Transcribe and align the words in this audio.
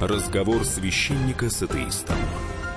Разговор 0.00 0.62
священника 0.66 1.48
с 1.48 1.62
атеистом. 1.62 2.18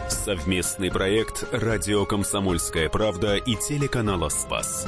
Совместный 0.07 0.89
проект 0.89 1.44
«Радио 1.51 2.05
Комсомольская 2.05 2.88
правда» 2.88 3.35
и 3.35 3.57
телеканала 3.57 4.29
«Спас». 4.29 4.88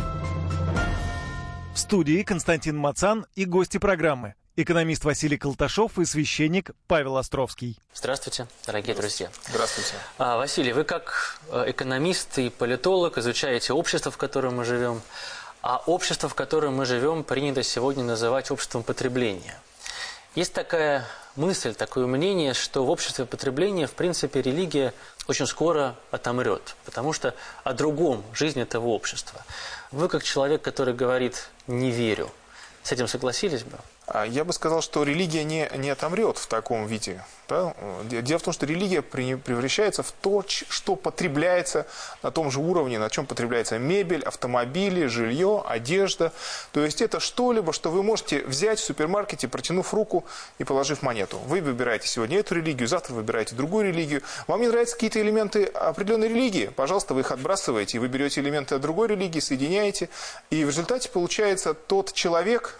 В 1.73 1.77
студии 1.77 2.23
Константин 2.23 2.77
Мацан 2.77 3.25
и 3.35 3.43
гости 3.43 3.79
программы. 3.79 4.35
Экономист 4.55 5.03
Василий 5.03 5.37
Колташов 5.37 5.99
и 5.99 6.05
священник 6.05 6.71
Павел 6.87 7.17
Островский. 7.17 7.77
Здравствуйте, 7.93 8.47
дорогие 8.65 8.95
друзья. 8.95 9.29
Здравствуйте. 9.49 9.95
А, 10.17 10.37
Василий, 10.37 10.71
вы 10.71 10.85
как 10.85 11.37
э, 11.49 11.65
экономист 11.67 12.39
и 12.39 12.49
политолог 12.49 13.17
изучаете 13.17 13.73
общество, 13.73 14.09
в 14.09 14.15
котором 14.15 14.55
мы 14.55 14.63
живем. 14.63 15.01
А 15.61 15.83
общество, 15.85 16.29
в 16.29 16.35
котором 16.35 16.75
мы 16.75 16.85
живем, 16.85 17.25
принято 17.25 17.61
сегодня 17.61 18.05
называть 18.05 18.51
обществом 18.51 18.83
потребления. 18.83 19.59
Есть 20.33 20.53
такая 20.53 21.05
мысль, 21.35 21.73
такое 21.73 22.07
мнение, 22.07 22.53
что 22.53 22.85
в 22.85 22.89
обществе 22.89 23.25
потребления, 23.25 23.87
в 23.87 23.93
принципе, 23.93 24.41
религия 24.41 24.93
очень 25.27 25.47
скоро 25.47 25.95
отомрет, 26.11 26.75
потому 26.85 27.13
что 27.13 27.33
о 27.63 27.73
другом 27.73 28.23
жизнь 28.33 28.59
этого 28.59 28.87
общества. 28.87 29.43
Вы, 29.91 30.07
как 30.07 30.23
человек, 30.23 30.61
который 30.61 30.93
говорит 30.93 31.49
«не 31.67 31.91
верю», 31.91 32.31
с 32.83 32.91
этим 32.91 33.07
согласились 33.07 33.63
бы? 33.63 33.77
А 34.13 34.25
я 34.25 34.43
бы 34.43 34.51
сказал, 34.51 34.81
что 34.81 35.03
религия 35.03 35.45
не, 35.45 35.69
не 35.77 35.89
отомрет 35.89 36.37
в 36.37 36.47
таком 36.47 36.85
виде. 36.85 37.23
Да? 37.47 37.73
Дело 38.03 38.39
в 38.39 38.43
том, 38.43 38.53
что 38.53 38.65
религия 38.65 39.01
превращается 39.01 40.03
в 40.03 40.11
то, 40.11 40.43
что 40.47 40.97
потребляется 40.97 41.85
на 42.21 42.29
том 42.29 42.51
же 42.51 42.59
уровне, 42.59 42.99
на 42.99 43.09
чем 43.09 43.25
потребляется 43.25 43.79
мебель, 43.79 44.23
автомобили, 44.23 45.05
жилье, 45.05 45.63
одежда. 45.65 46.33
То 46.73 46.83
есть 46.83 47.01
это 47.01 47.21
что-либо, 47.21 47.71
что 47.71 47.89
вы 47.89 48.03
можете 48.03 48.43
взять 48.43 48.79
в 48.79 48.83
супермаркете, 48.83 49.47
протянув 49.47 49.93
руку 49.93 50.25
и 50.59 50.65
положив 50.65 51.03
монету. 51.03 51.37
Вы 51.45 51.61
выбираете 51.61 52.09
сегодня 52.09 52.39
эту 52.39 52.55
религию, 52.55 52.89
завтра 52.89 53.13
выбираете 53.13 53.55
другую 53.55 53.85
религию. 53.85 54.23
Вам 54.47 54.59
не 54.59 54.67
нравятся 54.67 54.95
какие-то 54.95 55.21
элементы 55.21 55.65
определенной 55.65 56.27
религии? 56.27 56.69
Пожалуйста, 56.75 57.13
вы 57.13 57.21
их 57.21 57.31
отбрасываете, 57.31 57.99
вы 57.99 58.09
берете 58.09 58.41
элементы 58.41 58.77
другой 58.77 59.07
религии, 59.07 59.39
соединяете. 59.39 60.09
И 60.49 60.65
в 60.65 60.67
результате 60.67 61.07
получается 61.09 61.73
тот 61.73 62.11
человек, 62.11 62.77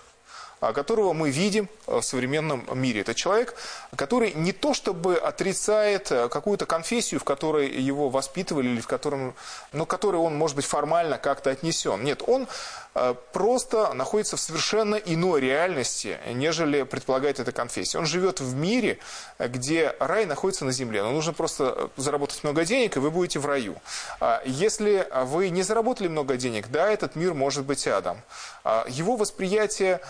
которого 0.61 1.13
мы 1.13 1.31
видим 1.31 1.67
э, 1.87 1.97
в 1.97 2.03
современном 2.03 2.65
мире. 2.73 3.01
Это 3.01 3.15
человек, 3.15 3.55
который 3.95 4.33
не 4.33 4.51
то 4.51 4.73
чтобы 4.73 5.15
отрицает 5.15 6.11
э, 6.11 6.29
какую-то 6.29 6.67
конфессию, 6.67 7.19
в 7.19 7.23
которой 7.23 7.67
его 7.67 8.09
воспитывали, 8.09 8.69
или 8.69 8.81
в 8.81 8.87
котором, 8.87 9.33
но 9.73 9.85
которой 9.85 10.17
он, 10.17 10.37
может 10.37 10.55
быть, 10.55 10.65
формально 10.65 11.17
как-то 11.17 11.49
отнесен. 11.49 12.03
Нет, 12.03 12.21
он 12.27 12.47
Э, 12.93 13.15
просто 13.31 13.93
находится 13.93 14.35
в 14.35 14.41
совершенно 14.41 14.95
иной 14.95 15.39
реальности, 15.39 16.19
нежели 16.33 16.83
предполагает 16.83 17.39
эта 17.39 17.53
конфессия. 17.53 17.97
Он 17.97 18.05
живет 18.05 18.41
в 18.41 18.53
мире, 18.53 18.99
где 19.39 19.95
рай 19.99 20.25
находится 20.25 20.65
на 20.65 20.73
земле. 20.73 21.01
Но 21.01 21.11
нужно 21.11 21.31
просто 21.31 21.89
заработать 21.95 22.43
много 22.43 22.65
денег, 22.65 22.97
и 22.97 22.99
вы 22.99 23.09
будете 23.09 23.39
в 23.39 23.45
раю. 23.45 23.75
А 24.19 24.41
если 24.45 25.07
вы 25.23 25.49
не 25.49 25.63
заработали 25.63 26.09
много 26.09 26.35
денег, 26.35 26.67
да, 26.69 26.89
этот 26.89 27.15
мир 27.15 27.33
может 27.33 27.63
быть 27.63 27.87
адом. 27.87 28.21
А 28.65 28.85
его 28.89 29.15
восприятие 29.15 30.01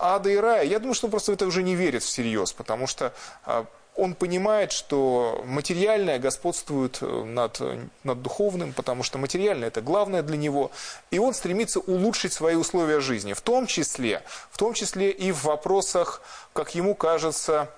ада 0.00 0.30
и 0.30 0.36
рая, 0.36 0.64
я 0.64 0.78
думаю, 0.78 0.94
что 0.94 1.06
он 1.06 1.10
просто 1.10 1.32
в 1.32 1.34
это 1.34 1.46
уже 1.46 1.62
не 1.62 1.74
верит 1.74 2.02
всерьез, 2.02 2.52
потому 2.52 2.86
что 2.86 3.12
а, 3.44 3.66
он 3.96 4.14
понимает, 4.14 4.72
что 4.72 5.42
материальное 5.46 6.18
господствует 6.18 6.98
э, 7.02 7.24
над, 7.24 7.60
над 8.04 8.22
духовным, 8.22 8.72
потому 8.72 9.02
что 9.02 9.18
материальное 9.18 9.68
это 9.68 9.82
главное 9.82 10.22
для 10.22 10.36
него, 10.36 10.70
и 11.10 11.18
он 11.18 11.34
стремится 11.34 11.80
улучшить 11.80 12.32
свои 12.32 12.54
условия 12.54 13.00
жизни, 13.00 13.32
в 13.32 13.40
том 13.40 13.66
числе, 13.66 14.22
в 14.50 14.58
том 14.58 14.74
числе 14.74 15.10
и 15.10 15.32
в 15.32 15.44
вопросах, 15.44 16.22
как 16.52 16.74
ему 16.74 16.94
кажется, 16.94 17.68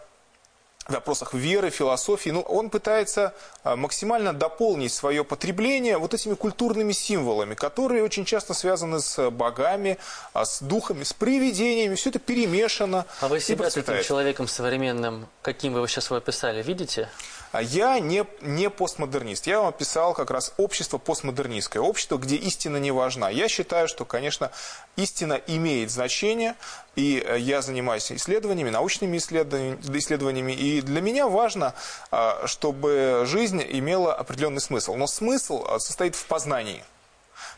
вопросах 0.89 1.35
веры, 1.35 1.71
философии, 1.71 2.31
но 2.31 2.41
он 2.41 2.71
пытается 2.71 3.35
а, 3.63 3.77
максимально 3.77 4.33
дополнить 4.33 4.93
свое 4.93 5.25
потребление 5.25 5.99
вот 5.99 6.15
этими 6.15 6.35
культурными 6.35 6.93
символами, 6.93 7.55
которые 7.55 8.03
очень 8.03 8.25
часто 8.25 8.55
связаны 8.55 9.01
с 9.01 9.31
богами, 9.31 9.99
а, 10.33 10.45
с 10.45 10.61
духами, 10.61 11.05
с 11.05 11.13
привидениями, 11.13 11.95
все 11.95 12.11
это 12.11 12.19
перемешано. 12.19 13.07
А 13.21 13.29
вы 13.29 13.41
себя 13.41 13.71
таким 13.71 14.03
человеком 14.03 14.49
современным, 14.49 15.29
каким 15.43 15.73
вы 15.73 15.81
его 15.81 15.87
сейчас 15.87 16.07
его 16.07 16.17
описали, 16.17 16.63
видите? 16.63 17.09
А 17.53 17.61
я 17.61 17.99
не, 18.01 18.25
не 18.41 18.71
постмодернист. 18.71 19.47
Я 19.47 19.59
вам 19.59 19.69
описал 19.69 20.15
как 20.15 20.31
раз 20.31 20.55
общество 20.57 20.97
постмодернистское. 20.97 21.83
Общество, 21.83 22.17
где 22.17 22.37
истина 22.37 22.79
не 22.79 22.91
важна. 22.91 23.29
Я 23.29 23.47
считаю, 23.49 23.89
что, 23.89 24.07
конечно, 24.07 24.51
истина 24.97 25.35
имеет 25.47 25.91
значение. 25.91 26.57
И 26.97 27.23
э, 27.25 27.39
я 27.39 27.61
занимаюсь 27.61 28.11
исследованиями, 28.11 28.71
научными 28.71 29.19
исследованиями. 29.19 30.53
И 30.53 30.81
для 30.81 31.03
меня 31.03 31.29
важно, 31.29 31.75
а, 32.11 32.47
чтобы 32.47 33.25
жизнь 33.27 33.63
имела 33.69 34.15
определенный 34.15 34.63
смысл. 34.63 34.95
Но 34.95 35.07
смысл 35.07 35.67
а, 35.69 35.79
состоит 35.79 36.17
в 36.17 36.25
познании. 36.25 36.83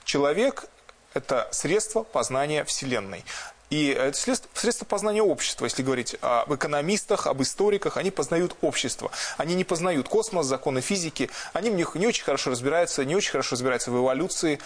Человек– 0.05 0.67
это 1.15 1.49
средство 1.53 2.03
познания 2.03 2.65
Вселенной. 2.65 3.25
И 3.71 3.89
это 3.89 4.17
средство 4.17 4.85
познания 4.85 5.23
общества, 5.23 5.65
если 5.65 5.83
говорить 5.83 6.17
об 6.21 6.55
экономистах, 6.55 7.27
об 7.27 7.43
историках, 7.43 7.97
они 7.97 8.11
познают 8.11 8.57
общество. 8.61 9.11
Они 9.37 9.55
не 9.55 9.65
познают 9.65 10.09
космос, 10.09 10.47
законы 10.47 10.81
физики, 10.81 11.31
они 11.53 11.71
в 11.71 11.75
них 11.75 11.95
не 11.95 12.07
очень 12.07 12.25
хорошо 12.25 12.51
разбираются, 12.51 13.05
не 13.05 13.17
очень 13.17 13.33
хорошо 13.33 13.57
разбираются 13.57 13.91
в 13.91 13.97
эволюции, 13.99 14.61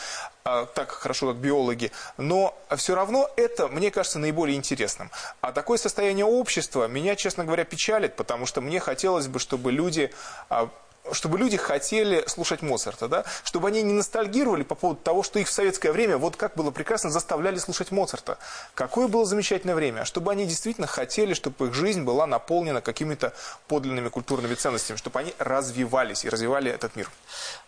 а, 0.44 0.66
так 0.66 0.90
хорошо, 0.90 1.28
как 1.28 1.36
биологи. 1.36 1.92
Но 2.16 2.58
все 2.76 2.94
равно 2.94 3.30
это, 3.36 3.68
мне 3.68 3.90
кажется, 3.90 4.18
наиболее 4.18 4.56
интересным. 4.56 5.10
А 5.40 5.52
такое 5.52 5.78
состояние 5.78 6.24
общества 6.24 6.88
меня, 6.88 7.16
честно 7.16 7.44
говоря, 7.44 7.64
печалит, 7.64 8.16
потому 8.16 8.46
что 8.46 8.60
мне 8.60 8.80
хотелось 8.80 9.28
бы, 9.28 9.38
чтобы 9.38 9.72
люди 9.72 10.10
а, 10.48 10.68
чтобы 11.12 11.38
люди 11.38 11.56
хотели 11.56 12.24
слушать 12.26 12.62
Моцарта, 12.62 13.08
да? 13.08 13.24
чтобы 13.44 13.68
они 13.68 13.82
не 13.82 13.92
ностальгировали 13.92 14.62
по 14.62 14.74
поводу 14.74 15.00
того, 15.00 15.22
что 15.22 15.38
их 15.38 15.48
в 15.48 15.52
советское 15.52 15.92
время, 15.92 16.18
вот 16.18 16.36
как 16.36 16.54
было 16.54 16.70
прекрасно, 16.70 17.10
заставляли 17.10 17.58
слушать 17.58 17.90
Моцарта. 17.90 18.38
Какое 18.74 19.08
было 19.08 19.24
замечательное 19.24 19.74
время. 19.74 20.04
Чтобы 20.04 20.32
они 20.32 20.46
действительно 20.46 20.86
хотели, 20.86 21.34
чтобы 21.34 21.68
их 21.68 21.74
жизнь 21.74 22.02
была 22.02 22.26
наполнена 22.26 22.80
какими-то 22.80 23.32
подлинными 23.66 24.08
культурными 24.08 24.54
ценностями, 24.54 24.96
чтобы 24.96 25.20
они 25.20 25.34
развивались 25.38 26.24
и 26.24 26.28
развивали 26.28 26.70
этот 26.70 26.96
мир. 26.96 27.10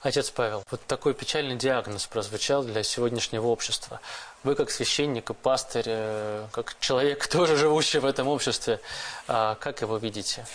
Отец 0.03 0.31
Павел, 0.31 0.65
вот 0.71 0.81
такой 0.87 1.15
печальный 1.15 1.57
диагноз 1.57 2.07
прозвучал 2.07 2.63
для 2.63 2.83
сегодняшнего 2.83 3.47
общества. 3.47 4.01
Вы 4.43 4.55
как 4.55 4.71
священник 4.71 5.31
и 5.31 5.35
пастырь, 5.35 5.85
э, 5.87 6.47
как 6.53 6.77
человек, 6.81 7.27
тоже 7.31 7.57
живущий 7.57 7.99
в 7.99 8.07
этом 8.07 8.29
обществе, 8.29 8.81
а 9.29 9.55
как 9.57 9.83
его 9.83 9.99
видите? 9.99 10.47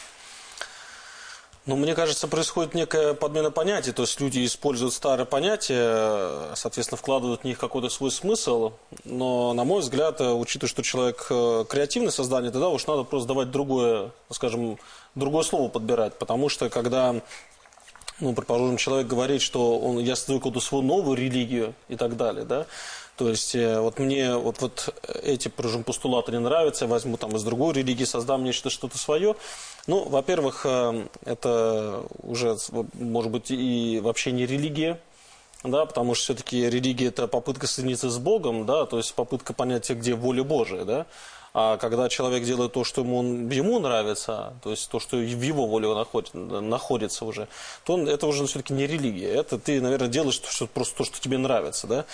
Ну, 1.65 1.75
мне 1.75 1.95
кажется, 1.95 2.27
происходит 2.27 2.75
некая 2.75 3.15
подмена 3.15 3.49
понятий. 3.49 3.91
То 3.91 4.03
есть 4.03 4.21
люди 4.21 4.45
используют 4.45 4.93
старые 4.93 5.25
понятия, 5.25 6.53
соответственно, 6.53 6.97
вкладывают 6.97 7.41
в 7.41 7.43
них 7.43 7.57
какой-то 7.57 7.89
свой 7.89 8.11
смысл. 8.11 8.73
Но, 9.03 9.53
на 9.53 9.63
мой 9.63 9.81
взгляд, 9.81 10.21
учитывая, 10.21 10.69
что 10.69 10.83
человек 10.83 11.25
э, 11.31 11.65
креативное 11.67 12.11
создание, 12.11 12.51
тогда 12.51 12.69
уж 12.69 12.85
надо 12.85 13.03
просто 13.03 13.29
давать 13.29 13.49
другое, 13.49 14.11
скажем, 14.29 14.77
другое 15.15 15.43
слово 15.43 15.69
подбирать. 15.69 16.19
Потому 16.19 16.49
что, 16.49 16.69
когда 16.69 17.15
ну, 18.19 18.33
предположим, 18.33 18.77
человек 18.77 19.07
говорит, 19.07 19.41
что 19.41 19.79
он, 19.79 19.97
я 19.99 20.15
создаю 20.15 20.39
какую-то 20.39 20.59
свою 20.59 20.83
новую 20.83 21.17
религию 21.17 21.73
и 21.89 21.95
так 21.95 22.15
далее, 22.15 22.45
да, 22.45 22.65
то 23.17 23.29
есть 23.29 23.55
э, 23.55 23.79
вот 23.79 23.99
мне 23.99 24.35
вот, 24.35 24.61
вот 24.61 24.93
эти 25.23 25.47
прожим, 25.47 25.83
постулаты 25.83 26.31
не 26.31 26.39
нравятся, 26.39 26.85
я 26.85 26.91
возьму 26.91 27.17
там 27.17 27.35
из 27.35 27.43
другой 27.43 27.73
религии, 27.73 28.03
создам 28.03 28.43
нечто 28.43 28.69
что-то 28.69 28.97
свое. 28.97 29.35
Ну, 29.87 30.03
во-первых, 30.03 30.65
э, 30.65 31.07
это 31.23 32.03
уже 32.23 32.57
может 32.93 33.31
быть 33.31 33.51
и 33.51 33.99
вообще 34.03 34.31
не 34.31 34.45
религия, 34.45 34.99
да, 35.71 35.85
потому 35.85 36.15
что 36.15 36.25
все-таки 36.25 36.69
религия 36.69 37.07
это 37.07 37.27
попытка 37.27 37.67
соединиться 37.67 38.09
с 38.09 38.17
Богом, 38.17 38.65
да, 38.65 38.85
то 38.85 38.97
есть 38.97 39.13
попытка 39.13 39.53
понять, 39.53 39.89
где 39.89 40.13
воля 40.13 40.44
Божия, 40.44 40.85
да. 40.85 41.06
А 41.57 41.77
когда 41.77 42.09
человек 42.09 42.44
делает 42.44 42.73
то, 42.73 42.83
что 42.83 43.00
ему, 43.00 43.23
ему 43.23 43.79
нравится, 43.79 44.56
то 44.62 44.71
есть 44.71 44.89
то, 44.89 45.00
что 45.00 45.15
в 45.15 45.41
его 45.41 45.67
воле 45.67 45.88
находит, 45.95 46.33
находится 46.33 47.23
уже, 47.23 47.47
то 47.85 47.94
он, 47.94 48.09
это 48.09 48.27
уже 48.27 48.45
все-таки 48.45 48.73
не 48.73 48.85
религия. 48.85 49.29
Это 49.29 49.57
ты, 49.57 49.79
наверное, 49.79 50.09
делаешь 50.09 50.41
что, 50.50 50.67
просто 50.67 50.97
то, 50.97 51.03
что 51.06 51.21
тебе 51.21 51.38
нравится. 51.38 51.88
Да? 51.88 52.06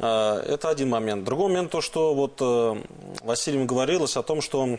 А, 0.00 0.42
это 0.42 0.70
один 0.70 0.88
момент. 0.88 1.22
Другой 1.22 1.50
момент 1.50 1.70
то, 1.70 1.80
что 1.80 2.14
вот 2.14 2.38
э, 2.40 2.82
Василием 3.22 3.68
говорилось 3.68 4.16
о 4.16 4.24
том, 4.24 4.40
что 4.40 4.76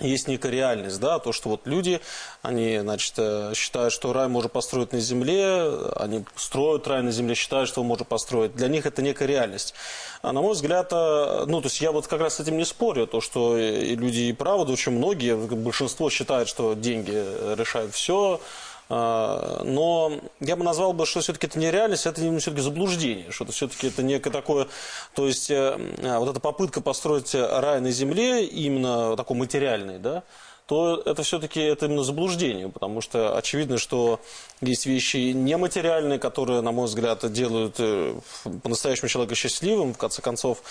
есть 0.00 0.28
некая 0.28 0.50
реальность, 0.50 1.00
да, 1.00 1.18
то, 1.18 1.32
что 1.32 1.48
вот 1.48 1.66
люди, 1.66 2.00
они, 2.42 2.78
значит, 2.78 3.14
э, 3.16 3.52
считают, 3.54 3.92
что 3.92 4.12
рай 4.12 4.28
можно 4.28 4.48
построить 4.48 4.92
на 4.92 5.00
земле, 5.00 5.70
они 5.96 6.24
строят 6.36 6.86
рай 6.86 7.02
на 7.02 7.10
земле, 7.10 7.34
считают, 7.34 7.68
что 7.68 7.82
можно 7.82 8.04
построить. 8.04 8.54
Для 8.54 8.68
них 8.68 8.86
это 8.86 9.02
некая 9.02 9.26
реальность. 9.26 9.74
А 10.22 10.32
на 10.32 10.42
мой 10.42 10.52
взгляд, 10.52 10.88
э, 10.92 11.44
ну, 11.46 11.60
то 11.60 11.66
есть 11.66 11.80
я 11.80 11.92
вот 11.92 12.06
как 12.06 12.20
раз 12.20 12.36
с 12.36 12.40
этим 12.40 12.56
не 12.58 12.64
спорю, 12.64 13.06
то, 13.06 13.20
что 13.20 13.56
люди 13.56 14.20
и 14.20 14.32
правда, 14.32 14.72
очень 14.72 14.92
многие, 14.92 15.36
большинство 15.36 16.10
считают, 16.10 16.48
что 16.48 16.74
деньги 16.74 17.12
решают 17.56 17.94
все, 17.94 18.40
но 18.88 20.20
я 20.40 20.54
бы 20.54 20.64
назвал 20.64 20.92
бы, 20.92 21.06
что 21.06 21.20
все-таки 21.20 21.46
это 21.48 21.58
не 21.58 21.70
реальность, 21.70 22.06
это 22.06 22.20
все-таки 22.38 22.62
заблуждение, 22.62 23.30
что 23.30 23.44
это 23.44 23.52
все-таки 23.52 23.88
это 23.88 24.02
некое 24.02 24.30
такое, 24.30 24.68
то 25.14 25.26
есть 25.26 25.50
э, 25.50 25.76
вот 26.02 26.28
эта 26.28 26.38
попытка 26.38 26.80
построить 26.80 27.34
рай 27.34 27.80
на 27.80 27.90
земле, 27.90 28.44
именно 28.44 29.16
такой 29.16 29.36
материальный, 29.36 29.98
да, 29.98 30.22
то 30.66 31.00
это 31.04 31.22
все-таки 31.22 31.60
это 31.60 31.86
именно 31.86 32.02
заблуждение, 32.02 32.68
потому 32.68 33.00
что 33.00 33.36
очевидно, 33.36 33.78
что 33.78 34.20
есть 34.60 34.86
вещи 34.86 35.32
нематериальные, 35.32 36.18
которые, 36.18 36.60
на 36.60 36.72
мой 36.72 36.86
взгляд, 36.86 37.30
делают 37.32 37.76
э, 37.78 38.18
по-настоящему 38.62 39.08
человека 39.08 39.36
счастливым, 39.36 39.94
в 39.94 39.98
конце 39.98 40.22
концов, 40.22 40.62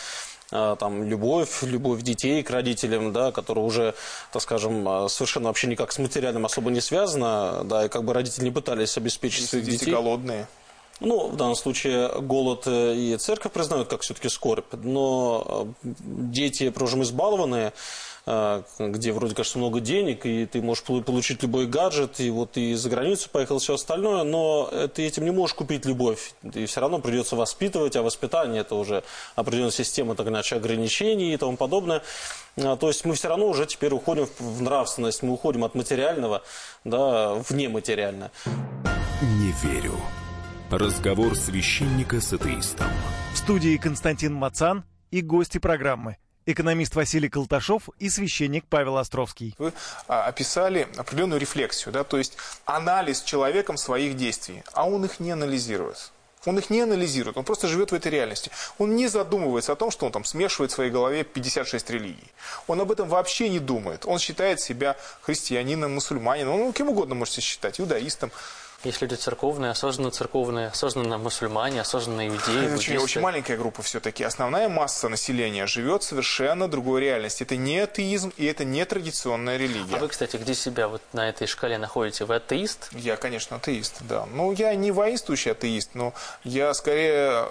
там, 0.79 1.03
любовь, 1.03 1.63
любовь 1.63 2.01
детей 2.01 2.43
к 2.43 2.49
родителям, 2.49 3.13
да, 3.13 3.31
которая 3.31 3.65
уже, 3.65 3.93
так 4.31 4.41
скажем, 4.41 4.87
э, 4.87 5.09
совершенно 5.09 5.47
вообще 5.47 5.67
никак 5.67 5.91
с 5.91 5.99
материальным 5.99 6.45
особо 6.45 6.71
не 6.71 6.81
связана, 6.81 7.63
да, 7.63 7.85
и 7.85 7.89
как 7.89 8.03
бы 8.03 8.13
родители 8.13 8.45
не 8.45 8.51
пытались 8.51 8.97
обеспечить 8.97 9.41
Если 9.41 9.49
своих 9.51 9.65
дети 9.65 9.79
детей. 9.79 9.93
голодные. 9.93 10.47
Ну, 11.01 11.27
в 11.27 11.35
данном 11.35 11.55
случае 11.55 12.09
голод 12.21 12.63
и 12.67 13.17
церковь 13.19 13.51
признают 13.51 13.89
как 13.89 14.01
все-таки 14.01 14.29
скорбь, 14.29 14.73
но 14.73 15.67
дети, 15.83 16.69
прожим 16.69 17.03
избалованные, 17.03 17.73
где 18.25 19.11
вроде, 19.11 19.35
кажется, 19.35 19.59
много 19.59 19.79
денег, 19.79 20.25
и 20.25 20.47
ты 20.47 20.61
можешь 20.61 20.83
получить 20.83 21.43
любой 21.43 21.67
гаджет, 21.67 22.19
и 22.19 22.31
вот 22.31 22.57
и 22.57 22.73
за 22.73 22.89
границу 22.89 23.29
поехал, 23.29 23.59
все 23.59 23.75
остальное, 23.75 24.23
но 24.23 24.69
ты 24.93 25.05
этим 25.05 25.25
не 25.25 25.31
можешь 25.31 25.53
купить 25.53 25.85
любовь. 25.85 26.33
И 26.53 26.65
все 26.65 26.81
равно 26.81 26.99
придется 26.99 27.35
воспитывать, 27.35 27.95
а 27.95 28.01
воспитание 28.01 28.61
это 28.61 28.75
уже 28.75 29.03
определенная 29.35 29.71
система, 29.71 30.15
так 30.15 30.27
иначе, 30.27 30.55
ограничений 30.55 31.33
и 31.33 31.37
тому 31.37 31.55
подобное. 31.55 32.01
То 32.55 32.87
есть 32.87 33.05
мы 33.05 33.13
все 33.13 33.27
равно 33.27 33.47
уже 33.47 33.67
теперь 33.67 33.93
уходим 33.93 34.27
в 34.39 34.61
нравственность, 34.61 35.21
мы 35.21 35.33
уходим 35.33 35.63
от 35.63 35.75
материального 35.75 36.41
да, 36.83 37.35
в 37.35 37.51
нематериальное. 37.51 38.31
Не 39.21 39.51
верю. 39.63 39.93
Разговор 40.71 41.35
священника 41.35 42.19
с 42.19 42.33
атеистом. 42.33 42.87
В 43.33 43.37
студии 43.37 43.77
Константин 43.77 44.33
Мацан 44.33 44.83
и 45.11 45.21
гости 45.21 45.59
программы. 45.59 46.17
Экономист 46.47 46.93
Василий 46.93 47.27
Колташов 47.27 47.89
и 47.97 48.07
священник 48.07 48.65
Павел 48.69 48.97
Островский. 48.97 49.55
Вы 49.57 49.73
а, 50.07 50.25
описали 50.25 50.87
определенную 50.95 51.41
рефлексию, 51.41 51.91
да, 51.91 52.03
то 52.03 52.19
есть 52.19 52.37
анализ 52.65 53.23
человеком 53.23 53.77
своих 53.77 54.15
действий, 54.15 54.61
а 54.73 54.87
он 54.87 55.03
их 55.05 55.19
не 55.19 55.31
анализирует. 55.31 56.11
Он 56.45 56.59
их 56.59 56.69
не 56.69 56.81
анализирует, 56.81 57.37
он 57.37 57.45
просто 57.45 57.67
живет 57.67 57.91
в 57.91 57.95
этой 57.95 58.11
реальности. 58.11 58.51
Он 58.77 58.95
не 58.95 59.07
задумывается 59.07 59.71
о 59.71 59.75
том, 59.75 59.89
что 59.89 60.05
он 60.05 60.11
там 60.11 60.23
смешивает 60.23 60.71
в 60.71 60.75
своей 60.75 60.91
голове 60.91 61.23
56 61.23 61.89
религий. 61.89 62.31
Он 62.67 62.79
об 62.79 62.91
этом 62.91 63.09
вообще 63.09 63.49
не 63.49 63.57
думает. 63.57 64.05
Он 64.05 64.19
считает 64.19 64.61
себя 64.61 64.95
христианином, 65.21 65.95
мусульманином, 65.95 66.59
ну, 66.59 66.73
кем 66.73 66.89
угодно 66.89 67.15
можете 67.15 67.41
считать, 67.41 67.79
иудаистом. 67.79 68.31
Есть 68.85 69.01
люди 69.01 69.15
церковные, 69.15 69.71
осознанно 69.71 70.11
церковные, 70.11 70.67
осознанно 70.67 71.17
мусульмане, 71.17 71.81
осознанно 71.81 72.27
иудеи, 72.27 72.67
Это 72.67 72.75
очень, 72.75 72.97
очень 72.97 73.19
маленькая 73.19 73.57
группа 73.57 73.81
все-таки. 73.81 74.23
Основная 74.23 74.69
масса 74.69 75.09
населения 75.09 75.65
живет 75.65 76.03
в 76.03 76.05
совершенно 76.05 76.67
другой 76.67 77.01
реальности. 77.01 77.41
Это 77.41 77.55
не 77.55 77.79
атеизм 77.79 78.31
и 78.37 78.45
это 78.45 78.63
не 78.63 78.85
традиционная 78.85 79.57
религия. 79.57 79.95
А 79.95 79.99
вы, 79.99 80.07
кстати, 80.07 80.37
где 80.37 80.53
себя 80.53 80.87
вот 80.87 81.01
на 81.13 81.27
этой 81.27 81.47
шкале 81.47 81.79
находите? 81.79 82.25
Вы 82.25 82.35
атеист? 82.35 82.89
Я, 82.91 83.17
конечно, 83.17 83.57
атеист, 83.57 84.01
да. 84.01 84.27
Ну, 84.31 84.51
я 84.51 84.75
не 84.75 84.91
воинствующий 84.91 85.53
атеист, 85.53 85.95
но 85.95 86.13
я 86.43 86.71
скорее 86.75 87.47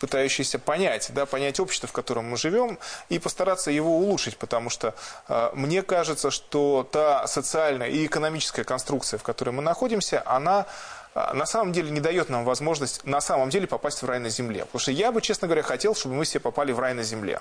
пытающийся 0.00 0.58
понять, 0.58 1.10
да, 1.14 1.26
понять 1.26 1.60
общество, 1.60 1.88
в 1.88 1.92
котором 1.92 2.24
мы 2.24 2.36
живем, 2.36 2.78
и 3.08 3.18
постараться 3.18 3.70
его 3.70 3.98
улучшить, 3.98 4.36
потому 4.36 4.70
что 4.70 4.94
э, 5.28 5.50
мне 5.54 5.82
кажется, 5.82 6.30
что 6.30 6.88
та 6.90 7.26
социальная 7.26 7.88
и 7.88 8.06
экономическая 8.06 8.64
конструкция, 8.64 9.18
в 9.18 9.22
которой 9.22 9.50
мы 9.50 9.62
находимся, 9.62 10.22
она 10.26 10.66
на 11.14 11.44
самом 11.46 11.72
деле 11.72 11.90
не 11.90 12.00
дает 12.00 12.28
нам 12.28 12.44
возможность 12.44 13.04
на 13.04 13.20
самом 13.20 13.50
деле 13.50 13.66
попасть 13.66 14.02
в 14.02 14.06
рай 14.06 14.20
на 14.20 14.28
земле. 14.28 14.64
Потому 14.64 14.80
что 14.80 14.92
я 14.92 15.10
бы, 15.10 15.20
честно 15.20 15.48
говоря, 15.48 15.62
хотел, 15.62 15.94
чтобы 15.94 16.14
мы 16.14 16.24
все 16.24 16.38
попали 16.38 16.72
в 16.72 16.78
рай 16.78 16.94
на 16.94 17.02
земле. 17.02 17.40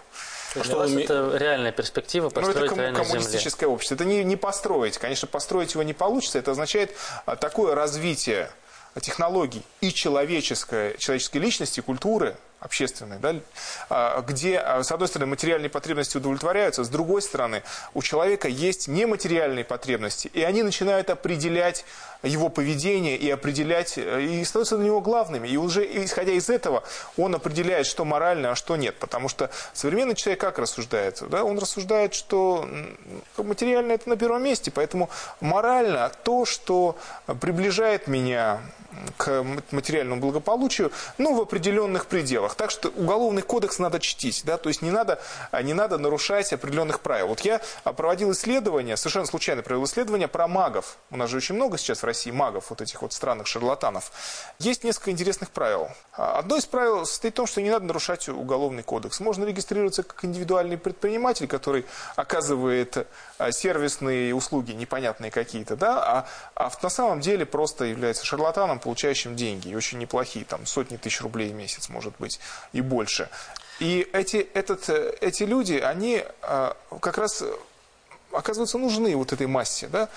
Для 0.55 0.63
что 0.63 0.77
вас 0.77 0.91
это 0.91 1.31
реальная 1.35 1.71
перспектива 1.71 2.29
построить 2.29 2.57
ну, 2.57 2.65
это 2.65 2.69
ком- 2.69 2.79
рай 2.79 2.91
на 2.91 2.99
коммунистическое 2.99 3.67
земле. 3.67 3.75
общество. 3.75 3.95
Это 3.95 4.05
не, 4.05 4.23
не 4.23 4.35
построить. 4.37 4.97
Конечно, 4.97 5.27
построить 5.27 5.73
его 5.73 5.83
не 5.83 5.93
получится. 5.93 6.39
Это 6.39 6.51
означает 6.51 6.95
такое 7.39 7.75
развитие 7.75 8.49
технологий 8.99 9.61
и 9.81 9.93
человеческой, 9.93 10.97
человеческой 10.97 11.37
личности, 11.37 11.79
культуры, 11.81 12.35
общественной, 12.59 13.19
да, 13.19 14.21
где, 14.21 14.59
с 14.59 14.91
одной 14.91 15.07
стороны, 15.07 15.29
материальные 15.29 15.69
потребности 15.69 16.17
удовлетворяются, 16.17 16.83
с 16.83 16.89
другой 16.89 17.21
стороны, 17.21 17.63
у 17.93 18.01
человека 18.01 18.47
есть 18.47 18.87
нематериальные 18.87 19.63
потребности, 19.65 20.29
и 20.33 20.41
они 20.41 20.63
начинают 20.63 21.09
определять 21.09 21.85
его 22.23 22.49
поведение 22.49 23.15
и 23.15 23.29
определять, 23.29 23.97
и 23.97 24.43
становятся 24.43 24.77
для 24.77 24.87
него 24.87 25.01
главными. 25.01 25.47
И 25.47 25.57
уже 25.57 25.85
исходя 26.03 26.33
из 26.33 26.49
этого, 26.49 26.83
он 27.17 27.35
определяет, 27.35 27.85
что 27.85 28.05
морально, 28.05 28.51
а 28.51 28.55
что 28.55 28.75
нет. 28.75 28.97
Потому 28.99 29.29
что 29.29 29.49
современный 29.73 30.15
человек 30.15 30.41
как 30.41 30.59
рассуждает? 30.59 31.23
Да? 31.29 31.43
Он 31.43 31.57
рассуждает, 31.57 32.13
что 32.13 32.67
материально 33.37 33.93
это 33.93 34.09
на 34.09 34.17
первом 34.17 34.43
месте, 34.43 34.71
поэтому 34.71 35.09
морально 35.39 36.11
то, 36.23 36.45
что 36.45 36.97
приближает 37.39 38.07
меня 38.07 38.61
к 39.17 39.45
материальному 39.71 40.19
благополучию, 40.19 40.91
ну, 41.17 41.35
в 41.35 41.41
определенных 41.41 42.07
пределах. 42.07 42.55
Так 42.55 42.71
что 42.71 42.89
уголовный 42.89 43.43
кодекс 43.43 43.79
надо 43.79 43.99
чтить, 43.99 44.41
да, 44.45 44.57
то 44.57 44.67
есть 44.67 44.81
не 44.81 44.91
надо, 44.91 45.21
не 45.63 45.73
надо 45.73 45.97
нарушать 45.99 46.51
определенных 46.51 46.99
правил. 46.99 47.27
Вот 47.27 47.41
я 47.41 47.61
проводил 47.83 48.31
исследование, 48.31 48.97
совершенно 48.97 49.27
случайно 49.27 49.61
провел 49.61 49.85
исследование 49.85 50.27
про 50.27 50.47
магов. 50.47 50.97
У 51.11 51.17
нас 51.17 51.29
же 51.29 51.37
очень 51.37 51.55
много 51.55 51.77
сейчас 51.77 52.01
в 52.01 52.03
России 52.09 52.31
магов, 52.31 52.69
вот 52.69 52.81
этих 52.81 53.01
вот 53.01 53.13
странных 53.13 53.47
шарлатанов. 53.47 54.11
Есть 54.59 54.83
несколько 54.83 55.11
интересных 55.11 55.51
правил. 55.51 55.89
Одно 56.13 56.57
из 56.57 56.65
правил 56.65 57.05
состоит 57.05 57.33
в 57.33 57.37
том, 57.37 57.47
что 57.47 57.61
не 57.61 57.69
надо 57.69 57.85
нарушать 57.85 58.27
уголовный 58.29 58.83
кодекс. 58.83 59.19
Можно 59.19 59.45
регистрироваться 59.45 60.03
как 60.03 60.25
индивидуальный 60.25 60.77
предприниматель, 60.77 61.47
который 61.47 61.85
оказывает 62.15 63.07
сервисные 63.51 64.35
услуги 64.35 64.71
непонятные 64.71 65.31
какие-то, 65.31 65.75
да, 65.75 66.03
а, 66.03 66.27
а 66.55 66.71
на 66.81 66.89
самом 66.89 67.21
деле 67.21 67.45
просто 67.45 67.85
является 67.85 68.25
шарлатаном, 68.25 68.79
получающим 68.79 69.35
деньги, 69.35 69.69
и 69.69 69.75
очень 69.75 69.99
неплохие, 69.99 70.45
там 70.45 70.65
сотни 70.65 70.97
тысяч 70.97 71.21
рублей 71.21 71.51
в 71.51 71.55
месяц, 71.55 71.89
может 71.89 72.13
быть, 72.19 72.39
и 72.73 72.81
больше. 72.81 73.29
И 73.79 74.09
эти, 74.11 74.37
этот, 74.53 74.89
эти 74.89 75.43
люди, 75.43 75.75
они 75.75 76.23
а, 76.41 76.75
как 77.01 77.17
раз 77.17 77.43
оказываются 78.31 78.77
нужны 78.77 79.15
вот 79.15 79.31
этой 79.31 79.47
массе, 79.47 79.87
да, 79.87 80.09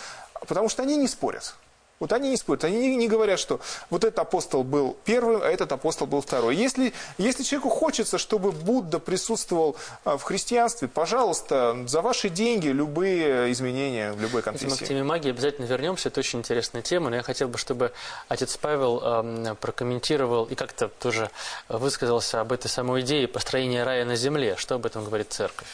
потому 0.47 0.69
что 0.69 0.83
они 0.83 0.97
не 0.97 1.09
спорят. 1.09 1.55
Вот 2.01 2.13
они 2.13 2.31
не 2.31 2.37
спорят, 2.37 2.65
они 2.65 2.97
не 2.97 3.07
говорят, 3.07 3.39
что 3.39 3.61
вот 3.89 4.03
этот 4.03 4.19
апостол 4.19 4.65
был 4.65 4.97
первым, 5.05 5.41
а 5.43 5.47
этот 5.47 5.71
апостол 5.71 6.09
был 6.09 6.21
второй. 6.21 6.57
Если, 6.57 6.93
если 7.17 7.45
человеку 7.45 7.69
хочется, 7.69 8.19
чтобы 8.19 8.51
Будда 8.51 8.99
присутствовал 8.99 9.77
а, 10.05 10.19
в 10.19 10.23
христианстве, 10.25 10.89
пожалуйста, 10.89 11.77
за 11.87 12.03
ваши 12.03 12.29
деньги 12.29 12.69
любые 12.69 13.53
изменения 13.53 14.13
в 14.13 14.21
любой 14.21 14.43
конфессии. 14.43 14.71
Мы 14.71 14.77
к 14.77 14.89
теме 14.89 15.05
магии 15.05 15.31
обязательно 15.31 15.67
вернемся, 15.67 16.09
это 16.09 16.21
очень 16.21 16.41
интересная 16.41 16.83
тема, 16.83 17.09
но 17.09 17.17
я 17.17 17.23
хотел 17.23 17.47
бы, 17.49 17.57
чтобы 17.57 17.93
отец 18.29 18.57
Павел 18.57 19.01
э, 19.03 19.55
прокомментировал 19.61 20.47
и 20.47 20.57
как-то 20.57 20.89
тоже 20.89 21.31
высказался 21.69 22.41
об 22.41 22.53
этой 22.53 22.69
самой 22.69 23.03
идее 23.03 23.29
построения 23.29 23.85
рая 23.85 24.05
на 24.05 24.17
земле. 24.17 24.57
Что 24.57 24.75
об 24.75 24.87
этом 24.87 25.05
говорит 25.05 25.33
церковь? 25.33 25.69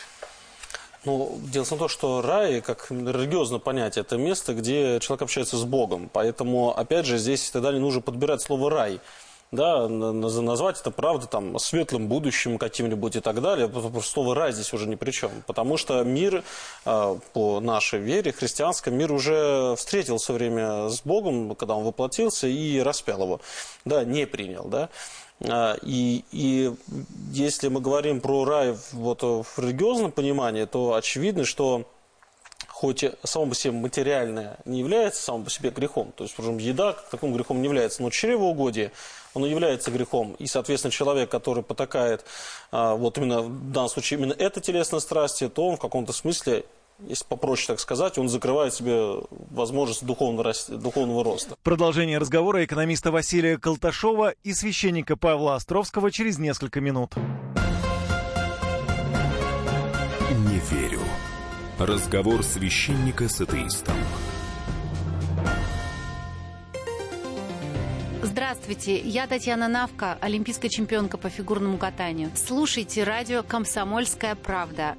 Ну, 1.08 1.38
дело 1.40 1.64
в 1.64 1.68
том, 1.70 1.88
что 1.88 2.20
рай, 2.20 2.60
как 2.60 2.90
религиозное 2.90 3.60
понятие, 3.60 4.02
это 4.02 4.18
место, 4.18 4.52
где 4.52 5.00
человек 5.00 5.22
общается 5.22 5.56
с 5.56 5.64
Богом. 5.64 6.10
Поэтому, 6.12 6.76
опять 6.76 7.06
же, 7.06 7.16
здесь 7.16 7.48
тогда 7.50 7.72
не 7.72 7.78
нужно 7.78 8.02
подбирать 8.02 8.42
слово 8.42 8.70
«рай». 8.70 9.00
Да, 9.50 9.88
назвать 9.88 10.78
это, 10.78 10.90
правда, 10.90 11.26
там, 11.26 11.58
светлым 11.58 12.08
будущим 12.08 12.58
каким-нибудь 12.58 13.16
и 13.16 13.20
так 13.20 13.40
далее. 13.40 13.70
Слово 14.02 14.34
«рай» 14.34 14.52
здесь 14.52 14.74
уже 14.74 14.86
ни 14.86 14.96
при 14.96 15.10
чем. 15.10 15.30
Потому 15.46 15.78
что 15.78 16.04
мир, 16.04 16.44
а, 16.84 17.18
по 17.32 17.58
нашей 17.60 18.00
вере, 18.00 18.30
христианском, 18.30 18.94
мир 18.94 19.10
уже 19.10 19.74
встретил 19.78 20.18
все 20.18 20.34
время 20.34 20.90
с 20.90 21.00
Богом, 21.00 21.54
когда 21.54 21.74
он 21.74 21.84
воплотился 21.84 22.46
и 22.48 22.80
распял 22.80 23.22
его. 23.22 23.40
Да, 23.86 24.04
не 24.04 24.26
принял, 24.26 24.64
да. 24.64 24.90
А, 25.44 25.76
и, 25.82 26.24
и 26.32 26.72
если 27.32 27.68
мы 27.68 27.80
говорим 27.80 28.20
про 28.20 28.44
рай 28.44 28.76
вот, 28.92 29.22
в 29.22 29.58
религиозном 29.58 30.12
понимании, 30.12 30.64
то 30.64 30.94
очевидно, 30.94 31.44
что 31.44 31.84
хоть 32.68 33.04
само 33.24 33.46
по 33.46 33.54
себе 33.56 33.72
материальное 33.72 34.58
не 34.64 34.78
является 34.78 35.20
само 35.22 35.44
по 35.44 35.50
себе 35.50 35.70
грехом, 35.70 36.12
то 36.16 36.22
есть, 36.22 36.34
скажем, 36.34 36.58
еда 36.58 36.96
таким 37.10 37.32
грехом 37.32 37.58
не 37.58 37.64
является, 37.64 38.02
но 38.02 38.10
чревоугодие, 38.10 38.92
оно 39.34 39.46
является 39.46 39.90
грехом. 39.90 40.36
И, 40.38 40.46
соответственно, 40.46 40.92
человек, 40.92 41.28
который 41.28 41.64
потакает 41.64 42.24
а, 42.70 42.94
вот 42.94 43.18
именно 43.18 43.42
в 43.42 43.72
данном 43.72 43.90
случае 43.90 44.20
именно 44.20 44.32
это 44.32 44.60
телесное 44.60 45.00
страсти, 45.00 45.48
то 45.48 45.66
он 45.66 45.76
в 45.76 45.80
каком-то 45.80 46.12
смысле 46.12 46.64
если 47.06 47.24
попроще 47.24 47.68
так 47.68 47.80
сказать, 47.80 48.18
он 48.18 48.28
закрывает 48.28 48.74
себе 48.74 49.22
возможность 49.50 50.04
духовного, 50.04 50.52
духовного 50.68 51.24
роста. 51.24 51.56
Продолжение 51.62 52.18
разговора 52.18 52.64
экономиста 52.64 53.10
Василия 53.10 53.58
Колташова 53.58 54.34
и 54.42 54.52
священника 54.52 55.16
Павла 55.16 55.54
Островского 55.54 56.10
через 56.10 56.38
несколько 56.38 56.80
минут. 56.80 57.12
Не 60.30 60.58
верю. 60.70 61.00
Разговор 61.78 62.42
священника 62.42 63.28
с 63.28 63.40
атеистом. 63.40 63.94
Здравствуйте, 68.22 68.98
я 68.98 69.26
Татьяна 69.26 69.68
Навка, 69.68 70.18
олимпийская 70.20 70.70
чемпионка 70.70 71.18
по 71.18 71.28
фигурному 71.28 71.78
катанию. 71.78 72.30
Слушайте 72.34 73.04
радио 73.04 73.42
«Комсомольская 73.42 74.34
правда». 74.34 74.96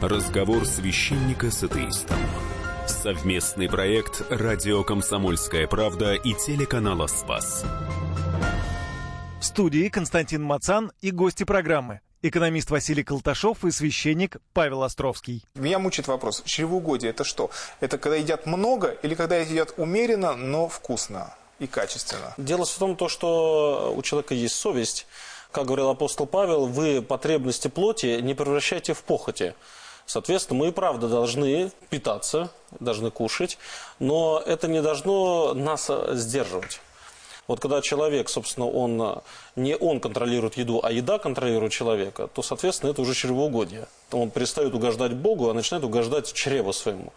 Разговор 0.00 0.64
священника 0.64 1.50
с 1.50 1.62
атеистом. 1.62 2.16
Совместный 2.86 3.68
проект 3.68 4.22
«Радио 4.30 4.82
Комсомольская 4.82 5.66
правда» 5.66 6.14
и 6.14 6.32
телеканала 6.32 7.06
«Спас». 7.06 7.66
В 9.38 9.44
студии 9.44 9.90
Константин 9.90 10.42
Мацан 10.42 10.90
и 11.02 11.10
гости 11.10 11.44
программы. 11.44 12.00
Экономист 12.22 12.70
Василий 12.70 13.04
Колташов 13.04 13.62
и 13.66 13.70
священник 13.70 14.38
Павел 14.54 14.84
Островский. 14.84 15.44
Меня 15.54 15.78
мучает 15.78 16.08
вопрос. 16.08 16.42
Чревоугодие– 16.46 17.10
это 17.12 17.22
что? 17.24 17.50
Это 17.80 17.98
когда 17.98 18.16
едят 18.16 18.46
много 18.46 18.96
или 19.02 19.14
когда 19.14 19.36
едят 19.36 19.74
умеренно, 19.76 20.34
но 20.34 20.66
вкусно 20.66 21.34
и 21.58 21.66
качественно? 21.66 22.32
Дело 22.38 22.64
в 22.64 22.78
том, 22.78 22.96
то, 22.96 23.10
что 23.10 23.92
у 23.94 24.00
человека 24.00 24.32
есть 24.32 24.54
совесть. 24.54 25.06
Как 25.52 25.66
говорил 25.66 25.90
апостол 25.90 26.24
Павел, 26.24 26.64
вы 26.64 27.02
потребности 27.02 27.68
плоти 27.68 28.20
не 28.22 28.32
превращайте 28.32 28.94
в 28.94 29.02
похоти. 29.02 29.54
Соответственно, 30.10 30.58
мы 30.58 30.68
и 30.68 30.72
правда 30.72 31.06
должны 31.06 31.70
питаться, 31.88 32.50
должны 32.80 33.12
кушать, 33.12 33.58
но 34.00 34.42
это 34.44 34.66
не 34.66 34.82
должно 34.82 35.54
нас 35.54 35.88
сдерживать. 36.14 36.80
Вот 37.46 37.60
когда 37.60 37.80
человек, 37.80 38.28
собственно, 38.28 38.66
он 38.66 39.22
не 39.54 39.76
он 39.76 40.00
контролирует 40.00 40.56
еду, 40.56 40.80
а 40.82 40.90
еда 40.90 41.20
контролирует 41.20 41.72
человека, 41.72 42.26
то, 42.26 42.42
соответственно, 42.42 42.90
это 42.90 43.02
уже 43.02 43.14
чревоугодие. 43.14 43.86
Он 44.10 44.30
перестает 44.30 44.74
угождать 44.74 45.12
Богу, 45.12 45.48
а 45.48 45.54
начинает 45.54 45.84
угождать 45.84 46.32
чреву 46.32 46.72
своему. 46.72 47.12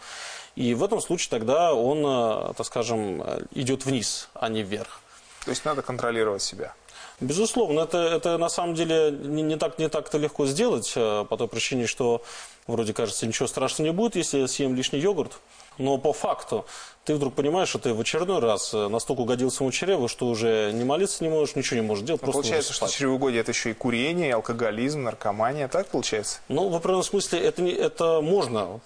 И 0.56 0.76
в 0.76 0.84
этом 0.84 1.02
случае 1.02 1.32
тогда 1.32 1.74
он, 1.74 2.06
э, 2.06 2.54
так 2.56 2.68
скажем, 2.68 3.24
идет 3.56 3.86
вниз, 3.88 4.30
а 4.36 4.50
не 4.50 4.62
вверх. 4.62 5.00
То 5.46 5.50
есть 5.50 5.66
надо 5.66 5.82
контролировать 5.82 6.44
себя. 6.44 6.76
Безусловно, 7.24 7.82
это, 7.82 7.98
это 7.98 8.38
на 8.38 8.50
самом 8.50 8.76
деле 8.76 9.12
не, 9.12 9.42
не 9.42 9.58
так 9.58 9.80
не 9.80 9.88
так-то 9.88 10.18
легко 10.18 10.46
сделать, 10.46 10.92
э, 10.96 11.26
по 11.30 11.38
той 11.38 11.48
причине, 11.48 11.88
что 11.88 12.22
вроде 12.68 12.94
кажется, 12.94 13.26
ничего 13.26 13.48
страшного 13.48 13.88
не 13.88 13.94
будет, 13.94 14.16
если 14.18 14.40
я 14.40 14.48
съем 14.48 14.76
лишний 14.76 15.00
йогурт. 15.00 15.40
Но 15.78 15.98
по 15.98 16.12
факту 16.12 16.66
ты 17.06 17.16
вдруг 17.16 17.34
понимаешь, 17.34 17.70
что 17.70 17.80
ты 17.80 17.94
в 17.94 18.00
очередной 18.00 18.40
раз 18.40 18.74
э, 18.74 18.88
настолько 18.88 19.22
угодил 19.22 19.52
своему 19.52 19.72
чреву, 19.72 20.08
что 20.08 20.28
уже 20.28 20.72
не 20.74 20.86
молиться 20.86 21.24
не 21.24 21.30
можешь, 21.30 21.56
ничего 21.56 21.82
не 21.82 21.86
можешь 21.86 22.06
делать. 22.06 22.22
Но 22.22 22.26
просто 22.26 22.44
получается, 22.44 22.74
что 22.74 22.88
чревоугодие 22.88 23.42
это 23.42 23.52
еще 23.52 23.72
и 23.72 23.74
курение, 23.74 24.30
и 24.30 24.32
алкоголизм, 24.32 25.04
наркомания, 25.04 25.68
так 25.68 25.88
получается? 25.88 26.40
Ну, 26.48 26.70
в 26.70 26.76
определенном 26.76 27.04
смысле 27.04 27.40
это, 27.40 27.62
не, 27.62 27.72
это 27.72 28.22
можно 28.22 28.80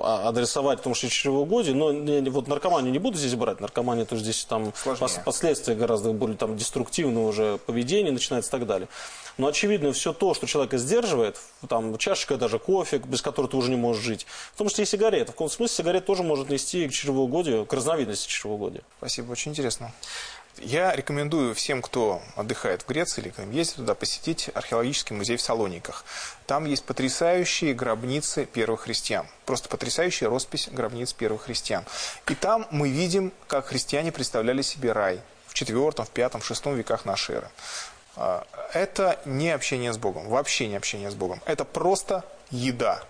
а, 0.00 0.28
адресовать, 0.28 0.78
потому 0.78 0.94
что 0.94 1.08
чревоугодие, 1.08 1.74
но 1.74 1.92
не, 1.92 2.30
вот 2.30 2.46
наркоманию 2.46 2.92
не 2.92 3.00
буду 3.00 3.18
здесь 3.18 3.34
брать, 3.34 3.60
наркомания 3.60 4.04
то 4.04 4.16
здесь 4.16 4.44
там 4.44 4.72
пос, 4.84 5.18
последствия 5.24 5.74
гораздо 5.74 6.12
более 6.12 6.36
там 6.36 6.56
деструктивного 6.56 7.26
уже 7.26 7.58
поведения 7.66 8.12
начинается 8.12 8.50
и 8.50 8.52
так 8.52 8.66
далее. 8.66 8.88
Но 9.38 9.46
очевидно, 9.46 9.92
все 9.92 10.12
то, 10.12 10.34
что 10.34 10.46
человека 10.46 10.76
сдерживает, 10.76 11.40
там 11.66 11.96
чашечка 11.96 12.36
даже 12.36 12.58
кофе, 12.58 12.98
без 12.98 13.22
которой 13.22 13.46
ты 13.46 13.56
уже 13.56 13.70
не 13.70 13.76
можешь 13.76 14.04
жить, 14.04 14.26
в 14.54 14.58
том 14.58 14.68
числе 14.68 14.84
и 14.84 14.86
сигарета. 14.86 15.32
В 15.32 15.34
каком 15.34 15.48
смысле 15.48 15.76
сигарет 15.76 16.04
тоже 16.04 16.22
может 16.22 16.50
нести 16.50 16.86
к 16.86 16.92
чревоугодию, 16.92 17.39
к 17.42 17.72
разновидности 17.72 18.28
чревоугодия. 18.28 18.82
Спасибо, 18.98 19.32
очень 19.32 19.52
интересно. 19.52 19.92
Я 20.58 20.94
рекомендую 20.94 21.54
всем, 21.54 21.80
кто 21.80 22.20
отдыхает 22.36 22.82
в 22.82 22.86
Греции 22.86 23.22
или 23.22 23.56
ездит 23.56 23.76
туда, 23.76 23.94
посетить 23.94 24.50
археологический 24.52 25.16
музей 25.16 25.36
в 25.36 25.40
Салониках. 25.40 26.04
Там 26.46 26.66
есть 26.66 26.84
потрясающие 26.84 27.72
гробницы 27.72 28.44
первых 28.44 28.82
христиан. 28.82 29.26
Просто 29.46 29.68
потрясающая 29.68 30.28
роспись 30.28 30.68
гробниц 30.70 31.12
первых 31.12 31.42
христиан. 31.42 31.84
И 32.28 32.34
там 32.34 32.66
мы 32.70 32.90
видим, 32.90 33.32
как 33.46 33.66
христиане 33.66 34.12
представляли 34.12 34.62
себе 34.62 34.92
рай 34.92 35.20
в 35.46 35.54
четвертом, 35.54 36.04
в 36.04 36.10
пятом, 36.10 36.40
в 36.40 36.46
шестом 36.46 36.76
веках 36.76 37.04
нашей 37.04 37.36
эры. 37.36 37.50
А, 38.16 38.46
это 38.74 39.18
не 39.24 39.50
общение 39.50 39.92
с 39.92 39.98
Богом, 39.98 40.28
вообще 40.28 40.68
не 40.68 40.76
общение 40.76 41.10
с 41.10 41.14
Богом. 41.14 41.40
Это 41.46 41.64
просто 41.64 42.24
еда. 42.50 43.02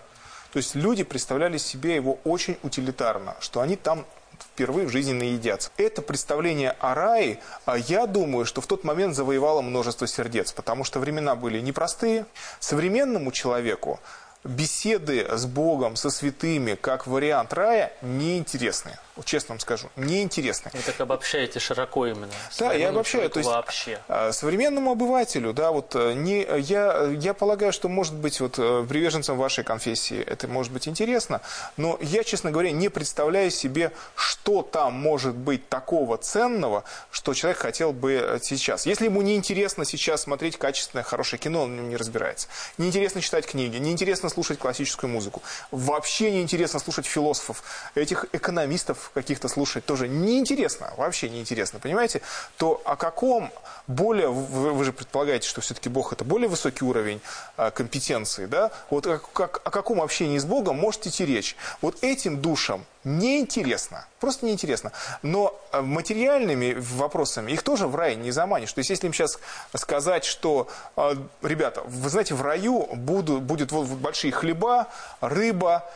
То 0.53 0.57
есть 0.57 0.75
люди 0.75 1.03
представляли 1.03 1.57
себе 1.57 1.95
его 1.95 2.19
очень 2.23 2.57
утилитарно, 2.63 3.35
что 3.39 3.61
они 3.61 3.75
там 3.75 4.05
впервые 4.43 4.87
в 4.87 4.91
жизни 4.91 5.13
наедятся. 5.13 5.71
Это 5.77 6.01
представление 6.01 6.71
о 6.79 6.93
рае, 6.93 7.39
а 7.65 7.77
я 7.77 8.07
думаю, 8.07 8.45
что 8.45 8.61
в 8.61 8.67
тот 8.67 8.83
момент 8.83 9.15
завоевало 9.15 9.61
множество 9.61 10.07
сердец, 10.07 10.51
потому 10.51 10.83
что 10.83 10.99
времена 10.99 11.35
были 11.35 11.59
непростые. 11.59 12.25
Современному 12.59 13.31
человеку 13.31 13.99
беседы 14.43 15.27
с 15.29 15.45
Богом, 15.45 15.95
со 15.95 16.09
святыми, 16.09 16.75
как 16.75 17.07
вариант 17.07 17.53
рая, 17.53 17.93
неинтересны. 18.01 18.97
Честно 19.25 19.53
вам 19.53 19.59
скажу, 19.59 19.89
неинтересны. 19.97 20.71
Вы 20.73 20.81
так 20.81 20.99
обобщаете 20.99 21.59
широко 21.59 22.07
именно. 22.07 22.29
Да, 22.57 22.73
я 22.73 22.89
обобщаю. 22.89 23.29
То 23.29 23.39
есть 23.39 23.49
вообще. 23.49 23.99
А, 24.07 24.31
современному 24.31 24.91
обывателю, 24.91 25.53
да, 25.53 25.71
вот 25.71 25.95
э, 25.95 26.13
не, 26.13 26.47
я, 26.59 27.03
я 27.11 27.33
полагаю, 27.33 27.73
что 27.73 27.89
может 27.89 28.15
быть 28.15 28.39
вот 28.39 28.57
э, 28.57 28.85
приверженцам 28.87 29.37
вашей 29.37 29.63
конфессии 29.63 30.19
это 30.19 30.47
может 30.47 30.71
быть 30.71 30.87
интересно, 30.87 31.41
но 31.77 31.99
я, 32.01 32.23
честно 32.23 32.51
говоря, 32.51 32.71
не 32.71 32.89
представляю 32.89 33.51
себе, 33.51 33.91
что 34.15 34.63
там 34.63 34.93
может 34.93 35.35
быть 35.35 35.67
такого 35.69 36.17
ценного, 36.17 36.83
что 37.11 37.33
человек 37.33 37.59
хотел 37.59 37.91
бы 37.91 38.13
э, 38.13 38.39
сейчас. 38.41 38.85
Если 38.85 39.05
ему 39.05 39.21
не 39.21 39.35
интересно 39.35 39.85
сейчас 39.85 40.21
смотреть 40.21 40.57
качественное, 40.57 41.03
хорошее 41.03 41.39
кино, 41.39 41.63
он 41.63 41.89
не 41.89 41.97
разбирается. 41.97 42.47
Неинтересно 42.77 43.21
читать 43.21 43.45
книги, 43.45 43.77
неинтересно 43.77 44.29
слушать 44.31 44.59
классическую 44.59 45.09
музыку. 45.09 45.41
Вообще 45.71 46.31
неинтересно 46.31 46.79
слушать 46.79 47.05
философов, 47.05 47.63
этих 47.95 48.25
экономистов 48.31 49.11
каких-то 49.13 49.47
слушать 49.47 49.85
тоже 49.85 50.07
неинтересно, 50.07 50.91
вообще 50.97 51.29
неинтересно, 51.29 51.79
понимаете? 51.79 52.21
То 52.57 52.81
о 52.85 52.95
каком 52.95 53.51
более, 53.87 54.29
вы, 54.29 54.71
вы 54.71 54.83
же 54.83 54.93
предполагаете, 54.93 55.47
что 55.47 55.61
все-таки 55.61 55.89
Бог 55.89 56.13
это 56.13 56.23
более 56.23 56.47
высокий 56.47 56.85
уровень 56.85 57.21
а, 57.57 57.71
компетенции, 57.71 58.45
да? 58.45 58.71
Вот 58.89 59.05
как, 59.05 59.31
как, 59.31 59.61
о 59.63 59.71
каком 59.71 60.01
общении 60.01 60.37
с 60.37 60.45
Богом 60.45 60.77
может 60.77 61.05
идти 61.05 61.25
речь? 61.25 61.55
Вот 61.81 61.97
этим 62.01 62.41
душам 62.41 62.85
неинтересно, 63.03 64.05
просто 64.19 64.45
неинтересно. 64.45 64.91
Но 65.21 65.59
а, 65.71 65.81
материальными 65.81 66.75
вопросами 66.77 67.51
их 67.51 67.63
тоже 67.63 67.87
в 67.87 67.95
рай 67.95 68.15
не 68.15 68.31
заманишь. 68.31 68.71
То 68.73 68.79
есть, 68.79 68.89
если 68.89 69.07
им 69.07 69.13
сейчас 69.13 69.39
сказать, 69.75 70.25
что, 70.25 70.67
а, 70.95 71.15
ребята, 71.41 71.81
вы 71.85 72.09
знаете, 72.09 72.35
в 72.35 72.41
раю 72.41 72.87
будут, 72.93 73.41
будет 73.43 73.71
вот 73.71 73.87
большие 73.87 74.31
хлеба, 74.31 74.87
рыба, 75.21 75.89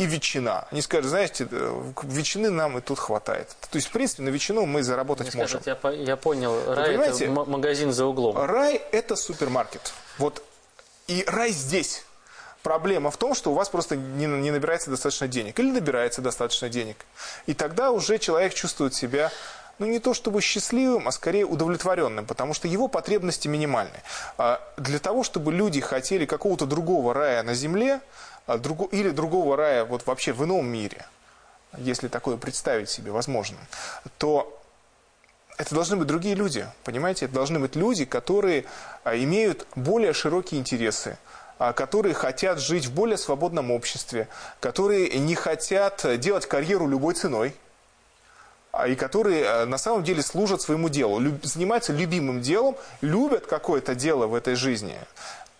и 0.00 0.06
ветчина. 0.06 0.66
Они 0.70 0.80
скажут, 0.80 1.10
знаете, 1.10 1.46
э, 1.50 1.92
ветчины 2.04 2.48
нам 2.48 2.78
и 2.78 2.80
тут 2.80 2.98
хватает. 2.98 3.48
То 3.70 3.76
есть, 3.76 3.88
в 3.88 3.90
принципе, 3.90 4.22
на 4.22 4.30
ветчину 4.30 4.64
мы 4.64 4.82
заработать 4.82 5.28
Они 5.28 5.42
можем. 5.42 5.60
Скажут, 5.60 5.84
я, 5.84 5.90
я 5.90 6.16
понял, 6.16 6.58
рай 6.74 6.94
это 6.94 7.28
магазин 7.28 7.92
за 7.92 8.06
углом. 8.06 8.34
Рай 8.38 8.80
это 8.92 9.14
супермаркет. 9.14 9.92
Вот. 10.16 10.42
И 11.06 11.22
рай 11.26 11.50
здесь. 11.50 12.04
Проблема 12.62 13.10
в 13.10 13.16
том, 13.16 13.34
что 13.34 13.52
у 13.52 13.54
вас 13.54 13.68
просто 13.68 13.96
не, 13.96 14.26
не 14.26 14.50
набирается 14.50 14.90
достаточно 14.90 15.28
денег. 15.28 15.58
Или 15.58 15.70
набирается 15.70 16.20
достаточно 16.20 16.68
денег. 16.68 16.96
И 17.46 17.54
тогда 17.54 17.90
уже 17.90 18.18
человек 18.18 18.54
чувствует 18.54 18.94
себя 18.94 19.30
ну 19.80 19.86
не 19.86 19.98
то 19.98 20.12
чтобы 20.12 20.42
счастливым, 20.42 21.08
а 21.08 21.10
скорее 21.10 21.46
удовлетворенным, 21.46 22.26
потому 22.26 22.52
что 22.52 22.68
его 22.68 22.86
потребности 22.86 23.48
минимальны. 23.48 24.02
А 24.36 24.60
для 24.76 24.98
того, 24.98 25.24
чтобы 25.24 25.52
люди 25.52 25.80
хотели 25.80 26.26
какого-то 26.26 26.66
другого 26.66 27.14
рая 27.14 27.42
на 27.42 27.54
земле, 27.54 28.00
а, 28.46 28.60
или 28.92 29.10
другого 29.10 29.56
рая 29.56 29.84
вот 29.86 30.06
вообще 30.06 30.32
в 30.34 30.44
ином 30.44 30.66
мире, 30.66 31.06
если 31.78 32.08
такое 32.08 32.36
представить 32.36 32.90
себе 32.90 33.10
возможно, 33.10 33.56
то 34.18 34.60
это 35.56 35.74
должны 35.74 35.96
быть 35.96 36.06
другие 36.06 36.34
люди, 36.34 36.66
понимаете? 36.84 37.24
Это 37.24 37.34
должны 37.34 37.58
быть 37.58 37.74
люди, 37.74 38.04
которые 38.04 38.66
а, 39.02 39.16
имеют 39.16 39.66
более 39.76 40.12
широкие 40.12 40.60
интересы, 40.60 41.16
которые 41.76 42.14
хотят 42.14 42.58
жить 42.58 42.86
в 42.86 42.94
более 42.94 43.18
свободном 43.18 43.70
обществе, 43.70 44.28
которые 44.60 45.08
не 45.18 45.34
хотят 45.34 46.04
делать 46.18 46.46
карьеру 46.46 46.88
любой 46.88 47.14
ценой, 47.14 47.54
и 48.86 48.94
которые 48.94 49.66
на 49.66 49.78
самом 49.78 50.04
деле 50.04 50.22
служат 50.22 50.62
своему 50.62 50.88
делу, 50.88 51.20
занимаются 51.42 51.92
любимым 51.92 52.40
делом, 52.40 52.76
любят 53.00 53.46
какое-то 53.46 53.94
дело 53.94 54.26
в 54.26 54.34
этой 54.34 54.54
жизни 54.54 54.96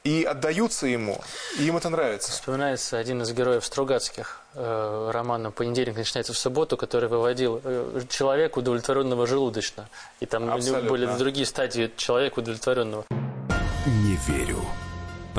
и 0.04 0.24
отдаются 0.24 0.86
ему, 0.86 1.20
и 1.58 1.64
им 1.64 1.76
это 1.76 1.90
нравится. 1.90 2.32
Вспоминается 2.32 2.96
один 2.96 3.22
из 3.22 3.32
героев 3.32 3.64
Стругацких 3.64 4.42
э, 4.54 5.10
романа 5.12 5.50
«Понедельник 5.50 5.96
начинается 5.96 6.32
в 6.32 6.38
субботу», 6.38 6.76
который 6.76 7.08
выводил 7.08 7.60
э, 7.62 8.00
человека, 8.08 8.60
удовлетворенного 8.60 9.26
желудочно. 9.26 9.88
И 10.20 10.26
там 10.26 10.50
Абсолютно. 10.50 10.88
были 10.88 11.06
другие 11.18 11.44
стадии 11.44 11.92
человека, 11.96 12.38
удовлетворенного. 12.38 13.04
Не 13.10 14.16
верю. 14.26 14.64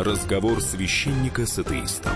Разговор 0.03 0.59
священника 0.63 1.45
с 1.45 1.59
атеистом. 1.59 2.13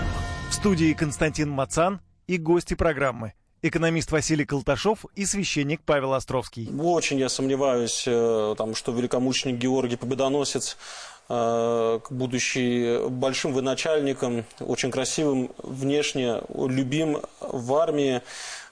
В 0.50 0.54
студии 0.54 0.92
Константин 0.92 1.50
Мацан 1.50 2.00
и 2.26 2.36
гости 2.36 2.74
программы 2.74 3.34
экономист 3.62 4.10
Василий 4.10 4.44
Колташов 4.44 5.04
и 5.14 5.24
священник 5.24 5.82
Павел 5.82 6.14
Островский. 6.14 6.68
Очень 6.80 7.20
я 7.20 7.28
сомневаюсь, 7.28 8.02
э, 8.04 8.56
там, 8.58 8.74
что 8.74 8.90
великомученик 8.90 9.58
Георгий 9.58 9.94
Победоносец 9.94 10.76
Э, 11.28 11.98
будучи 12.08 13.08
большим 13.08 13.52
военачальником, 13.52 14.44
очень 14.60 14.92
красивым 14.92 15.50
внешне, 15.58 16.40
любим 16.54 17.20
в 17.40 17.74
армии, 17.74 18.22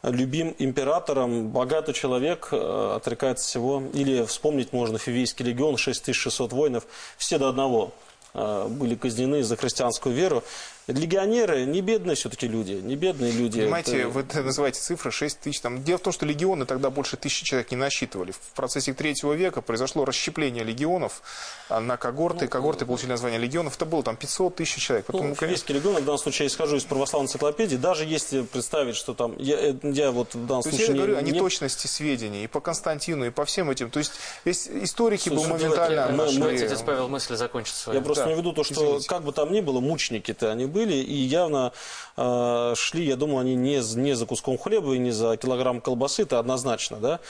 любим 0.05 0.55
императором, 0.61 1.49
богатый 1.51 1.95
человек, 1.95 2.49
э, 2.53 2.93
отрекается 2.97 3.49
всего. 3.49 3.83
Или 3.93 4.25
вспомнить 4.25 4.73
можно 4.73 4.99
Фивийский 4.99 5.45
легион, 5.45 5.77
6600 5.77 6.53
воинов, 6.53 6.87
все 7.17 7.39
до 7.39 7.49
одного 7.49 7.93
были 8.35 8.97
казнены 8.97 9.43
за 9.45 9.57
христианскую 9.57 10.15
веру. 10.15 10.43
Легионеры 10.87 11.65
не 11.65 11.81
бедные 11.81 12.15
все-таки 12.15 12.47
люди, 12.47 12.73
не 12.73 12.95
бедные 12.95 13.33
люди. 13.33 13.61
Понимаете, 13.63 14.01
Это- 14.01 14.09
вы 14.11 14.25
называете 14.43 14.81
цифры 14.81 15.11
6 15.11 15.41
тысяч. 15.41 15.61
Там. 15.61 15.83
Дело 15.83 15.97
в 15.99 16.03
том, 16.03 16.13
что 16.13 16.27
легионы 16.27 16.67
тогда 16.67 16.91
больше 16.91 17.17
тысячи 17.17 17.45
человек 17.45 17.71
не 17.71 17.77
насчитывали. 17.79 18.33
В 18.33 18.39
процессе 18.55 18.93
третьего 18.93 19.33
века 19.33 19.63
произошло 19.63 20.05
расщепление 20.05 20.63
легионов 20.63 21.23
на 21.71 21.97
когорты. 21.97 22.49
когорты 22.49 22.85
получили 22.85 23.09
название 23.11 23.39
легионов. 23.41 23.77
Это 23.77 23.87
было 23.87 24.03
там 24.03 24.17
500 24.17 24.57
тысяч 24.57 24.83
человек. 24.83 25.07
Ну, 25.09 25.13
Поэтому, 25.13 25.35
конечно, 25.35 25.47
Филийский 25.67 25.75
регион, 25.75 26.03
в 26.03 26.05
данном 26.05 26.19
случае 26.19 26.45
я 26.45 26.49
исхожу 26.49 26.77
из 26.77 26.85
православной 26.85 27.27
энциклопедии, 27.29 27.77
даже 27.77 28.05
если 28.05 28.43
представить, 28.43 28.97
что 28.97 29.15
там, 29.15 29.35
я, 29.39 29.57
э, 29.71 29.75
я 29.85 30.11
вот 30.11 30.35
в 30.35 30.47
данном 30.47 30.63
То 30.63 30.69
есть 30.69 30.79
случае 30.81 30.87
я 30.89 31.03
говорю 31.03 31.17
о 31.19 31.23
не, 31.23 31.31
не- 31.31 31.39
неточности 31.39 31.87
сведений 31.87 32.45
и 32.45 32.47
по 32.47 32.61
Константину, 32.61 33.25
и 33.25 33.31
по 33.31 33.45
всем 33.47 33.71
этим. 33.71 33.91
То 33.91 33.99
есть 34.01 34.13
весь 34.45 34.69
историки 34.69 35.31
бы 35.31 35.37
Слушай, 35.37 35.49
моментально 35.53 36.07
мы- 36.11 36.13
мы- 36.13 36.25
нашли... 36.25 36.65
Отец 36.67 36.83
Павел 36.83 37.09
мысль 37.09 37.37
закончит 37.37 37.75
свою. 37.75 37.99
Я 37.99 38.05
просто 38.05 38.25
Да, 38.25 38.31
имею 38.31 38.39
в 38.43 38.45
виду 38.45 38.53
то, 38.55 38.65
что 38.65 38.75
извините. 38.75 39.09
как 39.09 39.23
бы 39.25 39.33
там 39.33 39.51
ни 39.53 39.61
было, 39.63 39.81
мученики-то 39.81 40.51
они 40.53 40.67
были, 40.75 40.97
и 40.97 41.15
явно 41.15 41.73
э, 42.17 42.75
шли, 42.77 43.07
я 43.07 43.17
думаю, 43.17 43.39
они 43.39 43.55
не, 43.55 43.79
не 43.97 44.15
за 44.15 44.27
куском 44.27 44.59
хлеба 44.59 44.95
и 44.95 44.99
не 44.99 45.13
за 45.13 45.37
килограмм 45.37 45.81
колбасы, 45.81 46.23
это 46.23 46.39
однозначно, 46.39 46.97
да. 46.99 47.21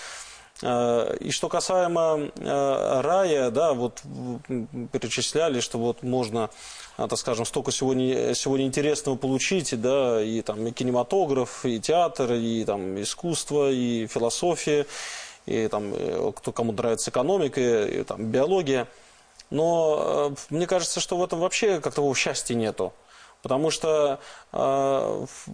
Э, 0.63 1.17
И 1.21 1.31
что 1.31 1.49
касаемо 1.49 2.31
э, 2.37 3.01
рая, 3.01 3.51
да, 3.51 3.73
вот 3.73 4.03
перечисляли, 4.93 5.61
что 5.61 5.79
вот 5.79 6.03
можно, 6.03 6.51
а, 6.97 7.09
так 7.09 7.19
скажем, 7.19 7.45
столько 7.45 7.73
сегодня, 7.73 8.35
сегодня 8.35 8.67
интересного 8.67 9.17
получить, 9.17 9.81
да, 9.81 10.23
и 10.23 10.43
там 10.43 10.67
и 10.67 10.73
кинематограф, 10.73 11.65
и 11.65 11.81
театр, 11.81 12.33
и 12.33 12.65
там 12.65 13.01
искусство, 13.03 13.71
и 13.71 14.07
философия, 14.07 14.87
и 15.47 15.69
там 15.69 15.93
э, 15.95 16.33
кто 16.37 16.53
кому 16.53 16.73
нравится 16.73 17.11
экономика, 17.11 17.61
и 17.61 18.03
там 18.05 18.27
биология. 18.27 18.87
Но 19.51 20.33
э, 20.33 20.55
мне 20.55 20.67
кажется, 20.67 21.01
что 21.01 21.17
в 21.17 21.25
этом 21.25 21.41
вообще 21.41 21.81
как 21.81 21.95
такового 21.95 22.15
счастья 22.15 22.55
нету. 22.55 22.93
Потому 23.45 23.71
что 23.71 24.21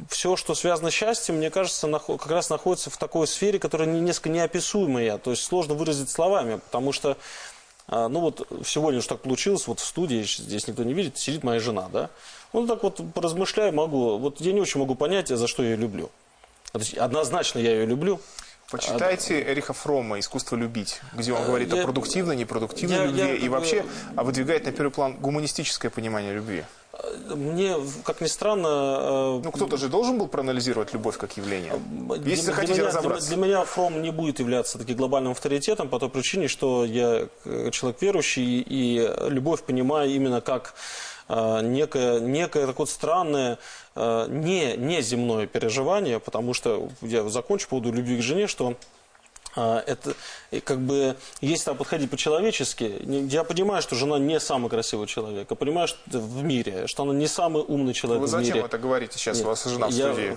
все, 0.08 0.36
что 0.36 0.54
связано 0.54 0.92
с 0.92 0.94
счастьем, 0.94 1.38
мне 1.38 1.50
кажется, 1.50 1.88
как 1.98 2.28
раз 2.28 2.48
находится 2.48 2.88
в 2.88 2.96
такой 2.96 3.26
сфере, 3.26 3.58
которая 3.58 3.88
не, 3.88 4.00
несколько 4.00 4.28
неописуемая. 4.28 5.18
То 5.18 5.32
есть 5.32 5.42
сложно 5.42 5.74
выразить 5.74 6.08
словами, 6.08 6.60
потому 6.64 6.92
что, 6.92 7.16
э, 7.88 8.06
ну 8.06 8.20
вот 8.20 8.46
сегодня 8.64 9.00
уж 9.00 9.06
так 9.08 9.18
получилось, 9.22 9.66
вот 9.66 9.80
в 9.80 9.84
студии, 9.84 10.22
здесь 10.22 10.68
никто 10.68 10.84
не 10.84 10.94
видит, 10.94 11.18
сидит 11.18 11.42
моя 11.42 11.58
жена, 11.58 11.88
да. 11.92 12.10
Ну 12.52 12.64
так 12.64 12.84
вот 12.84 13.00
поразмышляю, 13.12 13.72
могу, 13.74 14.18
вот 14.18 14.40
я 14.40 14.52
не 14.52 14.60
очень 14.60 14.78
могу 14.78 14.94
понять, 14.94 15.26
за 15.26 15.48
что 15.48 15.64
я 15.64 15.70
ее 15.70 15.76
люблю. 15.76 16.10
Однозначно 16.96 17.58
я 17.58 17.72
ее 17.72 17.86
люблю. 17.86 18.20
Почитайте 18.70 19.42
Эриха 19.42 19.72
Фрома 19.72 20.20
«Искусство 20.20 20.54
любить», 20.54 21.00
где 21.14 21.32
он 21.32 21.44
говорит 21.44 21.72
А, 21.72 21.76
я- 21.76 21.82
о 21.82 21.84
продуктивной, 21.86 22.36
непродуктивной 22.36 22.98
я- 22.98 23.04
любви 23.06 23.20
я 23.20 23.34
и 23.34 23.48
вообще 23.48 23.84
а 24.14 24.22
выдвигает 24.22 24.64
на 24.66 24.70
первый 24.70 24.92
план 24.92 25.16
гуманистическое 25.16 25.90
понимание 25.90 26.32
любви. 26.32 26.62
Мне, 27.34 27.76
как 28.04 28.20
ни 28.20 28.26
странно, 28.26 28.68
э, 28.68 29.40
Ну, 29.44 29.52
кто-то 29.52 29.76
же 29.76 29.88
должен 29.88 30.18
был 30.18 30.26
проанализировать 30.28 30.92
любовь 30.92 31.16
как 31.16 31.36
явление. 31.36 31.72
Для- 32.18 32.30
Если 32.30 32.46
для 32.46 32.54
хотите 32.54 32.74
меня, 32.80 32.88
разобраться. 32.88 33.28
Для, 33.28 33.36
для 33.36 33.46
меня 33.46 33.64
Фром 33.64 34.02
не 34.02 34.10
будет 34.10 34.40
являться 34.40 34.78
таким 34.78 34.96
глобальным 34.96 35.32
авторитетом 35.32 35.88
по 35.88 35.98
той 35.98 36.08
причине, 36.08 36.48
что 36.48 36.84
я 36.84 37.28
э, 37.44 37.70
человек 37.72 38.02
верующий 38.02 38.60
и 38.60 39.10
любовь 39.28 39.62
понимаю 39.62 40.10
именно 40.10 40.40
как 40.40 40.74
э, 41.28 41.60
некое, 41.62 42.20
некое 42.20 42.66
такое 42.66 42.86
странное, 42.86 43.58
не, 43.96 44.76
не 44.76 45.02
земное 45.02 45.46
переживание, 45.46 46.20
потому 46.20 46.54
что 46.54 46.88
я 47.02 47.28
закончу 47.28 47.66
по 47.66 47.70
поводу 47.70 47.92
любви 47.92 48.16
к 48.18 48.22
жене, 48.22 48.46
что 48.46 48.74
это 49.56 50.14
и 50.50 50.60
как 50.60 50.78
бы, 50.80 51.16
если 51.40 51.64
там 51.64 51.76
подходить 51.76 52.10
по-человечески, 52.10 53.02
я 53.30 53.44
понимаю, 53.44 53.82
что 53.82 53.96
жена 53.96 54.18
не 54.18 54.38
самый 54.40 54.70
красивый 54.70 55.06
человек, 55.06 55.48
я 55.50 55.56
понимаю, 55.56 55.88
что 55.88 55.98
в 56.18 56.42
мире, 56.42 56.86
что 56.86 57.02
она 57.02 57.14
не 57.14 57.26
самый 57.26 57.62
умный 57.62 57.92
человек 57.92 58.20
Вы 58.20 58.26
в 58.26 58.30
зачем 58.30 58.54
мире. 58.54 58.66
это 58.66 58.78
говорите 58.78 59.18
сейчас? 59.18 59.38
Нет, 59.38 59.46
У 59.46 59.48
вас 59.48 59.64
жена 59.64 59.88
в 59.88 59.90
я- 59.90 60.12
студии. 60.12 60.36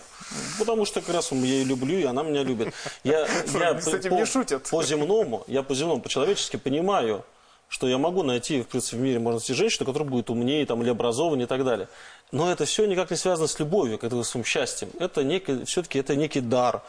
Потому 0.60 0.86
что 0.86 1.02
как 1.02 1.14
раз 1.14 1.32
я 1.32 1.38
ее 1.38 1.64
люблю, 1.64 1.98
и 2.00 2.04
она 2.04 2.24
меня 2.24 2.44
любит. 2.44 2.74
Я, 3.04 3.28
я 3.54 3.80
С 3.80 3.88
этим 3.88 4.12
по, 4.12 4.16
не 4.16 4.26
шутят. 4.26 4.70
По 4.70 4.84
земному, 4.84 5.44
я 5.48 5.62
по 5.64 5.76
земному, 5.76 6.02
по-человечески 6.02 6.58
понимаю, 6.58 7.24
что 7.70 7.88
я 7.88 7.98
могу 7.98 8.24
найти, 8.24 8.62
в 8.62 8.68
принципе, 8.68 8.98
в 8.98 9.00
мире 9.00 9.20
можно 9.20 9.40
найти 9.40 9.54
женщину, 9.54 9.86
которая 9.86 10.08
будет 10.08 10.30
умнее 10.30 10.66
там, 10.66 10.82
или 10.84 10.90
образованнее 10.90 11.46
и 11.46 11.48
так 11.48 11.64
далее. 11.66 11.88
Но 12.32 12.52
это 12.52 12.66
все 12.66 12.86
никак 12.86 13.10
не 13.12 13.18
связано 13.18 13.48
с 13.48 13.58
любовью, 13.60 13.98
как 13.98 14.12
с 14.14 14.24
своим 14.30 14.46
счастьем. 14.46 14.90
Это 15.00 15.24
некий, 15.24 15.66
все-таки 15.66 16.00
это 16.00 16.16
некий 16.16 16.42
дар. 16.42 16.82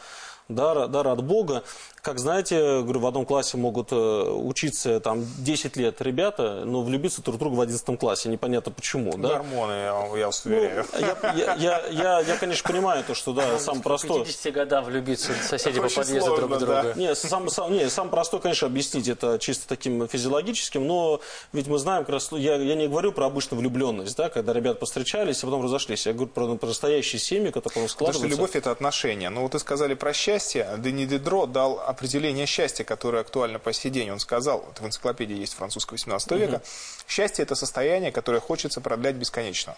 Дар, 0.47 0.87
дар 0.87 1.07
от 1.07 1.23
Бога. 1.23 1.63
Как 2.05 2.19
знаете, 2.19 2.83
говорю, 2.83 2.99
в 2.99 3.07
одном 3.07 3.25
классе 3.25 3.57
могут 3.57 3.91
э, 3.91 3.95
учиться 3.95 4.99
там 4.99 5.25
10 5.39 5.75
лет 5.75 5.99
ребята, 6.03 6.61
но 6.63 6.83
влюбиться 6.83 7.23
друг 7.23 7.37
в 7.37 7.39
друга 7.39 7.55
в 7.55 7.61
11 7.61 7.99
классе. 7.99 8.29
Непонятно 8.29 8.71
почему. 8.71 9.17
Да? 9.17 9.29
Гормоны, 9.29 9.71
я, 9.71 10.17
я 10.19 10.25
вас 10.27 10.45
Ну, 10.45 10.51
уверяю. 10.51 10.85
я, 10.99 11.33
я, 11.33 11.55
я, 11.55 11.87
я, 11.87 12.19
я, 12.19 12.37
конечно, 12.37 12.69
понимаю 12.69 13.03
то, 13.03 13.15
что 13.15 13.33
да, 13.33 13.57
сам 13.57 13.81
простой. 13.81 14.23
50 14.23 14.53
годам 14.53 14.85
влюбиться 14.85 15.31
соседи 15.49 15.81
по 15.81 15.89
подъезду 15.89 16.35
друг 16.35 16.51
в 16.51 16.59
сложно, 16.59 16.59
да. 16.59 16.81
друга. 16.83 16.93
Не, 16.99 17.15
сам, 17.15 17.49
сам, 17.49 17.73
не, 17.73 17.89
сам 17.89 18.09
простой, 18.11 18.39
конечно, 18.39 18.67
объяснить 18.67 19.07
это 19.07 19.39
чисто 19.39 19.67
таким 19.67 20.07
физиологическим, 20.07 20.85
но 20.85 21.21
ведь 21.53 21.65
мы 21.65 21.79
знаем, 21.79 22.03
как 22.03 22.13
раз, 22.13 22.29
ну, 22.29 22.37
я, 22.37 22.57
я 22.57 22.75
не 22.75 22.87
говорю 22.87 23.13
про 23.13 23.25
обычную 23.25 23.59
влюбленность, 23.59 24.15
да, 24.15 24.29
когда 24.29 24.53
ребята 24.53 24.79
постречались, 24.79 25.41
а 25.43 25.47
потом 25.47 25.63
разошлись. 25.63 26.05
Я 26.05 26.13
говорю 26.13 26.29
про, 26.29 26.55
про 26.55 26.67
настоящие 26.67 27.19
семьи, 27.19 27.47
которые 27.47 27.63
потом 27.63 27.71
Потому 27.71 27.87
что 27.87 27.95
складываются. 27.95 28.37
любовь– 28.37 28.51
это 28.55 28.69
отношения. 28.69 29.31
Но 29.31 29.41
вот 29.41 29.55
вы 29.55 29.59
сказали 29.59 29.95
про 29.95 30.13
счастье. 30.13 30.69
Дени 30.77 31.07
Дидро 31.07 31.47
дал 31.47 31.79
определение 31.95 32.45
счастья, 32.45 32.83
которое 32.83 33.21
актуально 33.21 33.57
по 33.57 33.73
сей 33.73 33.89
день. 33.89 34.11
Он 34.11 34.19
сказал, 34.19 34.65
это 34.71 34.83
в 34.83 34.85
энциклопедии 34.85 35.37
есть 35.37 35.53
французского 35.53 35.95
18 35.95 36.31
века, 36.31 36.61
счастье– 37.07 37.43
это 37.45 37.55
состояние, 37.55 38.11
которое 38.11 38.39
хочется 38.39 38.81
продлять 38.81 39.15
бесконечно. 39.15 39.75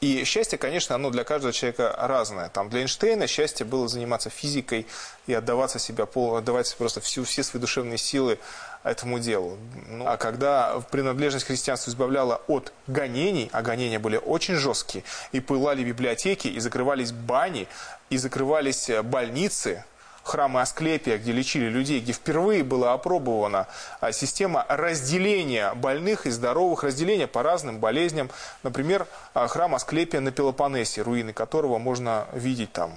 И 0.00 0.24
счастье, 0.24 0.58
конечно, 0.58 0.94
оно 0.94 1.10
для 1.10 1.24
каждого 1.24 1.52
человека 1.52 1.94
разное. 1.98 2.48
Там 2.48 2.68
для 2.68 2.80
Эйнштейна 2.80 3.26
счастье 3.26 3.64
было 3.64 3.88
заниматься 3.88 4.28
физикой 4.30 4.86
и 5.26 5.32
отдаваться 5.32 5.78
себя, 5.78 6.06
пол- 6.06 6.36
отдавать 6.36 6.74
просто 6.76 7.00
всю, 7.00 7.24
все 7.24 7.42
свои 7.42 7.60
душевные 7.60 7.98
силы 7.98 8.38
этому 8.82 9.18
делу. 9.18 9.56
Ну, 9.88 10.06
а 10.06 10.16
когда 10.16 10.80
принадлежность 10.90 11.44
к 11.44 11.48
христианству 11.48 11.90
избавляла 11.90 12.42
от 12.48 12.72
гонений, 12.88 13.48
а 13.52 13.62
гонения 13.62 13.98
были 13.98 14.16
очень 14.16 14.56
жесткие, 14.56 15.04
и 15.30 15.40
пылали 15.40 15.84
библиотеки, 15.84 16.48
и 16.48 16.58
закрывались 16.58 17.12
бани, 17.12 17.68
и 18.10 18.16
закрывались 18.16 18.90
э, 18.90 19.02
больницы, 19.02 19.84
храмы 20.22 20.60
Асклепия, 20.60 21.18
где 21.18 21.32
лечили 21.32 21.68
людей, 21.68 22.00
где 22.00 22.12
впервые 22.12 22.64
была 22.64 22.92
опробована 22.92 23.66
а, 24.00 24.12
система 24.12 24.64
разделения 24.68 25.74
больных 25.74 26.26
и 26.26 26.30
здоровых, 26.30 26.84
разделения 26.84 27.26
по 27.26 27.42
разным 27.42 27.78
болезням. 27.78 28.30
Например, 28.62 29.06
а, 29.34 29.46
храм 29.48 29.74
Асклепия 29.74 30.20
на 30.20 30.30
Пелопоннесе, 30.30 31.02
руины 31.02 31.32
которого 31.32 31.78
можно 31.78 32.26
видеть 32.32 32.72
там 32.72 32.94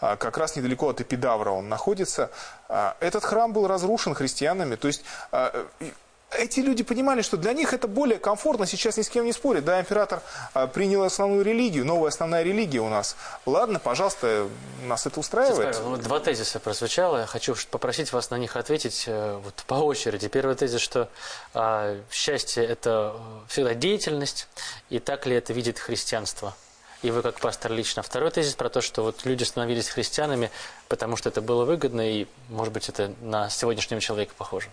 а, 0.00 0.16
как 0.16 0.36
раз 0.38 0.56
недалеко 0.56 0.90
от 0.90 1.00
Эпидавра 1.00 1.50
он 1.50 1.68
находится. 1.68 2.30
Этот 2.68 3.24
храм 3.24 3.52
был 3.52 3.66
разрушен 3.66 4.14
христианами. 4.14 4.74
То 4.74 4.88
есть 4.88 5.04
эти 6.32 6.60
люди 6.60 6.82
понимали, 6.82 7.22
что 7.22 7.36
для 7.36 7.52
них 7.52 7.72
это 7.72 7.86
более 7.88 8.18
комфортно, 8.18 8.66
сейчас 8.66 8.96
ни 8.96 9.02
с 9.02 9.08
кем 9.08 9.24
не 9.24 9.32
спорят. 9.32 9.64
Да, 9.64 9.80
император 9.80 10.22
а, 10.54 10.66
принял 10.66 11.02
основную 11.02 11.44
религию, 11.44 11.84
новая 11.84 12.08
основная 12.08 12.42
религия 12.42 12.80
у 12.80 12.88
нас. 12.88 13.16
Ладно, 13.46 13.78
пожалуйста, 13.78 14.48
нас 14.84 15.06
это 15.06 15.20
устраивает. 15.20 15.76
Павел, 15.76 15.90
вот 15.90 16.00
два 16.00 16.20
тезиса 16.20 16.58
прозвучало. 16.58 17.18
Я 17.18 17.26
хочу 17.26 17.54
попросить 17.70 18.12
вас 18.12 18.30
на 18.30 18.38
них 18.38 18.56
ответить 18.56 19.04
э, 19.06 19.40
вот, 19.42 19.54
по 19.66 19.74
очереди. 19.74 20.28
Первый 20.28 20.56
тезис, 20.56 20.80
что 20.80 21.08
а, 21.54 21.98
счастье– 22.10 22.64
это 22.66 23.14
э, 23.14 23.48
всегда 23.48 23.74
деятельность, 23.74 24.48
и 24.90 24.98
так 24.98 25.26
ли 25.26 25.36
это 25.36 25.52
видит 25.52 25.78
христианство? 25.78 26.54
И 27.02 27.10
вы 27.10 27.22
как 27.22 27.38
пастор 27.40 27.72
лично. 27.72 28.02
Второй 28.02 28.30
тезис 28.30 28.54
про 28.54 28.68
то, 28.68 28.80
что 28.80 29.02
вот 29.02 29.24
люди 29.24 29.44
становились 29.44 29.88
христианами, 29.88 30.50
потому 30.88 31.16
что 31.16 31.28
это 31.28 31.40
было 31.40 31.64
выгодно, 31.64 32.00
и, 32.00 32.26
может 32.48 32.72
быть, 32.72 32.88
это 32.88 33.12
на 33.20 33.48
сегодняшнего 33.48 34.00
человека 34.00 34.32
похоже. 34.36 34.70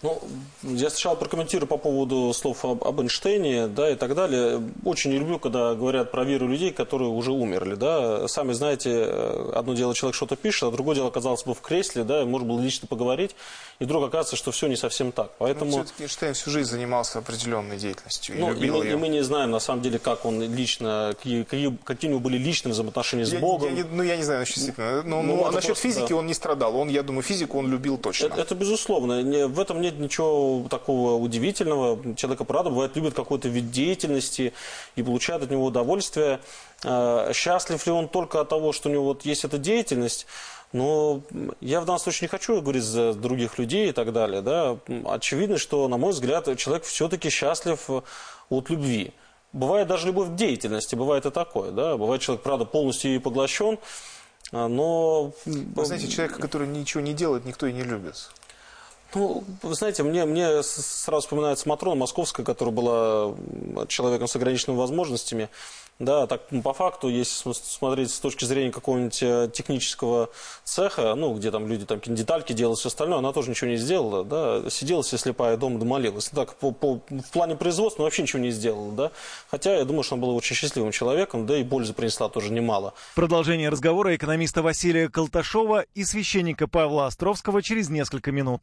Ну, 0.00 0.20
я 0.62 0.90
сначала 0.90 1.16
прокомментирую 1.16 1.66
по 1.66 1.76
поводу 1.76 2.32
слов 2.32 2.64
об, 2.64 2.84
об 2.84 3.00
Эйнштейне, 3.00 3.66
да, 3.66 3.90
и 3.90 3.96
так 3.96 4.14
далее. 4.14 4.62
Очень 4.84 5.10
не 5.10 5.18
люблю, 5.18 5.40
когда 5.40 5.74
говорят 5.74 6.12
про 6.12 6.22
веру 6.24 6.46
людей, 6.46 6.70
которые 6.72 7.08
уже 7.10 7.32
умерли, 7.32 7.74
да. 7.74 8.28
Сами 8.28 8.52
знаете, 8.52 8.90
э, 8.92 9.52
одно 9.56 9.74
дело 9.74 9.94
человек 9.96 10.14
что-то 10.14 10.36
пишет, 10.36 10.62
а 10.62 10.70
другое 10.70 10.94
дело 10.94 11.08
оказалось 11.08 11.42
бы 11.42 11.52
в 11.52 11.60
кресле, 11.60 12.04
да, 12.04 12.22
и 12.22 12.24
можно 12.24 12.46
было 12.48 12.60
лично 12.60 12.86
поговорить, 12.86 13.34
и 13.80 13.84
вдруг 13.84 14.04
оказывается, 14.04 14.36
что 14.36 14.52
все 14.52 14.68
не 14.68 14.76
совсем 14.76 15.10
так. 15.10 15.32
Поэтому... 15.38 15.72
Все-таки 15.72 16.04
Эйнштейн 16.04 16.34
всю 16.34 16.50
жизнь 16.50 16.70
занимался 16.70 17.18
определенной 17.18 17.76
деятельностью 17.76 18.36
и 18.36 18.38
Ну, 18.38 18.52
и 18.52 18.54
любил 18.54 18.78
мы, 18.78 18.84
ее. 18.84 18.92
и 18.92 18.96
мы 18.96 19.08
не 19.08 19.22
знаем, 19.24 19.50
на 19.50 19.58
самом 19.58 19.82
деле, 19.82 19.98
как 19.98 20.24
он 20.24 20.40
лично, 20.54 21.12
какие, 21.16 21.42
какие, 21.42 22.08
у 22.08 22.12
него 22.12 22.20
были 22.20 22.38
личные 22.38 22.72
взаимоотношения 22.72 23.26
с 23.26 23.32
Я- 23.32 23.40
Богом. 23.40 23.74
я 23.74 23.82
не- 23.82 23.88
ну, 23.90 24.04
я 24.04 24.16
не 24.16 24.22
знаю 24.22 24.40
насчет 24.40 24.54
действительно. 24.58 25.02
Но, 25.02 25.22
Ну, 25.22 25.36
ну, 25.38 25.44
а 25.46 25.50
насчет 25.50 25.70
просто, 25.70 25.82
физики 25.88 26.10
да. 26.10 26.14
он 26.16 26.26
не 26.28 26.34
страдал. 26.34 26.76
Он, 26.76 26.88
я 26.88 27.02
думаю, 27.02 27.22
физику 27.22 27.58
он 27.58 27.68
любил 27.68 27.98
точно. 27.98 28.26
Это, 28.26 28.40
это 28.42 28.54
безусловно. 28.54 29.22
Не- 29.22 29.48
в 29.48 29.58
этом 29.58 29.80
нет 29.90 29.98
ничего 29.98 30.66
такого 30.68 31.14
удивительного. 31.14 32.14
Человека, 32.14 32.44
правда, 32.44 32.70
бывает, 32.70 32.96
любит 32.96 33.14
какой-то 33.14 33.48
вид 33.48 33.70
деятельности 33.70 34.52
и 34.96 35.02
получает 35.02 35.42
от 35.42 35.50
него 35.50 35.64
удовольствие. 35.64 36.40
Э, 36.84 37.32
Счастлив 37.34 37.84
ли 37.86 37.92
он 37.92 38.08
только 38.08 38.40
от 38.40 38.48
того, 38.48 38.72
что 38.72 38.88
у 38.88 38.92
него 38.92 39.04
вот 39.04 39.24
есть 39.24 39.44
эта 39.44 39.58
деятельность? 39.58 40.26
Но 40.72 41.22
я 41.60 41.80
в 41.80 41.86
данном 41.86 41.98
случае 41.98 42.26
не 42.26 42.28
хочу 42.28 42.60
говорить 42.60 42.82
за 42.82 43.14
других 43.14 43.58
людей 43.58 43.88
и 43.88 43.92
так 43.92 44.12
далее. 44.12 44.42
Да? 44.42 44.78
Очевидно, 45.06 45.56
что, 45.56 45.88
на 45.88 45.96
мой 45.96 46.12
взгляд, 46.12 46.44
человек 46.58 46.84
все-таки 46.84 47.30
счастлив 47.30 47.88
от 48.50 48.70
любви. 48.70 49.12
Бывает 49.52 49.88
даже 49.88 50.08
любовь 50.08 50.28
к 50.28 50.34
деятельности, 50.34 50.94
бывает 50.94 51.24
и 51.24 51.30
такое, 51.30 51.70
да. 51.70 51.96
Бывает 51.96 52.20
человек, 52.20 52.42
правда, 52.42 52.66
полностью 52.66 53.12
ей 53.12 53.18
поглощен, 53.18 53.78
а, 54.52 54.68
но... 54.68 55.32
Вы 55.46 55.84
знаете, 55.86 56.08
человека, 56.08 56.38
который 56.40 56.68
ничего 56.68 57.02
не 57.02 57.14
делает, 57.14 57.46
никто 57.46 57.66
и 57.66 57.72
не 57.72 57.82
любит. 57.82 58.30
Ну, 59.14 59.44
вы 59.62 59.74
знаете, 59.74 60.02
мне, 60.02 60.24
мне 60.26 60.62
сразу 60.62 61.22
вспоминается 61.22 61.68
Матрона 61.68 61.96
Московская, 61.96 62.44
которая 62.44 62.74
была 62.74 63.34
человеком 63.88 64.28
с 64.28 64.36
ограниченными 64.36 64.78
возможностями. 64.78 65.48
Да, 65.98 66.28
так 66.28 66.42
по 66.62 66.72
факту, 66.72 67.08
если 67.08 67.52
смотреть 67.52 68.12
с 68.12 68.20
точки 68.20 68.44
зрения 68.44 68.70
какого-нибудь 68.70 69.20
э, 69.20 69.50
технического 69.52 70.30
цеха, 70.62 71.16
ну, 71.16 71.34
где 71.34 71.50
там 71.50 71.66
люди 71.66 71.86
там 71.86 72.00
детальки 72.00 72.52
делают, 72.52 72.78
все 72.78 72.88
остальное, 72.88 73.18
она 73.18 73.32
тоже 73.32 73.50
ничего 73.50 73.68
не 73.68 73.76
сделала, 73.76 74.24
да, 74.24 74.70
сидела 74.70 75.02
себе 75.02 75.18
слепая 75.18 75.56
дома, 75.56 75.80
домолилась. 75.80 76.28
Так, 76.28 76.54
по, 76.54 76.70
по, 76.70 77.00
в 77.08 77.30
плане 77.32 77.56
производства 77.56 78.04
вообще 78.04 78.22
ничего 78.22 78.40
не 78.40 78.52
сделала, 78.52 78.92
да, 78.92 79.10
хотя 79.50 79.76
я 79.76 79.84
думаю, 79.84 80.04
что 80.04 80.14
она 80.14 80.22
была 80.22 80.34
очень 80.34 80.54
счастливым 80.54 80.92
человеком, 80.92 81.46
да 81.46 81.58
и 81.58 81.64
пользы 81.64 81.92
принесла 81.94 82.28
тоже 82.28 82.52
немало. 82.52 82.94
Продолжение 83.16 83.68
разговора 83.68 84.14
экономиста 84.14 84.62
Василия 84.62 85.08
Колташова 85.08 85.84
и 85.96 86.04
священника 86.04 86.68
Павла 86.68 87.06
Островского 87.06 87.60
через 87.60 87.88
несколько 87.88 88.30
минут. 88.30 88.62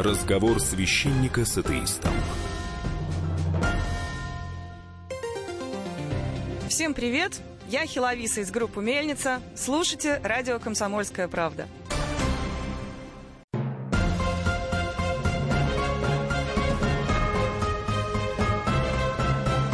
Разговор 0.00 0.60
священника 0.60 1.44
с 1.44 1.58
атеистом. 1.58 2.12
Всем 6.68 6.94
привет! 6.94 7.40
Я 7.68 7.84
Хиловиса 7.84 8.42
из 8.42 8.52
группы 8.52 8.80
«Мельница». 8.80 9.40
Слушайте 9.56 10.20
радио 10.22 10.60
«Комсомольская 10.60 11.26
правда». 11.26 11.66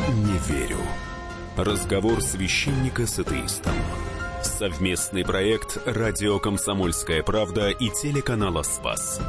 Не 0.08 0.38
верю. 0.48 0.78
Разговор 1.58 2.22
священника 2.22 3.06
с 3.06 3.18
атеистом. 3.18 3.74
Совместный 4.42 5.22
проект 5.22 5.76
«Радио 5.84 6.38
Комсомольская 6.38 7.22
правда» 7.22 7.68
и 7.68 7.90
телеканала 7.90 8.62
«Спас». 8.62 9.20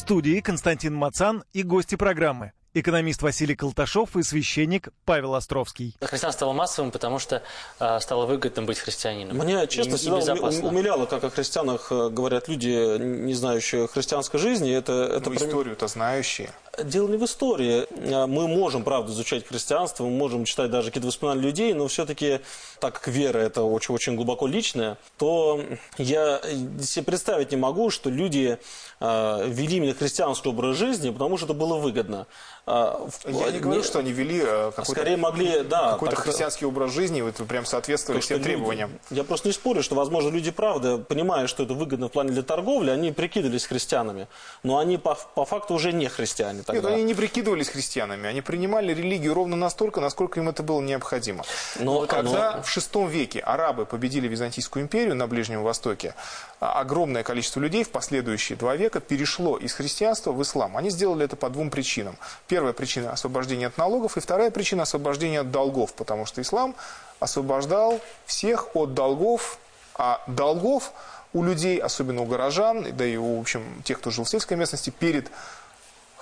Студии 0.00 0.40
Константин 0.40 0.94
Мацан 0.94 1.44
и 1.52 1.62
гости 1.62 1.94
программы 1.94 2.52
экономист 2.74 3.22
Василий 3.22 3.56
Колташов 3.56 4.16
и 4.16 4.22
священник 4.22 4.88
Павел 5.04 5.34
Островский. 5.34 5.96
Христиан 6.00 6.32
стало 6.32 6.52
массовым, 6.52 6.90
потому 6.90 7.18
что 7.18 7.42
э, 7.78 8.00
стало 8.00 8.26
выгодно 8.26 8.62
быть 8.62 8.78
христианином. 8.78 9.36
Меня, 9.38 9.66
честно, 9.66 9.94
и, 9.94 9.96
всегда 9.96 10.34
и 10.34 10.62
умиляло, 10.62 11.06
как 11.06 11.24
о 11.24 11.30
христианах 11.30 11.90
э, 11.90 12.08
говорят 12.10 12.48
люди, 12.48 12.98
не 12.98 13.34
знающие 13.34 13.88
христианской 13.88 14.38
жизни. 14.38 14.72
Это, 14.72 14.92
это 14.92 15.30
ну, 15.30 15.36
историю-то 15.36 15.88
знающие. 15.88 16.50
Дело 16.82 17.08
не 17.08 17.16
в 17.16 17.24
истории. 17.24 17.86
А, 18.14 18.26
мы 18.26 18.46
можем, 18.46 18.84
правда, 18.84 19.12
изучать 19.12 19.46
христианство, 19.46 20.04
мы 20.04 20.10
можем 20.10 20.44
читать 20.44 20.70
даже 20.70 20.88
какие-то 20.88 21.08
воспоминания 21.08 21.42
людей, 21.42 21.74
но 21.74 21.88
все-таки, 21.88 22.40
так 22.78 22.94
как 22.94 23.08
вера– 23.08 23.38
это 23.40 23.62
очень-очень 23.62 24.14
глубоко 24.14 24.46
личное, 24.46 24.96
то 25.18 25.62
я 25.98 26.40
себе 26.80 27.04
представить 27.04 27.50
не 27.50 27.56
могу, 27.56 27.90
что 27.90 28.08
люди 28.08 28.58
э, 29.00 29.48
вели 29.48 29.76
именно 29.78 29.94
христианский 29.94 30.48
образ 30.48 30.76
жизни, 30.76 31.10
потому 31.10 31.36
что 31.36 31.46
это 31.46 31.54
было 31.54 31.76
выгодно. 31.76 32.26
А, 32.66 33.08
я 33.26 33.50
не 33.50 33.58
говорю, 33.58 33.82
что 33.82 33.98
они 33.98 34.12
вели 34.12 34.40
э, 34.42 34.70
какой-то, 34.70 34.90
Скорее 34.92 35.16
могли, 35.16 35.62
да, 35.62 35.92
какой-то 35.92 36.16
христианский 36.16 36.66
образ 36.66 36.92
жизни, 36.92 37.20
вот 37.20 37.36
прям 37.48 37.64
соответствовали 37.64 38.20
всем 38.20 38.42
требованиям. 38.42 38.98
Я 39.10 39.24
просто 39.24 39.48
не 39.48 39.52
спорю, 39.52 39.82
что, 39.82 39.94
возможно, 39.94 40.30
люди, 40.30 40.50
правда, 40.50 40.98
понимая, 40.98 41.46
что 41.46 41.62
это 41.62 41.74
выгодно 41.74 42.08
в 42.08 42.12
плане 42.12 42.30
для 42.30 42.42
торговли, 42.42 42.90
они 42.90 43.12
прикидывались 43.12 43.66
христианами. 43.66 44.28
Но 44.62 44.78
они 44.78 44.98
по, 44.98 45.14
по 45.34 45.44
факту 45.44 45.74
уже 45.74 45.92
не 45.92 46.08
христиане 46.08 46.62
тогда. 46.62 46.90
Нет, 46.90 46.92
они 46.92 47.02
не 47.02 47.14
прикидывались 47.14 47.68
христианами. 47.68 48.28
Они 48.28 48.40
принимали 48.40 48.92
религию 48.94 49.34
ровно 49.34 49.56
настолько, 49.56 50.00
насколько 50.00 50.40
им 50.40 50.48
это 50.48 50.62
было 50.62 50.80
необходимо. 50.80 51.44
Но, 51.78 52.06
Когда 52.06 52.56
но... 52.56 52.62
в 52.62 52.76
VI 52.76 53.08
веке 53.08 53.40
арабы 53.40 53.86
победили 53.86 54.28
Византийскую 54.28 54.82
империю 54.82 55.14
на 55.14 55.26
Ближнем 55.26 55.62
Востоке, 55.62 56.14
а, 56.14 56.49
огромное 56.60 57.22
количество 57.22 57.58
людей 57.58 57.84
в 57.84 57.90
последующие 57.90 58.56
два 58.56 58.76
века 58.76 59.00
перешло 59.00 59.56
из 59.56 59.72
христианства 59.72 60.32
в 60.32 60.42
ислам. 60.42 60.76
Они 60.76 60.90
сделали 60.90 61.24
это 61.24 61.34
по 61.34 61.48
двум 61.48 61.70
причинам. 61.70 62.16
Первая 62.48 62.74
причина– 62.74 63.12
освобождение 63.12 63.68
от 63.68 63.78
налогов, 63.78 64.16
и 64.16 64.20
вторая 64.20 64.50
причина– 64.50 64.82
освобождение 64.84 65.40
от 65.40 65.50
долгов, 65.50 65.94
потому 65.94 66.26
что 66.26 66.42
ислам 66.42 66.74
освобождал 67.18 68.00
всех 68.26 68.76
от 68.76 68.92
долгов, 68.92 69.58
а 69.94 70.22
долгов 70.26 70.92
у 71.32 71.42
людей, 71.42 71.78
особенно 71.78 72.22
у 72.22 72.26
горожан, 72.26 72.86
да 72.94 73.06
и 73.06 73.16
у 73.16 73.38
в 73.38 73.40
общем, 73.40 73.82
тех, 73.82 73.98
кто 73.98 74.10
жил 74.10 74.24
в 74.24 74.28
сельской 74.28 74.56
местности, 74.56 74.90
перед 74.90 75.30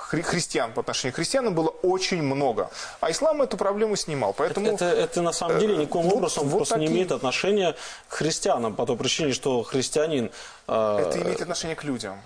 хри 0.08 0.22
христиан 0.22 0.72
по 0.72 0.80
отношению 0.80 1.12
к 1.12 1.16
христианам 1.16 1.54
было 1.54 1.68
очень 1.82 2.22
много. 2.22 2.70
А 3.00 3.10
ислам 3.10 3.42
эту 3.42 3.56
проблему 3.56 3.96
снимал. 3.96 4.32
Поэтому, 4.32 4.66
это, 4.68 4.86
это, 4.86 5.00
это 5.00 5.22
на 5.22 5.32
самом 5.32 5.58
деле 5.58 5.76
никаким 5.76 6.02
вот, 6.02 6.14
образом 6.14 6.48
вот 6.48 6.58
просто 6.58 6.74
такие... 6.74 6.88
не 6.88 6.94
имеет 6.94 7.12
отношения 7.12 7.74
к 8.08 8.14
христианам, 8.14 8.74
по 8.74 8.86
той 8.86 8.96
причине, 8.96 9.32
что 9.32 9.62
христианин... 9.62 10.30
Э... 10.66 11.06
Это 11.08 11.20
имеет 11.20 11.42
отношение 11.42 11.76
к 11.76 11.84
людям 11.84 12.18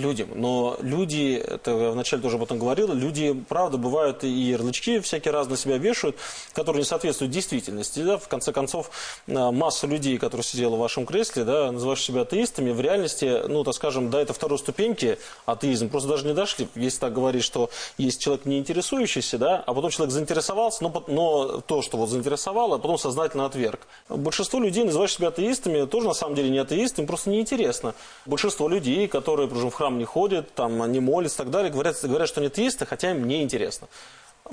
людям. 0.00 0.28
Но 0.34 0.76
люди, 0.80 1.34
это 1.34 1.70
я 1.70 1.90
вначале 1.90 2.22
тоже 2.22 2.36
об 2.36 2.42
этом 2.42 2.58
говорил, 2.58 2.92
люди, 2.92 3.32
правда, 3.48 3.78
бывают 3.78 4.24
и 4.24 4.28
ярлычки 4.28 5.00
всякие 5.00 5.32
разные 5.32 5.56
себя 5.56 5.78
вешают, 5.78 6.16
которые 6.52 6.80
не 6.80 6.86
соответствуют 6.86 7.32
действительности. 7.32 8.00
Да? 8.00 8.18
В 8.18 8.28
конце 8.28 8.52
концов, 8.52 8.90
э, 9.26 9.32
масса 9.32 9.86
людей, 9.86 10.18
которые 10.18 10.44
сидела 10.44 10.76
в 10.76 10.78
вашем 10.78 11.06
кресле, 11.06 11.44
да, 11.44 11.72
называешь 11.72 12.02
себя 12.02 12.22
атеистами, 12.22 12.70
в 12.70 12.80
реальности, 12.80 13.42
ну, 13.48 13.64
так 13.64 13.74
скажем, 13.74 14.10
до 14.10 14.18
этой 14.18 14.32
второй 14.32 14.58
ступеньки 14.58 15.18
атеизм 15.46 15.88
просто 15.88 16.08
даже 16.08 16.26
не 16.26 16.34
дошли. 16.34 16.68
Если 16.74 16.98
так 16.98 17.12
говорить, 17.12 17.44
что 17.44 17.70
есть 17.96 18.20
человек 18.20 18.44
не 18.44 18.58
интересующийся, 18.58 19.38
да, 19.38 19.62
а 19.66 19.74
потом 19.74 19.90
человек 19.90 20.12
заинтересовался, 20.12 20.82
но, 20.82 21.04
но 21.06 21.60
то, 21.60 21.82
что 21.82 21.96
вот 21.96 22.08
заинтересовало, 22.08 22.76
а 22.76 22.78
потом 22.78 22.98
сознательно 22.98 23.46
отверг. 23.46 23.80
Большинство 24.08 24.60
людей, 24.60 24.84
называешь 24.84 25.14
себя 25.14 25.28
атеистами, 25.28 25.86
тоже 25.86 26.08
на 26.08 26.14
самом 26.14 26.34
деле 26.34 26.50
не 26.50 26.58
атеисты, 26.58 27.02
им 27.02 27.06
просто 27.06 27.30
неинтересно. 27.30 27.94
Большинство 28.26 28.68
людей, 28.68 29.08
которые, 29.08 29.48
прожив 29.48 29.72
в 29.72 29.76
храм 29.88 29.98
не 29.98 30.04
ходят, 30.04 30.54
там, 30.54 30.82
они 30.82 31.00
молятся 31.00 31.36
и 31.36 31.44
так 31.44 31.50
далее, 31.50 31.72
говорят, 31.72 31.96
говорят, 32.02 32.28
что 32.28 32.40
они 32.40 32.48
атеисты, 32.48 32.86
хотя 32.86 33.10
им 33.10 33.26
не 33.26 33.42
интересно. 33.42 33.88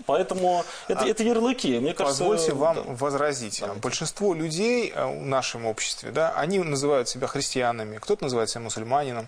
Поэтому 0.05 0.65
это, 0.89 1.03
а, 1.03 1.07
это 1.07 1.23
ярлыки. 1.23 1.79
Мне 1.79 1.93
кажется, 1.93 2.23
позвольте 2.23 2.53
вам 2.53 2.75
да. 2.75 2.81
возразить. 2.87 3.59
Давайте. 3.61 3.81
Большинство 3.81 4.33
людей 4.33 4.91
э, 4.93 5.05
в 5.05 5.25
нашем 5.25 5.65
обществе, 5.65 6.11
да, 6.11 6.33
они 6.35 6.59
называют 6.59 7.07
себя 7.07 7.27
христианами, 7.27 7.97
кто-то 7.97 8.23
называет 8.25 8.49
себя 8.49 8.61
мусульманином, 8.61 9.27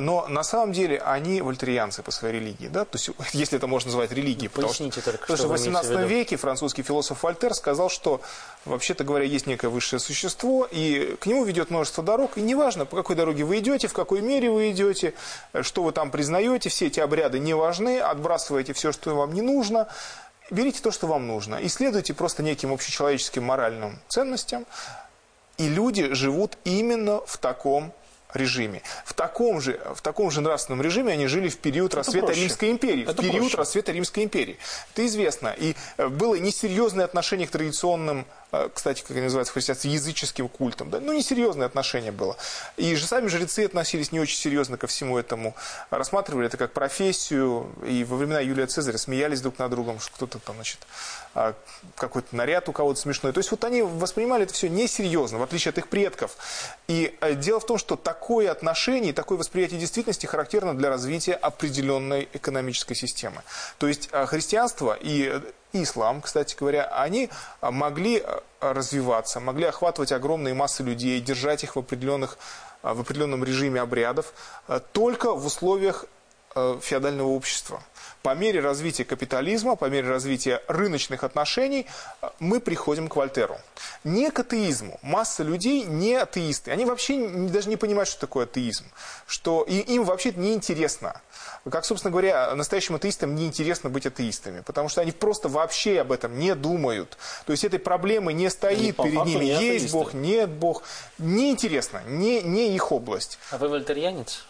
но 0.00 0.26
на 0.28 0.42
самом 0.42 0.72
деле 0.72 0.98
они 0.98 1.40
вольтерианцы 1.40 2.02
по 2.02 2.10
своей 2.10 2.36
религии. 2.36 2.68
Да? 2.68 2.84
То 2.84 2.98
есть, 2.98 3.10
если 3.32 3.58
это 3.58 3.66
можно 3.66 3.88
назвать 3.88 4.12
религией. 4.12 4.50
Ну, 4.54 4.62
потому 4.62 4.72
что, 4.72 5.02
только, 5.02 5.18
потому 5.18 5.36
что 5.36 5.48
в 5.48 5.50
18 5.50 6.08
веке 6.08 6.36
французский 6.36 6.82
философ 6.82 7.22
Вольтер 7.22 7.54
сказал, 7.54 7.88
что, 7.88 8.20
вообще-то 8.64 9.04
говоря, 9.04 9.24
есть 9.24 9.46
некое 9.46 9.68
высшее 9.68 10.00
существо, 10.00 10.66
и 10.70 11.16
к 11.20 11.26
нему 11.26 11.44
ведет 11.44 11.70
множество 11.70 12.02
дорог, 12.02 12.36
и 12.36 12.42
неважно, 12.42 12.86
по 12.86 12.96
какой 12.96 13.16
дороге 13.16 13.44
вы 13.44 13.58
идете, 13.58 13.88
в 13.88 13.92
какой 13.92 14.20
мере 14.20 14.50
вы 14.50 14.70
идете, 14.70 15.14
что 15.62 15.82
вы 15.82 15.92
там 15.92 16.10
признаете, 16.10 16.68
все 16.68 16.86
эти 16.86 17.00
обряды 17.00 17.38
не 17.38 17.54
важны, 17.54 18.00
отбрасываете 18.00 18.72
все, 18.72 18.92
что 18.92 19.14
вам 19.14 19.32
не 19.32 19.42
нужно, 19.42 19.88
берите 20.50 20.80
то, 20.82 20.90
что 20.90 21.06
вам 21.06 21.26
нужно, 21.26 21.56
и 21.56 21.68
следуйте 21.68 22.14
просто 22.14 22.42
неким 22.42 22.72
общечеловеческим 22.72 23.44
моральным 23.44 23.98
ценностям, 24.08 24.66
и 25.56 25.68
люди 25.68 26.12
живут 26.14 26.58
именно 26.64 27.20
в 27.26 27.38
таком 27.38 27.92
режиме. 28.36 28.82
В 29.04 29.14
таком 29.14 29.60
же, 29.60 29.80
в 29.94 30.02
таком 30.02 30.30
же 30.30 30.40
нравственном 30.40 30.82
режиме 30.82 31.12
они 31.12 31.26
жили 31.26 31.48
в 31.48 31.58
период 31.58 31.92
Это 31.92 31.98
рассвета 31.98 32.26
проще. 32.26 32.42
Римской 32.42 32.70
империи. 32.70 33.02
Это 33.02 33.22
в 33.22 33.24
период 33.24 33.40
проще. 33.40 33.56
рассвета 33.56 33.92
Римской 33.92 34.24
империи. 34.24 34.58
Это 34.92 35.06
известно. 35.06 35.54
И 35.56 35.74
э, 35.96 36.08
было 36.08 36.34
несерьезное 36.36 37.04
отношение 37.04 37.46
к 37.46 37.50
традиционным 37.50 38.26
Э, 38.54 38.68
кстати, 38.72 39.02
как 39.02 39.10
они 39.12 39.22
называются 39.22 39.50
в 39.50 39.54
христианстве, 39.54 39.90
языческим 39.90 40.48
культом. 40.48 40.90
Да? 40.90 41.00
Ну, 41.00 41.12
несерьезное 41.12 41.66
отношение 41.66 42.12
было. 42.12 42.36
И 42.76 42.94
же 42.94 43.06
сами 43.06 43.26
жрецы 43.26 43.64
относились 43.64 44.12
не 44.12 44.20
очень 44.20 44.38
серьезно 44.38 44.76
ко 44.76 44.86
всему 44.86 45.18
этому. 45.18 45.54
Рассматривали 45.90 46.46
это 46.46 46.56
как 46.56 46.72
профессию. 46.72 47.72
И 47.86 48.04
во 48.04 48.16
времена 48.16 48.40
Юлия 48.40 48.66
Цезаря 48.66 48.98
смеялись 48.98 49.40
друг 49.40 49.58
над 49.58 49.70
другом, 49.70 49.98
что 49.98 50.12
кто-то 50.14 50.38
там, 50.38 50.56
значит, 50.56 50.78
какой-то 51.96 52.34
наряд 52.34 52.68
у 52.68 52.72
кого-то 52.72 53.00
смешной. 53.00 53.32
То 53.32 53.38
есть 53.38 53.50
вот 53.50 53.64
они 53.64 53.82
воспринимали 53.82 54.44
это 54.44 54.54
все 54.54 54.68
несерьезно, 54.68 55.38
в 55.38 55.42
отличие 55.42 55.70
от 55.70 55.78
их 55.78 55.88
предков. 55.88 56.36
И 56.86 57.16
э, 57.20 57.34
дело 57.34 57.60
в 57.60 57.66
том, 57.66 57.78
что 57.78 57.96
такое 57.96 58.50
отношение, 58.50 59.12
такое 59.12 59.38
восприятие 59.38 59.80
действительности 59.80 60.26
характерно 60.26 60.76
для 60.76 60.90
развития 60.90 61.34
определенной 61.34 62.28
экономической 62.32 62.94
системы. 62.94 63.42
То 63.78 63.88
есть 63.88 64.08
э, 64.12 64.26
христианство 64.26 64.96
и 65.00 65.40
и 65.74 65.82
ислам, 65.82 66.22
кстати 66.22 66.54
говоря, 66.54 66.84
они 66.84 67.30
а, 67.60 67.72
могли 67.72 68.20
а, 68.20 68.42
развиваться, 68.60 69.40
могли 69.40 69.64
охватывать 69.64 70.12
огромные 70.12 70.54
массы 70.54 70.84
людей, 70.84 71.20
держать 71.20 71.64
их 71.64 71.74
в, 71.74 71.80
определенных, 71.80 72.38
а, 72.82 72.94
в 72.94 73.00
определенном 73.00 73.42
режиме 73.42 73.80
обрядов, 73.80 74.32
только 74.92 75.34
в 75.34 75.44
условиях 75.44 76.06
э, 76.54 76.78
феодального 76.80 77.28
общества. 77.28 77.82
По 78.24 78.34
мере 78.34 78.60
развития 78.60 79.04
капитализма, 79.04 79.76
по 79.76 79.84
мере 79.84 80.08
развития 80.08 80.62
рыночных 80.66 81.24
отношений 81.24 81.84
э, 82.22 82.30
мы 82.38 82.58
приходим 82.58 83.08
к 83.08 83.16
Вольтеру. 83.16 83.58
Не 84.02 84.30
к 84.30 84.40
атеизму. 84.40 84.98
Масса 85.02 85.42
людей 85.42 85.82
не 85.82 86.14
атеисты. 86.14 86.70
Они 86.70 86.86
вообще 86.86 87.28
даже 87.28 87.68
не 87.68 87.76
понимают, 87.76 88.08
что 88.08 88.20
такое 88.20 88.44
атеизм. 88.46 88.86
Что 89.26 89.62
и 89.68 89.74
им 89.76 90.04
вообще 90.04 90.30
это 90.30 90.40
неинтересно. 90.40 91.20
Как, 91.70 91.84
собственно 91.84 92.12
говоря, 92.12 92.54
настоящим 92.54 92.94
атеистам 92.94 93.34
неинтересно 93.34 93.90
быть 93.90 94.06
атеистами, 94.06 94.62
потому 94.62 94.88
что 94.88 95.02
они 95.02 95.12
просто 95.12 95.50
вообще 95.50 96.00
об 96.00 96.10
этом 96.10 96.38
не 96.38 96.54
думают. 96.54 97.18
То 97.44 97.52
есть 97.52 97.62
этой 97.62 97.78
проблемы 97.78 98.32
не 98.32 98.48
стоит 98.48 98.96
перед 98.96 99.22
ними. 99.26 99.44
не 99.44 99.50
Есть 99.50 99.58
атеисты. 99.58 99.92
Бог, 99.92 100.14
нет 100.14 100.48
Бог. 100.48 100.82
Неинтересно, 101.18 102.00
не, 102.06 102.40
не 102.40 102.74
их 102.74 102.90
область. 102.90 103.38
А 103.50 103.58
вы 103.58 103.68
вольтерьянец? 103.68 104.46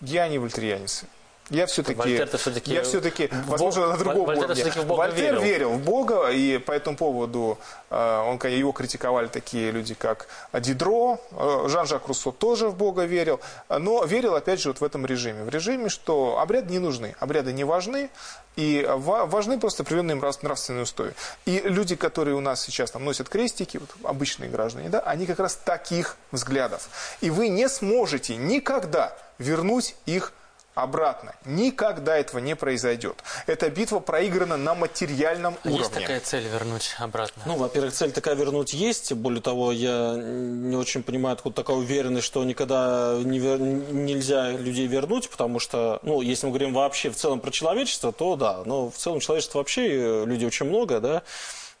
Я 0.00 0.28
не 0.28 0.38
вольтерьянец. 0.38 1.02
Я 1.50 1.66
все-таки... 1.66 2.24
Всё-таки 2.36 2.72
Я 2.72 2.82
все-таки, 2.82 3.30
возможно, 3.46 3.82
Бог- 3.82 3.90
на 3.92 3.96
другом 3.98 4.26
Вольтер 4.26 4.44
уровне. 4.50 4.64
в 4.82 4.86
Бога 4.86 4.98
Вольтер 4.98 5.22
верил. 5.22 5.40
верил 5.42 5.70
в 5.70 5.80
Бога, 5.80 6.28
и 6.30 6.58
по 6.58 6.72
этому 6.72 6.96
поводу 6.96 7.58
э, 7.90 8.18
он, 8.26 8.38
его 8.50 8.72
критиковали 8.72 9.28
такие 9.28 9.70
люди, 9.70 9.94
как 9.94 10.26
Дидро, 10.52 11.20
э, 11.30 11.64
Жан-Жак 11.68 12.08
Руссо 12.08 12.32
тоже 12.32 12.68
в 12.68 12.76
Бога 12.76 13.04
верил, 13.04 13.40
но 13.68 14.04
верил, 14.04 14.34
опять 14.34 14.60
же, 14.60 14.70
вот 14.70 14.80
в 14.80 14.84
этом 14.84 15.06
режиме. 15.06 15.44
В 15.44 15.48
режиме, 15.48 15.88
что 15.88 16.40
обряды 16.40 16.72
не 16.72 16.80
нужны, 16.80 17.14
обряды 17.20 17.52
не 17.52 17.62
важны, 17.64 18.10
и 18.56 18.84
ва- 18.88 19.26
важны 19.26 19.60
просто 19.60 19.82
определенные 19.84 20.16
нрав- 20.16 20.42
нравственные 20.42 20.82
устои. 20.82 21.12
И 21.44 21.60
люди, 21.64 21.94
которые 21.94 22.34
у 22.34 22.40
нас 22.40 22.60
сейчас 22.62 22.90
там 22.90 23.04
носят 23.04 23.28
крестики, 23.28 23.76
вот 23.78 23.90
обычные 24.02 24.50
граждане, 24.50 24.88
да, 24.88 24.98
они 25.00 25.26
как 25.26 25.38
раз 25.38 25.54
таких 25.56 26.16
взглядов. 26.32 26.88
И 27.20 27.30
вы 27.30 27.48
не 27.48 27.68
сможете 27.68 28.34
никогда 28.36 29.16
вернуть 29.38 29.94
их 30.06 30.32
обратно. 30.76 31.34
Никогда 31.46 32.18
этого 32.18 32.38
не 32.38 32.54
произойдет. 32.54 33.24
Эта 33.46 33.70
битва 33.70 33.98
проиграна 33.98 34.58
на 34.58 34.74
материальном 34.74 35.56
А 35.64 35.68
уровне. 35.68 35.78
Есть 35.80 35.92
такая 35.94 36.20
цель 36.20 36.44
вернуть 36.46 36.94
обратно? 36.98 37.42
Ну, 37.46 37.56
во-первых, 37.56 37.94
цель 37.94 38.12
такая 38.12 38.34
вернуть 38.34 38.74
есть. 38.74 39.12
Более 39.14 39.40
того, 39.40 39.72
я 39.72 40.14
не 40.16 40.76
очень 40.76 41.02
понимаю, 41.02 41.32
откуда 41.32 41.56
такая 41.56 41.76
уверенность, 41.76 42.26
что 42.26 42.44
никогда 42.44 43.16
не 43.24 43.38
вер- 43.38 43.58
нельзя 43.58 44.50
людей 44.50 44.86
вернуть, 44.86 45.30
потому 45.30 45.58
что, 45.60 45.98
ну, 46.02 46.20
если 46.20 46.46
мы 46.46 46.52
говорим 46.52 46.74
вообще 46.74 47.10
в 47.10 47.16
целом 47.16 47.40
про 47.40 47.50
человечество, 47.50 48.12
то 48.12 48.36
да. 48.36 48.60
Но 48.66 48.90
в 48.90 48.96
целом 48.96 49.20
человечество 49.20 49.58
вообще 49.58 49.88
э, 49.88 50.24
люди 50.26 50.44
очень 50.44 50.66
много, 50.66 51.00
да. 51.00 51.22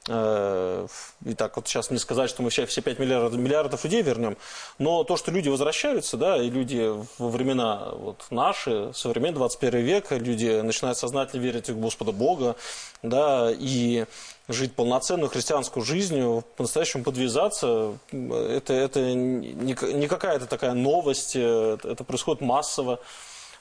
Э, 0.08 0.86
И 1.24 1.34
так 1.34 1.56
вот 1.56 1.66
сейчас 1.66 1.90
не 1.90 1.98
сказать, 1.98 2.30
что 2.30 2.42
мы 2.42 2.50
сейчас 2.50 2.68
все 2.68 2.80
5 2.80 2.98
миллиардов, 2.98 3.40
миллиардов 3.40 3.84
людей 3.84 4.02
вернем, 4.02 4.36
но 4.78 5.02
то, 5.02 5.16
что 5.16 5.32
люди 5.32 5.48
возвращаются, 5.48 6.16
да, 6.16 6.36
и 6.36 6.48
люди 6.48 6.92
во 7.18 7.28
времена 7.28 7.88
вот 7.92 8.24
наши, 8.30 8.92
современный 8.94 9.36
21 9.36 9.80
век, 9.80 10.12
люди 10.12 10.60
начинают 10.60 10.98
сознательно 10.98 11.40
верить 11.42 11.68
в 11.68 11.80
Господа 11.80 12.12
Бога, 12.12 12.54
да, 13.02 13.50
и 13.52 14.04
жить 14.48 14.74
полноценную 14.74 15.28
христианскую 15.28 15.84
жизнью, 15.84 16.44
по-настоящему 16.56 17.02
подвязаться, 17.02 17.98
это, 18.12 18.72
это 18.72 19.00
не, 19.14 19.76
не 19.92 20.06
какая-то 20.06 20.46
такая 20.46 20.74
новость, 20.74 21.34
э, 21.34 21.78
это 21.82 22.04
происходит 22.04 22.42
массово. 22.42 23.00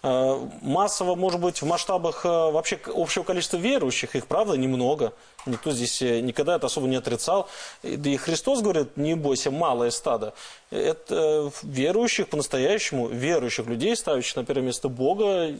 Э, 0.06 0.48
Массово, 0.62 1.15
может 1.15 1.41
быть, 1.41 1.63
в 1.63 1.65
масштабах 1.65 2.26
э, 2.26 2.30
вообще 2.30 2.80
общего 2.94 3.24
количества 3.24 3.58
верующих, 3.58 4.15
их, 4.15 4.28
правда, 4.28 4.54
немного. 4.54 5.13
Никто 5.48 5.72
здесь 5.72 6.00
э, 6.04 6.20
никогда 6.20 6.58
это 6.58 6.68
особо 6.68 6.88
не 6.88 6.96
отрицал. 6.96 7.50
Да 7.82 8.08
и 8.08 8.15
Христос 8.15 8.62
говорит, 8.62 8.98
не 8.98 9.15
бойся, 9.15 9.50
малое 9.50 9.89
стадо. 9.89 10.36
Это 10.70 11.15
э, 11.15 11.50
верующих, 11.63 12.28
по-настоящему 12.28 13.08
верующих 13.08 13.65
людей, 13.65 13.96
ставящих 13.96 14.36
на 14.36 14.46
первое 14.46 14.68
место 14.68 14.89
Бога, 14.89 15.56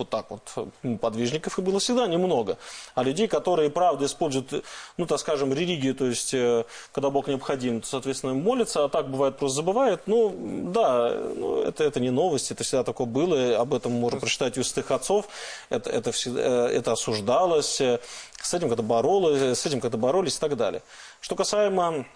вот 0.00 0.10
так 0.10 0.26
вот, 0.30 0.68
подвижников 1.00 1.58
и 1.58 1.62
было 1.62 1.78
всегда 1.78 2.06
немного. 2.06 2.58
А 2.94 3.02
людей, 3.02 3.28
которые, 3.28 3.70
правда, 3.70 4.06
используют, 4.06 4.64
ну, 4.96 5.06
так 5.06 5.20
скажем, 5.20 5.52
религию, 5.52 5.94
то 5.94 6.06
есть, 6.06 6.34
э, 6.34 6.64
когда 6.92 7.10
Бог 7.10 7.28
необходим, 7.28 7.80
то, 7.80 7.86
соответственно, 7.86 8.34
молятся, 8.34 8.84
а 8.84 8.88
так 8.88 9.08
бывает, 9.10 9.36
просто 9.36 9.56
забывают. 9.56 10.02
Ну, 10.06 10.34
да, 10.72 11.14
ну, 11.36 11.62
это, 11.62 11.84
это 11.84 12.00
не 12.00 12.10
новость, 12.10 12.50
это 12.50 12.64
всегда 12.64 12.82
такое 12.82 13.06
было, 13.06 13.58
об 13.58 13.74
этом 13.74 13.92
можно 13.92 14.18
прочитать 14.18 14.58
у 14.58 14.64
святых 14.64 14.90
отцов, 14.90 15.28
это, 15.68 15.90
это, 15.90 16.10
всегда, 16.12 16.40
э, 16.40 16.78
это 16.78 16.92
осуждалось, 16.92 17.80
э, 17.80 18.00
с 18.42 18.54
этим 18.54 18.68
когда 18.68 18.82
боролись, 18.82 19.58
с 19.58 19.66
этим 19.66 19.80
когда 19.80 19.98
боролись 19.98 20.36
и 20.36 20.40
так 20.40 20.56
далее. 20.56 20.82
Что 21.20 21.36
касаемо 21.36 22.06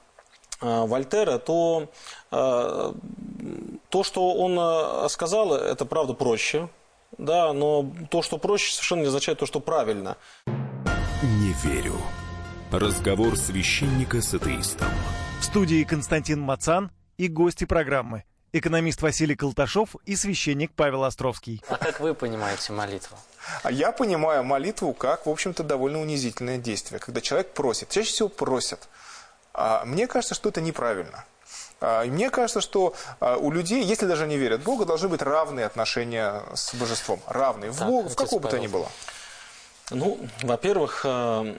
Вольтера, 0.61 1.39
то 1.39 1.89
то, 2.31 4.03
что 4.03 4.33
он 4.35 5.09
сказал, 5.11 5.53
это 5.55 5.85
правда 5.85 6.15
проще, 6.15 6.69
да, 7.19 7.53
но 7.53 7.91
то, 8.11 8.23
что 8.23 8.39
проще, 8.39 8.73
совершенно 8.73 9.01
не 9.01 9.07
означает 9.09 9.39
то, 9.39 9.47
что 9.47 9.61
правильно. 9.61 10.17
Не 11.23 11.53
верю. 11.65 11.97
Разговор 12.71 13.37
священника 13.37 14.21
с 14.21 14.35
атеистом. 14.35 14.89
В 15.41 15.45
студии 15.45 15.85
Константин 15.85 16.41
Мацан 16.41 16.91
и 17.17 17.29
гости 17.29 17.65
программы. 17.65 18.25
Экономист 18.53 19.03
Василий 19.03 19.35
Колташов 19.35 19.97
и 20.07 20.15
священник 20.15 20.73
Павел 20.73 21.05
Островский. 21.05 21.63
А 21.69 21.77
как 21.77 21.99
вы 22.01 22.15
понимаете 22.15 22.73
молитву? 22.73 23.17
А 23.63 23.73
я 23.73 23.91
понимаю 23.91 24.45
молитву 24.45 24.93
как, 24.93 25.27
в 25.27 25.31
общем-то, 25.31 25.65
довольно 25.65 26.01
унизительное 26.01 26.59
действие, 26.59 27.01
когда 27.01 27.21
человек 27.21 27.53
просит, 27.53 27.91
чаще 27.91 28.11
всего 28.11 28.29
просят. 28.29 28.89
А 29.53 29.85
мне 29.85 30.07
кажется, 30.07 30.35
что 30.35 30.49
это 30.49 30.61
неправильно. 30.61 31.25
А, 31.81 32.03
и 32.03 32.11
Мне 32.11 32.31
кажется, 32.31 32.61
что 32.61 32.95
а, 33.21 33.37
у 33.37 33.51
людей, 33.51 33.83
если 33.85 34.07
даже 34.07 34.27
не 34.27 34.37
верят 34.37 34.61
в 34.61 34.65
Бога, 34.65 34.85
должны 34.85 35.09
быть 35.09 35.23
равные 35.23 35.67
отношения 35.67 36.43
с 36.55 36.75
божеством. 36.75 37.21
Равные. 37.27 37.71
В, 37.71 37.79
Так, 37.79 37.89
Бог- 37.89 38.11
в 38.11 38.15
какого 38.15 38.41
бы 38.41 38.49
то 38.49 38.59
ни 38.59 38.67
было. 38.67 38.89
Ну, 39.91 40.19
во-первых, 40.43 41.03
э, 41.05 41.55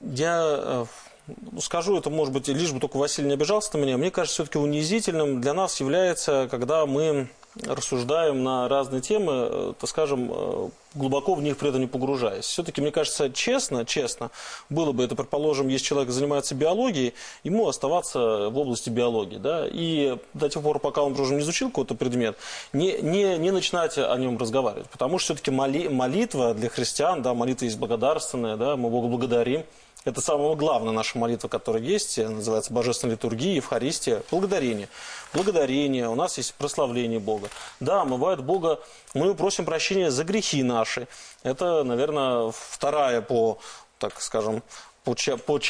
я 0.00 0.42
э, 0.44 0.84
ну, 1.26 1.60
скажу 1.60 1.96
это, 1.96 2.10
может 2.10 2.34
быть, 2.34 2.48
лишь 2.48 2.72
бы 2.72 2.80
только 2.80 2.96
Василий 2.96 3.28
не 3.28 3.34
обижался 3.34 3.76
на 3.76 3.82
меня. 3.82 3.96
Мне 3.96 4.10
кажется, 4.10 4.34
все-таки 4.42 4.58
унизительным 4.58 5.40
для 5.40 5.54
нас 5.54 5.78
является, 5.78 6.48
когда 6.50 6.84
мы 6.86 7.28
рассуждаем 7.60 8.42
на 8.42 8.68
разные 8.68 9.02
темы, 9.02 9.32
э, 9.32 9.72
так 9.78 9.88
скажем, 9.88 10.30
э, 10.32 10.68
глубоко 10.94 11.34
в 11.34 11.42
них 11.42 11.58
при 11.58 11.68
этом 11.68 11.80
не 11.80 11.86
погружаясь. 11.86 12.44
Все-таки, 12.44 12.80
мне 12.80 12.90
кажется, 12.90 13.30
честно, 13.30 13.84
честно, 13.84 14.30
было 14.70 14.92
бы 14.92 15.04
это, 15.04 15.14
предположим, 15.14 15.68
если 15.68 15.86
человек 15.86 16.10
занимается 16.10 16.54
биологией, 16.54 17.14
ему 17.44 17.68
оставаться 17.68 18.48
в 18.48 18.58
области 18.58 18.90
биологии, 18.90 19.36
да, 19.36 19.66
и 19.70 20.18
до 20.34 20.48
тех 20.48 20.62
пор, 20.62 20.78
пока 20.78 21.02
он 21.02 21.18
уже 21.18 21.34
не 21.34 21.40
изучил 21.40 21.68
какой-то 21.68 21.94
предмет, 21.94 22.36
не, 22.72 22.98
не, 23.02 23.36
не 23.38 23.50
начинать 23.50 23.98
о 23.98 24.16
нем 24.16 24.38
разговаривать. 24.38 24.88
Потому 24.90 25.18
что 25.18 25.34
все-таки 25.34 25.50
моли, 25.50 25.88
молитва 25.88 26.54
для 26.54 26.68
христиан, 26.68 27.22
да, 27.22 27.34
молитва 27.34 27.66
есть 27.66 27.78
благодарственная, 27.78 28.56
да, 28.56 28.76
мы 28.76 28.88
Бога 28.88 29.08
благодарим. 29.08 29.64
Это 30.04 30.20
самая 30.20 30.54
главная 30.56 30.92
наша 30.92 31.16
молитва, 31.16 31.48
которая 31.48 31.82
есть, 31.82 32.18
называется 32.18 32.72
Божественная 32.72 33.14
литургия, 33.14 33.54
Евхаристия, 33.54 34.22
благодарение. 34.30 34.88
Благодарение, 35.32 36.08
у 36.08 36.16
нас 36.16 36.38
есть 36.38 36.54
прославление 36.54 37.20
Бога. 37.20 37.48
Да, 37.78 38.04
мы 38.04 38.18
бывает 38.18 38.42
Бога, 38.42 38.80
мы 39.14 39.34
просим 39.34 39.64
прощения 39.64 40.10
за 40.10 40.24
грехи 40.24 40.64
наши. 40.64 41.06
Это, 41.44 41.84
наверное, 41.84 42.52
вторая 42.52 43.20
по, 43.20 43.58
так 43.98 44.20
скажем, 44.20 44.64
по, 45.04 45.14
по 45.46 45.60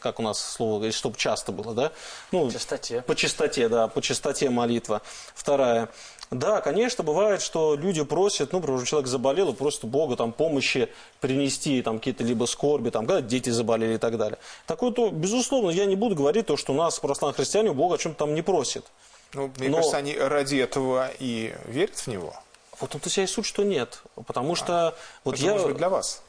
как 0.00 0.18
у 0.18 0.22
нас 0.22 0.38
слово, 0.40 0.90
чтобы 0.92 1.16
часто 1.16 1.52
было, 1.52 1.74
да? 1.74 1.92
Ну, 2.30 2.50
частоте. 2.50 3.02
по 3.02 3.14
частоте, 3.14 3.68
да, 3.68 3.88
по 3.88 4.00
частоте 4.02 4.50
молитва. 4.50 5.02
Вторая. 5.34 5.88
Да, 6.32 6.62
конечно, 6.62 7.04
бывает, 7.04 7.42
что 7.42 7.74
люди 7.74 8.02
просят, 8.02 8.52
ну, 8.52 8.60
например, 8.60 8.82
человек 8.86 9.06
заболел 9.06 9.50
и 9.50 9.52
просит 9.52 9.84
Бога 9.84 10.16
там 10.16 10.32
помощи 10.32 10.88
принести 11.20 11.82
там 11.82 11.98
какие-то 11.98 12.24
либо 12.24 12.46
скорби, 12.46 12.88
там, 12.88 13.06
когда 13.06 13.20
дети 13.20 13.50
заболели 13.50 13.96
и 13.96 13.98
так 13.98 14.16
далее. 14.16 14.38
Такое 14.66 14.92
то, 14.92 15.10
безусловно, 15.10 15.68
я 15.68 15.84
не 15.84 15.94
буду 15.94 16.14
говорить 16.14 16.46
то, 16.46 16.56
что 16.56 16.72
нас 16.72 16.98
православные 16.98 17.36
христиане 17.36 17.72
Бога 17.72 17.96
о 17.96 17.98
чем-то 17.98 18.20
там 18.20 18.34
не 18.34 18.40
просит. 18.40 18.86
Ну, 19.34 19.52
мне 19.58 19.68
Но- 19.68 19.76
кажется, 19.76 19.98
они 19.98 20.16
ради 20.16 20.56
этого 20.56 21.10
и 21.18 21.54
верят 21.66 21.96
в 21.96 22.06
него. 22.06 22.34
Вот 22.80 22.90
тут 22.90 23.04
вся 23.04 23.24
и 23.24 23.26
суть, 23.26 23.44
что 23.44 23.62
нет. 23.62 24.02
Потому 24.26 24.54
что 24.54 24.94
вот 25.24 25.34
Это 25.34 25.44
я... 25.44 25.52
может 25.52 25.68
быть 25.68 25.76
для 25.76 25.90
вас. 25.90 26.22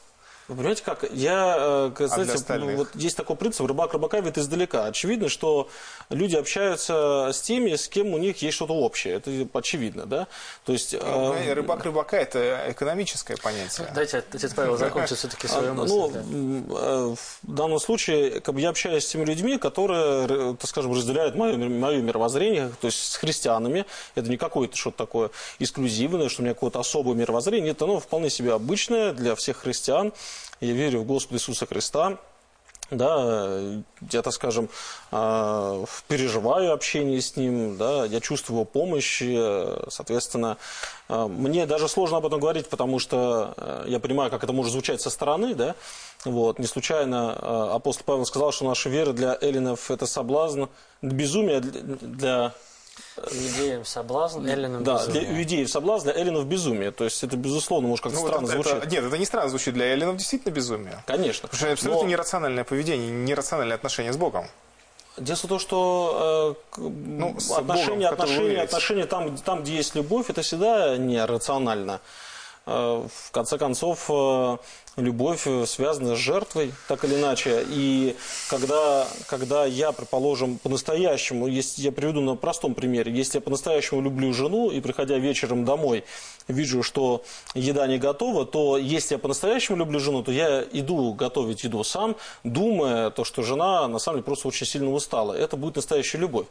Вы 0.48 0.56
понимаете, 0.56 0.82
как? 0.84 1.04
Я, 1.10 1.56
э, 1.58 1.90
как, 1.94 2.12
А 2.12 2.24
знаете, 2.24 2.54
ну, 2.58 2.76
вот 2.76 2.88
есть 2.94 3.16
такой 3.16 3.34
принцип, 3.36 3.66
рыбак 3.66 3.94
рыбака 3.94 4.20
видит 4.20 4.36
издалека. 4.36 4.84
Очевидно, 4.84 5.30
что 5.30 5.70
люди 6.10 6.36
общаются 6.36 7.30
с 7.32 7.40
теми, 7.40 7.76
с 7.76 7.88
кем 7.88 8.12
у 8.12 8.18
них 8.18 8.42
есть 8.42 8.56
что-то 8.56 8.74
общее. 8.74 9.14
Это 9.14 9.30
очевидно, 9.54 10.04
да? 10.04 10.26
То 10.66 10.72
есть... 10.72 10.92
Ну, 10.92 11.32
э, 11.32 11.54
Рыбак 11.54 11.84
рыбака– 11.84 12.16
это 12.18 12.66
экономическое 12.68 13.38
понятие. 13.38 13.88
Дайте 13.94 14.18
отец 14.18 14.52
Павел 14.52 14.76
закончить 14.76 15.16
все-таки 15.18 15.46
А, 15.46 15.50
свою 15.50 15.74
мысль. 15.74 15.94
Ну, 15.94 16.10
да. 16.10 16.20
э, 16.20 17.14
в 17.42 17.52
данном 17.54 17.80
случае 17.80 18.40
как 18.40 18.54
бы 18.54 18.60
я 18.60 18.68
общаюсь 18.68 19.04
с 19.04 19.08
теми 19.08 19.24
людьми, 19.24 19.56
которые, 19.56 20.56
так 20.56 20.68
скажем, 20.68 20.92
разделяют 20.92 21.36
мое, 21.36 21.56
мое 21.56 22.02
мировоззрение, 22.02 22.70
то 22.82 22.88
есть 22.88 23.12
с 23.12 23.16
христианами. 23.16 23.86
Это 24.14 24.28
не 24.28 24.36
какое-то 24.36 24.76
что-то 24.76 24.98
такое 24.98 25.30
эксклюзивное, 25.58 26.28
что 26.28 26.42
у 26.42 26.44
меня 26.44 26.52
какое-то 26.52 26.80
особое 26.80 27.14
мировоззрение. 27.14 27.70
Это 27.70 27.86
оно 27.86 27.98
вполне 27.98 28.28
себе 28.28 28.52
обычное 28.52 29.12
для 29.12 29.34
всех 29.36 29.56
христиан. 29.56 30.12
Я 30.64 30.72
верю 30.72 31.00
в 31.00 31.06
Господа 31.06 31.36
Иисуса 31.36 31.66
Христа. 31.66 32.18
да, 32.90 33.82
я, 34.10 34.22
так 34.22 34.32
скажем, 34.32 34.68
а, 35.10 35.84
переживаю 36.08 36.72
общение 36.72 37.20
с 37.20 37.36
ним, 37.36 37.76
да, 37.76 38.04
я 38.04 38.20
чувствую 38.20 38.56
его 38.56 38.64
помощь, 38.64 39.22
соответственно, 39.88 40.56
а, 41.08 41.26
мне 41.28 41.66
даже 41.66 41.88
сложно 41.88 42.18
об 42.18 42.26
этом 42.26 42.40
говорить, 42.40 42.68
потому 42.68 42.98
что 42.98 43.54
э, 43.56 43.84
я 43.88 44.00
понимаю, 44.00 44.30
как 44.30 44.44
это 44.44 44.52
может 44.52 44.72
звучать 44.72 45.00
со 45.00 45.10
стороны, 45.10 45.54
да, 45.54 45.74
вот, 46.24 46.58
не 46.58 46.66
случайно 46.66 47.36
а, 47.36 47.74
апостол 47.74 48.04
Павел 48.06 48.26
сказал, 48.26 48.52
что 48.52 48.64
наша 48.64 48.88
вера 48.88 49.12
для 49.12 49.36
эллинов– 49.40 49.90
это 49.90 50.06
соблазн, 50.06 50.64
безумие 51.02 51.60
для 51.60 52.54
Иудеям 53.16 53.84
соблазн, 53.84 54.46
эллинам 54.46 54.82
да, 54.84 54.94
безумие. 54.98 55.20
для 55.22 55.38
иудеев 55.40 55.70
соблазн, 55.70 56.04
для 56.10 56.14
эллинов 56.20 56.46
безумие. 56.46 56.90
То 56.90 57.04
есть 57.04 57.22
это, 57.22 57.36
безусловно, 57.36 57.88
может 57.88 58.02
как-то 58.02 58.18
Ну, 58.20 58.26
странно 58.26 58.46
это- 58.46 58.58
это- 58.58 58.68
звучит. 58.70 58.90
нет, 58.92 59.04
это 59.04 59.18
не 59.18 59.24
странно 59.24 59.48
звучит. 59.50 59.74
Для 59.74 59.86
эллинов 59.86 60.16
действительно 60.16 60.52
безумие. 60.52 61.02
Конечно. 61.06 61.42
Потому 61.42 61.56
что 61.58 61.66
это 61.66 61.72
абсолютно 61.74 62.02
Но 62.02 62.08
нерациональное 62.08 62.64
поведение, 62.64 63.10
нерациональное 63.10 63.76
отношение 63.76 64.12
с 64.12 64.16
Богом. 64.16 64.46
Дело 65.16 65.36
в 65.36 65.42
том, 65.42 65.58
что 65.60 66.56
э, 66.76 66.80
Ну, 66.80 67.36
отношения, 67.56 68.10
Богом, 68.10 68.12
отношения, 68.22 68.62
отношения 68.62 69.06
там, 69.06 69.36
там, 69.38 69.62
где 69.62 69.76
есть 69.76 69.94
любовь, 69.94 70.28
это 70.28 70.42
всегда 70.42 70.96
нерационально. 70.96 72.00
Э, 72.66 73.06
в 73.08 73.30
конце 73.30 73.58
концов, 73.58 74.06
э, 74.08 74.56
любовь 74.96 75.46
э, 75.46 75.66
связана 75.66 76.14
с 76.14 76.18
жертвой, 76.18 76.72
так 76.88 77.04
или 77.04 77.14
иначе. 77.14 77.64
И 77.68 78.16
когда, 78.48 79.06
когда 79.26 79.64
я, 79.64 79.92
предположим, 79.92 80.58
по-настоящему, 80.58 81.46
если 81.46 81.82
я 81.82 81.92
приведу 81.92 82.20
на 82.20 82.36
простом 82.36 82.74
примере, 82.74 83.12
если 83.12 83.38
я 83.38 83.40
по-настоящему 83.40 84.00
люблю 84.00 84.32
жену 84.32 84.70
и, 84.70 84.80
приходя 84.80 85.18
вечером 85.18 85.64
домой, 85.64 86.04
вижу, 86.48 86.82
что 86.82 87.22
еда 87.54 87.86
не 87.86 87.98
готова, 87.98 88.46
то 88.46 88.76
если 88.78 89.14
я 89.14 89.18
по-настоящему 89.18 89.78
люблю 89.78 89.98
жену, 89.98 90.22
то 90.22 90.32
я 90.32 90.64
иду 90.72 91.12
готовить 91.14 91.64
еду 91.64 91.82
сам, 91.84 92.16
думая, 92.44 93.10
то, 93.10 93.24
что 93.24 93.42
жена 93.42 93.88
на 93.88 93.98
самом 93.98 94.18
деле 94.18 94.24
просто 94.24 94.48
очень 94.48 94.66
сильно 94.66 94.92
устала. 94.92 95.32
Это 95.32 95.56
будет 95.56 95.76
настоящая 95.76 96.18
любовь. 96.18 96.46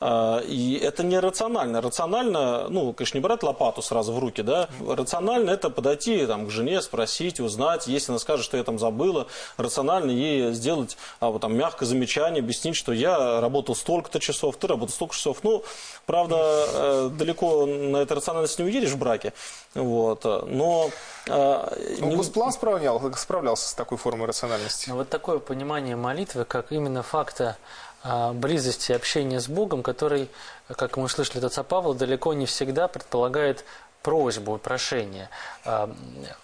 А, 0.00 0.40
И 0.40 0.74
это 0.74 1.02
не 1.02 1.18
рационально. 1.18 1.80
Рационально, 1.80 2.68
ну, 2.68 2.92
конечно, 2.92 3.18
не 3.18 3.22
брать 3.22 3.42
лопату 3.42 3.82
сразу 3.82 4.12
в 4.12 4.18
руки, 4.18 4.42
да. 4.42 4.68
Рационально 4.86 5.50
это 5.50 5.70
подойти 5.70 6.26
там, 6.26 6.46
к 6.46 6.50
жене, 6.50 6.82
спросить, 6.82 7.40
узнать. 7.40 7.86
Если 7.86 8.12
она 8.12 8.18
скажет, 8.18 8.44
что 8.44 8.56
я 8.56 8.64
там 8.64 8.78
забыла, 8.78 9.26
рационально 9.56 10.10
ей 10.10 10.52
сделать 10.52 10.96
а, 11.20 11.30
вот, 11.30 11.42
там, 11.42 11.56
мягкое 11.56 11.86
замечание, 11.86 12.40
объяснить, 12.40 12.76
что 12.76 12.92
я 12.92 13.40
работал 13.40 13.74
столько-то 13.74 14.20
часов, 14.20 14.56
ты 14.56 14.66
работал 14.66 14.94
столько 14.94 15.14
часов. 15.14 15.38
Ну, 15.42 15.64
правда, 16.06 16.36
э, 16.38 17.10
далеко 17.12 17.66
на 17.66 17.98
этой 17.98 18.14
рациональности 18.14 18.62
не 18.62 18.68
уедешь 18.68 18.90
в 18.90 18.98
браке. 18.98 19.32
Вот. 19.74 20.24
Но 20.24 20.90
Ну, 21.26 21.70
не- 22.10 22.16
Госплан 22.16 22.52
справлял, 22.52 23.00
справлялся 23.16 23.68
с 23.68 23.74
такой 23.74 23.98
формой 23.98 24.26
рациональности. 24.28 24.90
Но 24.90 24.96
вот 24.96 25.08
такое 25.08 25.38
понимание 25.38 25.96
молитвы, 25.96 26.44
как 26.44 26.70
именно 26.72 27.02
факта 27.02 27.56
а, 28.02 28.32
близости 28.32 28.92
общения 28.92 29.40
с 29.40 29.48
Богом, 29.48 29.82
который, 29.82 30.28
как 30.76 30.96
мы 30.98 31.08
слышали 31.08 31.38
от 31.38 31.44
отца 31.44 31.62
Павла, 31.62 31.94
далеко 31.94 32.34
не 32.34 32.44
всегда 32.46 32.88
предполагает 32.88 33.64
просьбу, 34.02 34.58
прошение. 34.58 35.30
А, 35.64 35.90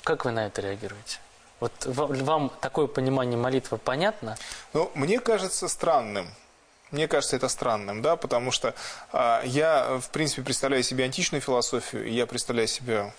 Как 0.03 0.25
вы 0.25 0.31
на 0.31 0.47
это 0.47 0.63
реагируете? 0.63 1.19
Вот 1.61 1.73
вам 1.85 2.15
вам 2.25 2.53
такое 2.63 2.87
понимание 2.87 3.37
молитвы 3.37 3.77
понятно? 3.77 4.39
Ну, 4.73 4.91
мне 4.95 5.21
кажется 5.21 5.69
странным. 5.69 6.27
Мне 6.91 7.07
кажется 7.07 7.37
это 7.37 7.49
странным, 7.49 8.01
да, 8.03 8.17
потому 8.17 8.51
что 8.51 8.75
а, 9.13 9.43
я, 9.45 9.99
в 10.01 10.09
принципе, 10.09 10.41
представляю 10.43 10.83
себе 10.83 11.05
античную 11.05 11.43
философию, 11.43 12.07
и 12.07 12.13
я 12.15 12.27
представляю 12.27 12.67
себе, 12.67 13.13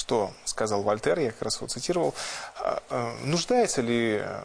что 0.00 0.32
сказал 0.46 0.82
Вольтер, 0.82 1.18
я 1.18 1.30
как 1.30 1.42
раз 1.42 1.56
его 1.56 1.66
цитировал, 1.66 2.14
а, 2.58 2.82
а, 2.88 3.14
нуждается 3.22 3.82
ли 3.82 4.22
э, 4.22 4.44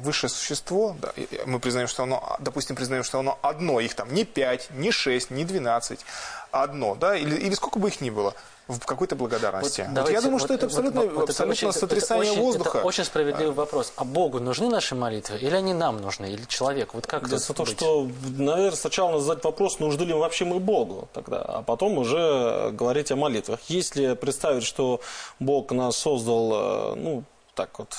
высшее 0.00 0.28
существо, 0.28 0.96
да, 1.00 1.12
мы 1.46 1.60
признаем, 1.60 1.86
что 1.86 2.02
оно, 2.02 2.36
допустим, 2.40 2.74
признаем, 2.74 3.04
что 3.04 3.20
оно 3.20 3.38
одно, 3.40 3.78
их 3.78 3.94
там 3.94 4.12
не 4.12 4.24
пять, 4.24 4.68
не 4.72 4.90
шесть, 4.90 5.30
не 5.30 5.44
двенадцать, 5.44 6.04
одно, 6.50 6.96
да, 6.96 7.16
или, 7.16 7.36
или 7.36 7.54
сколько 7.54 7.78
бы 7.78 7.88
их 7.88 8.00
ни 8.00 8.10
было, 8.10 8.34
в 8.68 8.84
какой-то 8.84 9.14
благодарности. 9.16 9.82
Вот 9.82 9.94
давайте- 9.94 10.14
я 10.14 10.20
думаю, 10.22 10.38
что 10.38 10.48
вот- 10.48 10.54
это 10.56 10.66
вот- 10.66 10.72
абсолютно, 10.72 11.00
вот 11.02 11.10
это 11.10 11.22
абсолютно 11.32 11.52
очень- 11.52 11.68
это 11.68 11.78
сотрясание 11.78 12.32
очень- 12.32 12.42
воздуха. 12.42 12.78
Это 12.78 12.86
очень 12.86 13.04
справедливый 13.04 13.54
вопрос. 13.54 13.92
А 13.96 14.04
Богу 14.04 14.40
нужны 14.40 14.68
наши 14.68 14.94
молитвы? 14.94 15.36
Или 15.38 15.54
они 15.54 15.72
нам 15.72 16.00
нужны? 16.00 16.26
Или 16.26 16.44
человеку? 16.46 16.96
Вот 16.96 17.06
как 17.06 17.28
тут 17.28 17.40
в 17.40 17.54
том, 17.54 17.66
быть? 17.66 17.76
что, 17.76 18.08
наверное, 18.36 18.76
сначала 18.76 19.12
надо 19.12 19.22
задать 19.22 19.44
вопрос, 19.44 19.78
нужны 19.78 20.02
ли 20.02 20.12
вообще 20.14 20.44
мы 20.44 20.58
Богу 20.58 21.08
тогда, 21.12 21.42
а 21.42 21.62
потом 21.62 21.98
уже 21.98 22.70
говорить 22.72 23.12
о 23.12 23.16
молитвах. 23.16 23.60
Если 23.68 24.14
представить, 24.14 24.64
что 24.64 25.00
Бог 25.38 25.70
нас 25.70 25.96
создал, 25.96 26.52
э, 26.52 26.94
ну, 26.96 27.22
так 27.54 27.78
вот, 27.78 27.94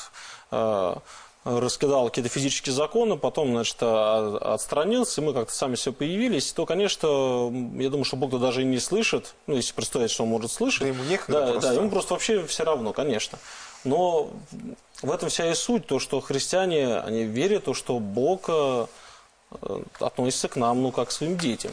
э, 0.51 0.95
раскидал 1.47 2.09
какие-то 2.09 2.29
физические 2.29 2.73
законы, 2.73 3.17
потом, 3.17 3.51
значит, 3.51 3.77
а- 3.81 4.53
отстранился, 4.53 5.21
и 5.21 5.23
мы 5.23 5.33
как-то 5.33 5.53
сами 5.53 5.75
все 5.75 5.93
появились, 5.93 6.51
то, 6.51 6.65
конечно, 6.65 7.07
я 7.07 7.89
думаю, 7.89 8.03
что 8.03 8.17
Бог-то 8.17 8.37
даже 8.37 8.63
и 8.63 8.65
не 8.65 8.79
слышит, 8.79 9.33
ну, 9.47 9.55
если 9.55 9.73
представить, 9.73 10.11
что 10.11 10.23
он 10.23 10.29
может 10.29 10.51
слышать. 10.51 10.81
Да 10.81 10.87
ему 10.87 11.03
некогда 11.03 11.39
да, 11.39 11.51
просто. 11.51 11.69
Да, 11.69 11.75
ему 11.75 11.89
просто 11.89 12.13
вообще 12.13 12.45
все 12.45 12.63
равно, 12.63 12.93
конечно. 12.93 13.39
Но 13.83 14.29
в 15.01 15.11
этом 15.11 15.29
вся 15.29 15.49
и 15.49 15.55
суть, 15.55 15.87
то, 15.87 15.99
что 15.99 16.19
христиане, 16.19 16.97
они 16.99 17.23
верят, 17.23 17.65
то, 17.65 17.73
что 17.73 17.99
Бог 17.99 18.45
э, 18.49 18.85
относится 19.99 20.49
к 20.49 20.55
нам, 20.57 20.81
ну, 20.81 20.91
как 20.91 21.09
к 21.09 21.11
своим 21.11 21.37
детям. 21.37 21.71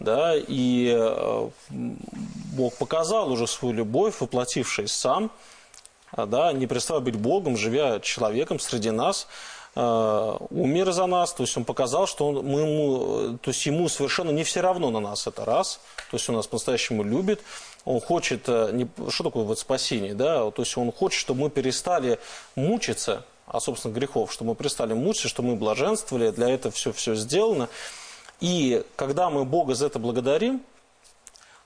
Да, 0.00 0.34
и 0.34 0.92
э, 0.92 1.48
Бог 1.70 2.74
показал 2.74 3.30
уже 3.30 3.46
свою 3.46 3.74
любовь, 3.74 4.20
воплотившись 4.20 4.90
сам, 4.90 5.26
а, 5.26 5.61
да, 6.16 6.52
не 6.52 6.66
переставая 6.66 7.02
быть 7.02 7.16
Богом, 7.16 7.56
живя 7.56 8.00
человеком 8.00 8.58
среди 8.58 8.90
нас, 8.90 9.26
э, 9.74 10.36
умер 10.50 10.92
за 10.92 11.06
нас, 11.06 11.32
то 11.32 11.42
есть 11.42 11.56
он 11.56 11.64
показал, 11.64 12.06
что 12.06 12.28
он, 12.28 12.44
мы 12.44 12.60
ему, 12.60 13.38
то 13.38 13.50
есть 13.50 13.64
ему 13.66 13.88
совершенно 13.88 14.30
не 14.30 14.44
все 14.44 14.60
равно 14.60 14.90
на 14.90 15.00
нас, 15.00 15.26
это 15.26 15.44
раз, 15.44 15.80
то 16.10 16.16
есть 16.16 16.28
он 16.28 16.36
нас 16.36 16.46
по-настоящему 16.46 17.02
любит, 17.02 17.40
он 17.84 18.00
хочет, 18.00 18.44
э, 18.48 18.70
не, 18.72 18.88
что 19.08 19.24
такое 19.24 19.44
вот 19.44 19.58
спасение, 19.58 20.14
да, 20.14 20.50
то 20.50 20.62
есть 20.62 20.76
он 20.76 20.92
хочет, 20.92 21.18
чтобы 21.18 21.42
мы 21.42 21.50
перестали 21.50 22.18
мучиться 22.56 23.24
от 23.46 23.62
собственных 23.62 23.96
грехов, 23.96 24.32
чтобы 24.32 24.50
мы 24.50 24.54
перестали 24.54 24.92
мучиться, 24.92 25.28
чтобы 25.28 25.50
мы 25.50 25.56
блаженствовали, 25.56 26.30
для 26.30 26.48
этого 26.48 26.72
все, 26.72 26.92
все 26.92 27.14
сделано. 27.14 27.68
И 28.40 28.84
когда 28.96 29.30
мы 29.30 29.44
Бога 29.44 29.74
за 29.74 29.86
это 29.86 29.98
благодарим, 29.98 30.62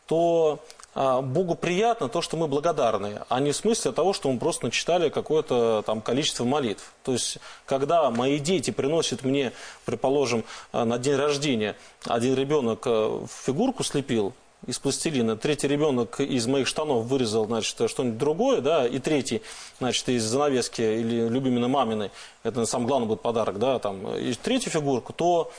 то 0.07 0.61
а, 0.86 0.86
Богу 0.97 1.55
приятно 1.57 2.09
то, 2.09 2.23
что 2.23 2.39
мы 2.39 2.49
благодарны, 2.49 3.21
а 3.29 3.39
не 3.41 3.53
в 3.53 3.57
смысле 3.57 3.93
того, 3.93 4.15
что 4.15 4.33
мы 4.33 4.39
просто 4.39 4.65
начитали 4.65 5.11
какое-то 5.11 5.83
там 5.85 6.01
количество 6.01 6.45
молитв. 6.45 6.95
То 7.05 7.13
есть, 7.13 7.37
когда 7.67 8.11
мои 8.11 8.39
дети 8.39 8.71
приносят 8.71 9.23
мне, 9.23 9.53
предположим, 9.85 10.45
а, 10.73 10.87
на 10.87 10.99
день 10.99 11.17
рождения, 11.17 11.77
один 12.07 12.35
ребенок 12.35 12.85
а, 12.87 13.27
фигурку 13.45 13.85
слепил 13.85 14.33
из 14.67 14.79
пластилина, 14.79 15.37
третий 15.37 15.69
ребенок 15.69 16.19
из 16.19 16.47
моих 16.47 16.67
штанов 16.67 17.05
вырезал, 17.05 17.45
значит, 17.45 17.91
что-нибудь 17.91 18.17
другое, 18.17 18.63
да, 18.63 18.87
и 18.87 18.99
третий, 18.99 19.43
значит, 19.79 20.09
из 20.09 20.25
занавески 20.25 20.81
или 20.81 21.29
любимой 21.29 21.69
маминой, 21.69 22.11
это 22.43 22.65
самый 22.65 22.87
главный 22.87 23.07
будет 23.07 23.21
подарок, 23.21 23.59
да, 23.59 23.79
там, 23.79 24.17
и 24.17 24.33
третью 24.33 24.73
фигурку, 24.73 25.13
то 25.13 25.53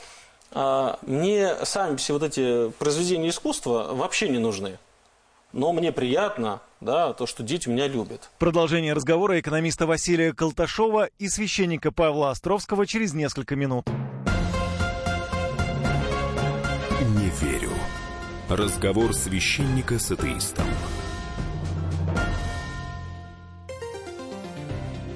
а, 0.50 0.98
мне 1.02 1.54
сами 1.64 1.94
все 1.94 2.14
вот 2.14 2.24
эти 2.24 2.70
произведения 2.70 3.28
искусства 3.28 3.90
вообще 3.92 4.28
не 4.28 4.38
нужны. 4.38 4.78
Но 5.52 5.72
мне 5.72 5.92
приятно, 5.92 6.60
да, 6.80 7.12
то, 7.14 7.26
что 7.26 7.42
дети 7.42 7.68
меня 7.68 7.88
любят. 7.88 8.30
Продолжение 8.38 8.92
разговора 8.92 9.40
экономиста 9.40 9.86
Василия 9.86 10.32
Колташова 10.32 11.08
и 11.18 11.28
священника 11.28 11.90
Павла 11.90 12.30
Островского 12.30 12.86
через 12.86 13.14
несколько 13.14 13.56
минут. 13.56 13.86
Не 17.16 17.30
верю. 17.40 17.70
Разговор 18.48 19.14
священника 19.14 19.98
с 19.98 20.10
атеистом. 20.10 20.66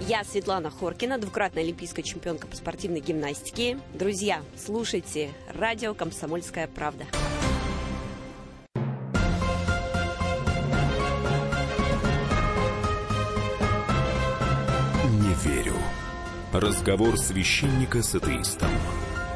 Я 0.09 0.25
Светлана 0.25 0.71
Хоркина, 0.71 1.19
двукратная 1.19 1.63
олимпийская 1.63 2.05
чемпионка 2.05 2.47
по 2.47 2.57
спортивной 2.57 3.01
гимнастике. 3.01 3.79
Друзья, 3.95 4.43
слушайте 4.57 5.31
радио 5.55 5.95
«Комсомольская 5.95 6.67
правда». 6.67 7.05
Разговор 16.53 17.19
священника 17.19 18.03
с 18.03 18.15
атеистом. 18.15 18.69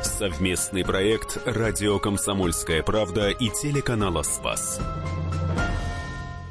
Совместный 0.03 0.85
проект 0.85 1.39
«Радио 1.47 1.99
Комсомольская 1.99 2.83
правда» 2.83 3.31
и 3.31 3.49
телеканала 3.49 4.23
«Спас». 4.23 4.79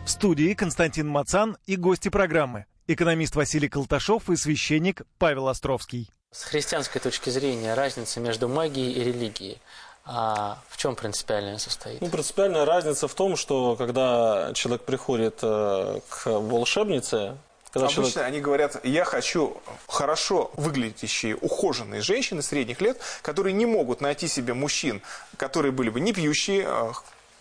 В 0.04 0.10
студии 0.10 0.56
Константин 0.56 1.08
Мацан 1.08 1.56
и 1.68 1.76
гости 1.76 2.10
программы. 2.10 2.66
Экономист 2.88 3.36
Василий 3.36 3.70
Колташов 3.70 4.28
и 4.32 4.36
священник 4.36 5.04
Павел 5.20 5.50
Островский. 5.50 6.10
С 6.32 6.46
христианской 6.46 7.00
точки 7.00 7.30
зрения 7.30 7.76
разница 7.76 8.20
между 8.20 8.50
магией 8.50 8.92
и 8.92 9.04
религией 9.04 9.60
а 10.04 10.58
в 10.70 10.78
чем 10.78 10.96
принципиальная 10.96 11.60
состоит? 11.60 12.02
Ну, 12.02 12.10
принципиальная 12.10 12.66
разница 12.66 13.08
в 13.08 13.14
том, 13.14 13.36
что 13.36 13.76
когда 13.76 14.52
человек 14.54 14.84
приходит 14.84 15.40
э, 15.44 16.00
к 16.10 16.26
волшебнице, 16.26 17.38
Когда 17.76 17.88
Обычно 17.88 18.10
человек... 18.10 18.28
они 18.32 18.40
говорят, 18.40 18.86
я 18.86 19.04
хочу 19.04 19.58
хорошо 19.86 20.50
выглядящие, 20.56 21.36
ухоженные 21.36 22.00
женщины 22.00 22.42
средних 22.42 22.80
лет, 22.80 23.02
которые 23.22 23.52
не 23.52 23.66
могут 23.66 24.00
найти 24.00 24.30
себе 24.30 24.54
мужчин, 24.54 25.02
которые 25.36 25.74
были 25.74 25.90
бы 25.90 26.00
не 26.00 26.14
пьющие, 26.14 26.66
а, 26.66 26.94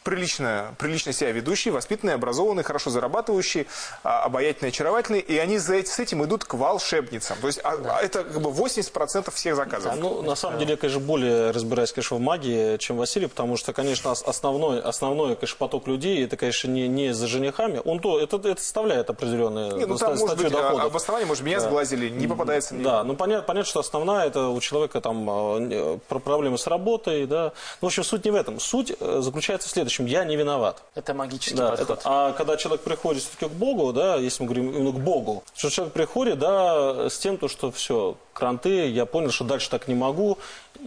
прилично, 0.05 0.75
прилично 0.79 1.13
себя 1.13 1.33
ведущие, 1.33 1.73
воспитанные, 1.73 2.15
образованные, 2.15 2.63
хорошо 2.63 2.91
зарабатывающие, 2.91 3.67
а, 4.05 4.23
обаятельные, 4.25 4.69
очаровательные, 4.69 5.23
и 5.23 5.39
они 5.39 5.59
за, 5.59 5.85
с 5.85 5.99
этим 5.99 6.25
идут 6.25 6.45
к 6.45 6.55
волшебницам. 6.55 7.39
То 7.41 7.47
есть 7.49 7.61
а, 7.65 7.77
да. 7.79 8.01
это 8.01 8.23
как 8.23 8.41
бы 8.41 8.51
80% 8.51 9.33
всех 9.33 9.57
заказов. 9.57 9.95
Да, 9.95 10.01
ну, 10.01 10.23
на 10.23 10.35
самом 10.35 10.59
деле, 10.59 10.73
я, 10.73 10.77
конечно, 10.77 11.01
более 11.01 11.51
разбираюсь, 11.51 11.93
конечно, 11.93 12.19
в 12.19 12.21
магии, 12.21 12.77
чем 12.77 12.99
Василий, 12.99 13.27
потому 13.27 13.57
что, 13.57 13.73
конечно, 13.73 14.13
основной, 14.13 14.81
основной 14.81 15.37
конечно, 15.37 15.57
поток 15.59 15.89
людей, 15.89 16.25
это, 16.25 16.37
конечно, 16.37 16.69
не, 16.69 16.87
не 16.87 17.15
за 17.15 17.27
женихами, 17.27 17.81
он 17.85 17.99
то, 17.99 18.21
это, 18.21 18.37
это 18.37 18.61
составляет 18.61 19.09
определенные 19.09 19.73
не, 19.73 19.87
ну, 19.87 19.97
там, 19.97 20.17
может 20.17 20.37
быть, 20.37 20.53
доходов. 20.53 20.85
А, 20.85 20.89
в 20.91 20.97
основании, 20.97 21.27
может, 21.27 21.43
меня 21.43 21.61
да. 21.61 21.69
сглазили, 21.69 22.11
не 22.11 22.27
попадается. 22.27 22.75
Да, 22.75 23.03
ну, 23.05 23.17
понятно, 23.17 23.47
понятно, 23.47 23.69
что 23.69 23.81
основная, 23.81 24.27
это 24.27 24.49
у 24.49 24.61
человека 24.61 25.01
там 25.01 26.01
проблемы 26.09 26.59
с 26.59 26.67
работой, 26.67 27.27
да. 27.27 27.53
Ну, 27.81 27.89
в 27.89 27.91
общем, 27.91 28.05
суть 28.05 28.25
не 28.25 28.31
в 28.31 28.35
этом. 28.35 28.61
Суть 28.61 28.93
э, 28.99 29.21
заключается 29.21 29.69
в 29.69 29.73
следующем 29.73 29.94
общем, 29.95 30.07
я 30.07 30.25
не 30.25 30.37
виноват. 30.37 30.83
Это 30.95 31.15
магический 31.15 31.57
да, 31.57 31.71
подход. 31.71 31.99
Это, 31.99 32.01
а 32.05 32.33
когда 32.33 32.57
человек 32.57 32.83
приходит 32.83 33.23
все-таки 33.23 33.47
к 33.47 33.57
Богу, 33.57 33.93
да, 33.93 34.17
если 34.17 34.43
мы 34.43 34.49
говорим 34.49 34.71
именно 34.71 34.93
к 34.93 35.01
Богу, 35.01 35.45
что 35.55 35.71
человек 35.71 35.95
приходит, 35.95 36.39
да, 36.39 37.09
с 37.09 37.19
тем, 37.19 37.37
то, 37.37 37.49
что 37.49 37.71
все, 37.71 38.17
кранты, 38.33 38.89
я 38.91 39.07
понял, 39.07 39.31
что 39.31 39.45
дальше 39.45 39.71
так 39.71 39.89
не 39.89 39.95
могу, 39.95 40.39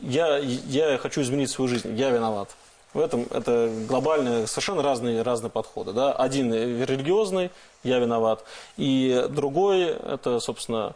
я, 0.01 0.37
я 0.37 0.97
хочу 0.97 1.21
изменить 1.21 1.49
свою 1.49 1.69
жизнь, 1.69 1.95
я 1.95 2.09
виноват. 2.09 2.49
В 2.93 2.99
этом 2.99 3.27
это 3.31 3.69
глобальные, 3.87 4.47
совершенно 4.47 4.81
разные, 4.81 5.21
разные 5.21 5.51
подходы. 5.51 5.93
Да? 5.93 6.13
Один 6.13 6.53
религиозный, 6.53 7.51
я 7.83 7.99
виноват, 7.99 8.43
и 8.77 9.25
другой, 9.29 9.85
это, 9.85 10.39
собственно, 10.39 10.95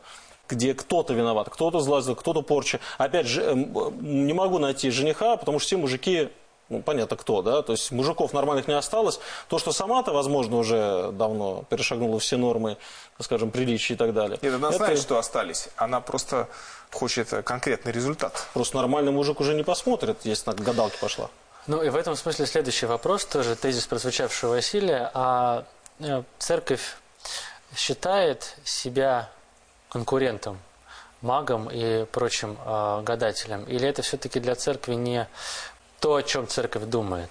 где 0.49 0.73
кто-то 0.73 1.13
виноват, 1.13 1.49
кто-то 1.49 1.79
злазил, 1.79 2.15
кто-то 2.15 2.41
порча. 2.41 2.79
Опять 2.97 3.27
же, 3.27 3.53
не 4.01 4.33
могу 4.33 4.57
найти 4.59 4.89
жениха, 4.89 5.37
потому 5.37 5.59
что 5.59 5.67
все 5.67 5.77
мужики 5.77 6.29
ну, 6.71 6.81
понятно 6.81 7.17
кто, 7.17 7.41
да, 7.41 7.61
то 7.61 7.73
есть 7.73 7.91
мужиков 7.91 8.33
нормальных 8.33 8.67
не 8.67 8.73
осталось. 8.73 9.19
То, 9.49 9.59
что 9.59 9.71
сама-то, 9.71 10.13
возможно, 10.13 10.57
уже 10.57 11.11
давно 11.11 11.65
перешагнула 11.69 12.19
все 12.19 12.37
нормы, 12.37 12.77
скажем, 13.19 13.51
приличия 13.51 13.95
и 13.95 13.97
так 13.97 14.13
далее. 14.13 14.39
Нет, 14.41 14.53
она 14.53 14.69
это... 14.69 14.77
знает, 14.77 14.99
что 14.99 15.17
остались. 15.17 15.67
Она 15.75 15.99
просто 16.01 16.47
хочет 16.91 17.29
конкретный 17.43 17.91
результат. 17.91 18.47
Просто 18.53 18.77
нормальный 18.77 19.11
мужик 19.11 19.39
уже 19.41 19.53
не 19.53 19.63
посмотрит, 19.63 20.19
если 20.23 20.49
на 20.49 20.55
гадалки 20.55 20.97
пошла. 20.99 21.29
Ну 21.67 21.83
и 21.83 21.89
в 21.89 21.95
этом 21.95 22.15
смысле 22.15 22.45
следующий 22.45 22.85
вопрос, 22.85 23.25
тоже 23.25 23.55
тезис 23.55 23.85
прозвучавшего 23.85 24.51
Василия. 24.51 25.11
А 25.13 25.65
э, 25.99 26.23
церковь 26.39 26.97
считает 27.75 28.55
себя 28.63 29.29
конкурентом 29.89 30.57
магом 31.21 31.69
и 31.71 32.05
прочим 32.05 32.57
э, 32.65 33.01
гадателем? 33.03 33.63
Или 33.65 33.87
это 33.87 34.01
все-таки 34.01 34.39
для 34.39 34.55
церкви 34.55 34.95
не 34.95 35.27
то, 36.01 36.15
о 36.15 36.23
чем 36.23 36.47
церковь 36.47 36.83
думает? 36.85 37.29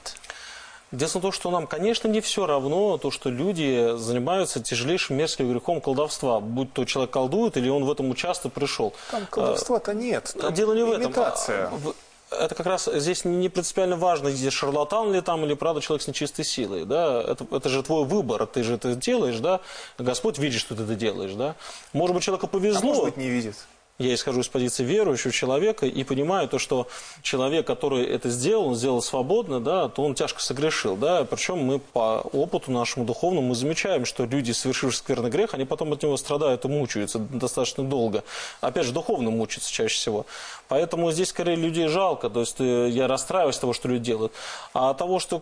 Дело 0.93 1.09
в 1.09 1.21
том, 1.21 1.33
что 1.33 1.51
нам, 1.51 1.67
конечно, 1.67 2.09
не 2.09 2.21
все 2.21 2.47
равно 2.47 2.99
то, 2.99 3.11
что 3.11 3.31
люди 3.31 3.97
занимаются 3.97 4.61
тяжелейшим 4.61 5.17
мерзким 5.17 5.51
грехом 5.51 5.81
колдовства. 5.81 6.41
Будь 6.41 6.73
то 6.73 6.85
человек 6.85 7.13
колдует, 7.13 7.57
или 7.57 7.69
он 7.69 7.85
в 7.85 7.91
этом 7.93 8.11
участок 8.11 8.53
пришел. 8.53 8.93
Там 9.11 9.27
колдовства-то 9.27 9.93
нет. 9.95 10.35
Там 10.41 10.53
Дело 10.55 10.73
не 10.73 10.81
имитация. 10.81 11.69
в 11.69 11.91
этом. 11.91 11.95
Это 12.31 12.55
как 12.55 12.67
раз 12.67 12.89
здесь 12.93 13.25
не 13.25 13.49
принципиально 13.49 13.97
важно, 13.97 14.31
здесь 14.31 14.53
шарлатан 14.53 15.13
ли 15.13 15.21
там, 15.21 15.45
или 15.45 15.55
правда 15.55 15.81
человек 15.81 16.03
с 16.03 16.07
нечистой 16.07 16.45
силой. 16.45 16.85
Да? 16.85 17.23
Это, 17.27 17.45
это 17.51 17.69
же 17.69 17.83
твой 17.83 18.05
выбор, 18.05 18.47
ты 18.47 18.63
же 18.63 18.75
это 18.75 18.95
делаешь, 18.95 19.39
да? 19.41 19.61
Господь 19.99 20.39
видит, 20.39 20.61
что 20.61 20.77
ты 20.77 20.85
это 20.85 20.95
делаешь, 20.95 21.33
да? 21.33 21.57
Может 21.93 22.15
быть, 22.15 22.25
человеку 22.25 22.47
повезло. 22.47 22.81
А 22.81 22.85
может 22.85 23.05
быть, 23.05 23.17
не 23.17 23.29
видит 23.29 23.57
я 24.05 24.15
исхожу 24.15 24.41
из 24.41 24.49
позиции 24.49 24.83
верующего 24.83 25.33
человека 25.33 25.87
и 25.87 26.05
понимаю 26.05 26.49
то, 26.49 26.59
что 26.59 26.89
человек, 27.23 27.67
который 27.67 28.05
это 28.05 28.31
сделал, 28.31 28.69
он 28.69 28.75
сделал 28.75 29.03
свободно, 29.03 29.61
да, 29.61 29.89
то 29.89 30.03
он 30.03 30.15
тяжко 30.15 30.41
согрешил. 30.41 30.97
Да, 30.97 31.25
причем 31.25 31.59
мы 31.59 31.79
по 31.79 32.21
опыту 32.33 32.73
нашему 32.73 33.05
духовному 33.05 33.49
мы 33.49 33.55
замечаем, 33.55 34.05
что 34.05 34.25
люди, 34.25 34.53
совершившие 34.53 34.99
скверный 34.99 35.31
грех, 35.31 35.55
они 35.55 35.65
потом 35.65 35.93
от 35.93 36.03
него 36.03 36.17
страдают 36.17 36.65
и 36.65 36.69
мучаются 36.69 37.19
достаточно 37.19 37.85
долго. 37.85 38.25
Опять 38.61 38.87
же, 38.87 38.93
духовно 38.93 39.31
мучаются 39.31 39.71
чаще 39.71 39.95
всего. 39.95 40.27
Поэтому 40.69 41.11
здесь 41.13 41.29
скорее 41.29 41.57
людей 41.57 41.89
жалко, 41.89 42.31
то 42.31 42.41
есть 42.41 42.61
э, 42.61 42.89
я 42.89 43.07
расстраиваюсь 43.07 43.59
того, 43.59 43.73
что 43.73 43.89
люди 43.89 44.05
делают. 44.05 44.33
А 44.73 44.95
того, 44.95 45.19
что 45.19 45.41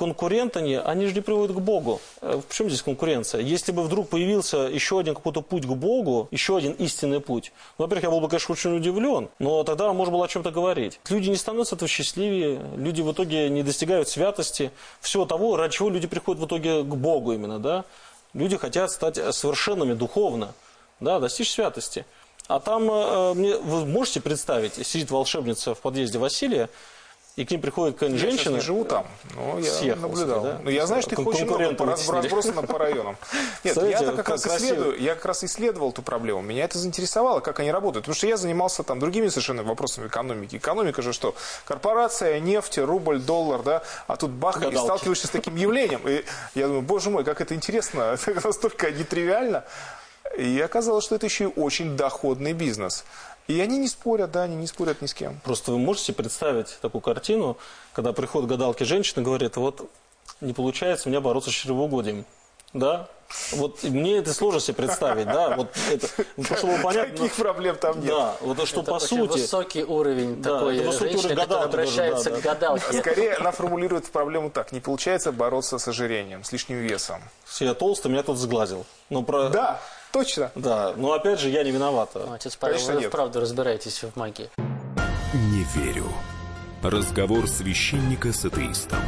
конкурент 0.00 0.56
они, 0.56 0.76
они 0.76 1.06
же 1.06 1.12
не 1.12 1.20
приводят 1.20 1.54
к 1.54 1.60
Богу. 1.60 2.00
Э, 2.22 2.40
в 2.48 2.54
чем 2.54 2.70
здесь 2.70 2.80
конкуренция? 2.80 3.42
Если 3.42 3.70
бы 3.70 3.82
вдруг 3.82 4.08
появился 4.08 4.56
еще 4.60 4.98
один 4.98 5.14
какой-то 5.14 5.42
путь 5.42 5.66
к 5.66 5.72
Богу, 5.72 6.26
еще 6.30 6.56
один 6.56 6.72
истинный 6.72 7.20
путь, 7.20 7.52
ну, 7.76 7.84
во-первых, 7.84 8.04
я 8.04 8.10
был 8.10 8.20
бы, 8.22 8.28
конечно, 8.28 8.54
очень 8.54 8.74
удивлен, 8.74 9.28
но 9.38 9.62
тогда 9.62 9.92
можно 9.92 10.14
было 10.14 10.24
о 10.24 10.28
чем-то 10.28 10.52
говорить. 10.52 10.98
Люди 11.10 11.28
не 11.28 11.36
становятся 11.36 11.74
этого 11.74 11.86
счастливее, 11.86 12.62
люди 12.76 13.02
в 13.02 13.12
итоге 13.12 13.50
не 13.50 13.62
достигают 13.62 14.08
святости, 14.08 14.70
всего 15.02 15.26
того, 15.26 15.56
ради 15.56 15.74
чего 15.74 15.90
люди 15.90 16.06
приходят 16.06 16.40
в 16.40 16.46
итоге 16.46 16.82
к 16.82 16.94
Богу 16.94 17.32
именно, 17.32 17.58
да. 17.58 17.84
Люди 18.32 18.56
хотят 18.56 18.90
стать 18.90 19.16
совершенными 19.34 19.92
духовно, 19.92 20.54
да, 21.00 21.20
достичь 21.20 21.50
святости. 21.50 22.06
А 22.48 22.58
там, 22.58 22.90
э, 22.90 23.34
мне, 23.34 23.56
вы 23.58 23.84
можете 23.84 24.22
представить, 24.22 24.86
сидит 24.86 25.10
волшебница 25.10 25.74
в 25.74 25.80
подъезде 25.80 26.18
Василия, 26.18 26.70
и 27.36 27.44
к 27.44 27.50
ним 27.50 27.60
приходит 27.60 27.94
какая-нибудь 27.94 28.20
женщина. 28.20 28.52
Я 28.52 28.56
не 28.56 28.62
живу 28.62 28.84
там, 28.84 29.06
но 29.34 29.58
я 29.58 29.96
наблюдал. 29.96 30.42
Да? 30.42 30.60
Но 30.62 30.70
я 30.70 30.86
знаю, 30.86 31.02
что 31.02 31.12
их 31.12 31.26
очень 31.26 31.46
много 31.46 31.86
разбросано 31.86 32.62
по 32.62 32.78
районам. 32.78 33.16
Нет, 33.64 33.76
я 33.76 34.12
как 34.12 34.28
раз 34.28 34.46
исследую, 34.46 35.00
я 35.00 35.14
как 35.14 35.24
раз 35.26 35.44
исследовал 35.44 35.90
эту 35.90 36.02
проблему. 36.02 36.42
Меня 36.42 36.64
это 36.64 36.78
заинтересовало, 36.78 37.40
как 37.40 37.60
они 37.60 37.70
работают. 37.70 38.04
Потому 38.04 38.16
что 38.16 38.26
я 38.26 38.36
занимался 38.36 38.82
там 38.82 38.98
другими 38.98 39.28
совершенно 39.28 39.62
вопросами 39.62 40.08
экономики. 40.08 40.56
Экономика 40.56 41.02
же 41.02 41.12
что? 41.12 41.34
Корпорация, 41.64 42.40
нефть, 42.40 42.78
рубль, 42.78 43.20
доллар, 43.20 43.62
да? 43.62 43.82
А 44.06 44.16
тут 44.16 44.30
бах, 44.30 44.62
и 44.62 44.76
сталкиваешься 44.76 45.26
с 45.28 45.30
таким 45.30 45.56
явлением. 45.56 46.02
И 46.06 46.24
я 46.54 46.66
думаю, 46.66 46.82
боже 46.82 47.10
мой, 47.10 47.24
как 47.24 47.40
это 47.40 47.54
интересно. 47.54 48.18
Это 48.26 48.46
настолько 48.46 48.90
нетривиально. 48.90 49.64
И 50.36 50.60
оказалось, 50.60 51.04
что 51.04 51.16
это 51.16 51.26
еще 51.26 51.44
и 51.44 51.52
очень 51.56 51.96
доходный 51.96 52.52
бизнес. 52.52 53.04
И 53.50 53.60
они 53.60 53.78
не 53.78 53.88
спорят, 53.88 54.30
да, 54.30 54.44
они 54.44 54.54
не 54.54 54.68
спорят 54.68 55.02
ни 55.02 55.06
с 55.06 55.14
кем. 55.14 55.40
Просто 55.42 55.72
вы 55.72 55.78
можете 55.78 56.12
представить 56.12 56.78
такую 56.80 57.02
картину, 57.02 57.56
когда 57.92 58.12
приходят 58.12 58.48
гадалки 58.48 58.84
женщины, 58.84 59.22
говорят, 59.22 59.56
вот 59.56 59.90
не 60.40 60.52
получается 60.52 61.08
у 61.08 61.10
меня 61.10 61.20
бороться 61.20 61.50
с 61.50 61.54
чревоугодием. 61.54 62.24
Да, 62.72 63.08
вот 63.50 63.82
мне 63.82 64.18
это 64.18 64.32
сложно 64.32 64.60
себе 64.60 64.74
представить, 64.74 65.26
да, 65.26 65.56
вот 65.56 65.76
это, 65.90 66.56
чтобы 66.56 66.78
понятно. 66.80 67.16
Таких 67.16 67.34
проблем 67.34 67.74
там 67.74 67.98
нет. 67.98 68.10
Да, 68.10 68.36
вот 68.40 68.68
что 68.68 68.82
это 68.82 68.92
по 68.92 69.00
сути. 69.00 69.32
высокий 69.32 69.82
уровень 69.82 70.40
да, 70.40 70.54
такой 70.54 70.78
это 70.78 70.92
женщины, 70.92 71.18
уровень 71.18 71.36
которая 71.36 71.64
обращается 71.64 72.30
даже, 72.30 72.42
да, 72.42 72.54
к 72.54 72.54
гадалке. 72.54 73.00
Скорее, 73.00 73.34
она 73.34 73.50
формулирует 73.50 74.08
проблему 74.12 74.50
так: 74.50 74.70
не 74.70 74.78
получается 74.78 75.32
бороться 75.32 75.78
с 75.78 75.88
ожирением, 75.88 76.44
с 76.44 76.52
лишним 76.52 76.78
весом. 76.78 77.20
Я 77.58 77.74
толстый, 77.74 78.12
меня 78.12 78.22
тут 78.22 78.38
сглазил. 78.38 78.86
Ну 79.08 79.24
про. 79.24 79.48
Да. 79.48 79.80
Точно. 80.12 80.50
Да, 80.54 80.92
но 80.96 81.12
опять 81.12 81.38
же, 81.40 81.48
я 81.48 81.62
не 81.62 81.70
виноват. 81.70 82.10
Отец 82.14 82.56
Павел, 82.56 82.74
Конечно, 82.74 82.94
вы 82.94 83.00
нет. 83.02 83.08
вправду 83.10 83.40
разбираетесь 83.40 84.02
в 84.02 84.16
магии. 84.16 84.50
Не 85.34 85.64
верю. 85.74 86.06
Разговор 86.82 87.46
священника 87.48 88.32
с 88.32 88.44
атеистом. 88.44 88.98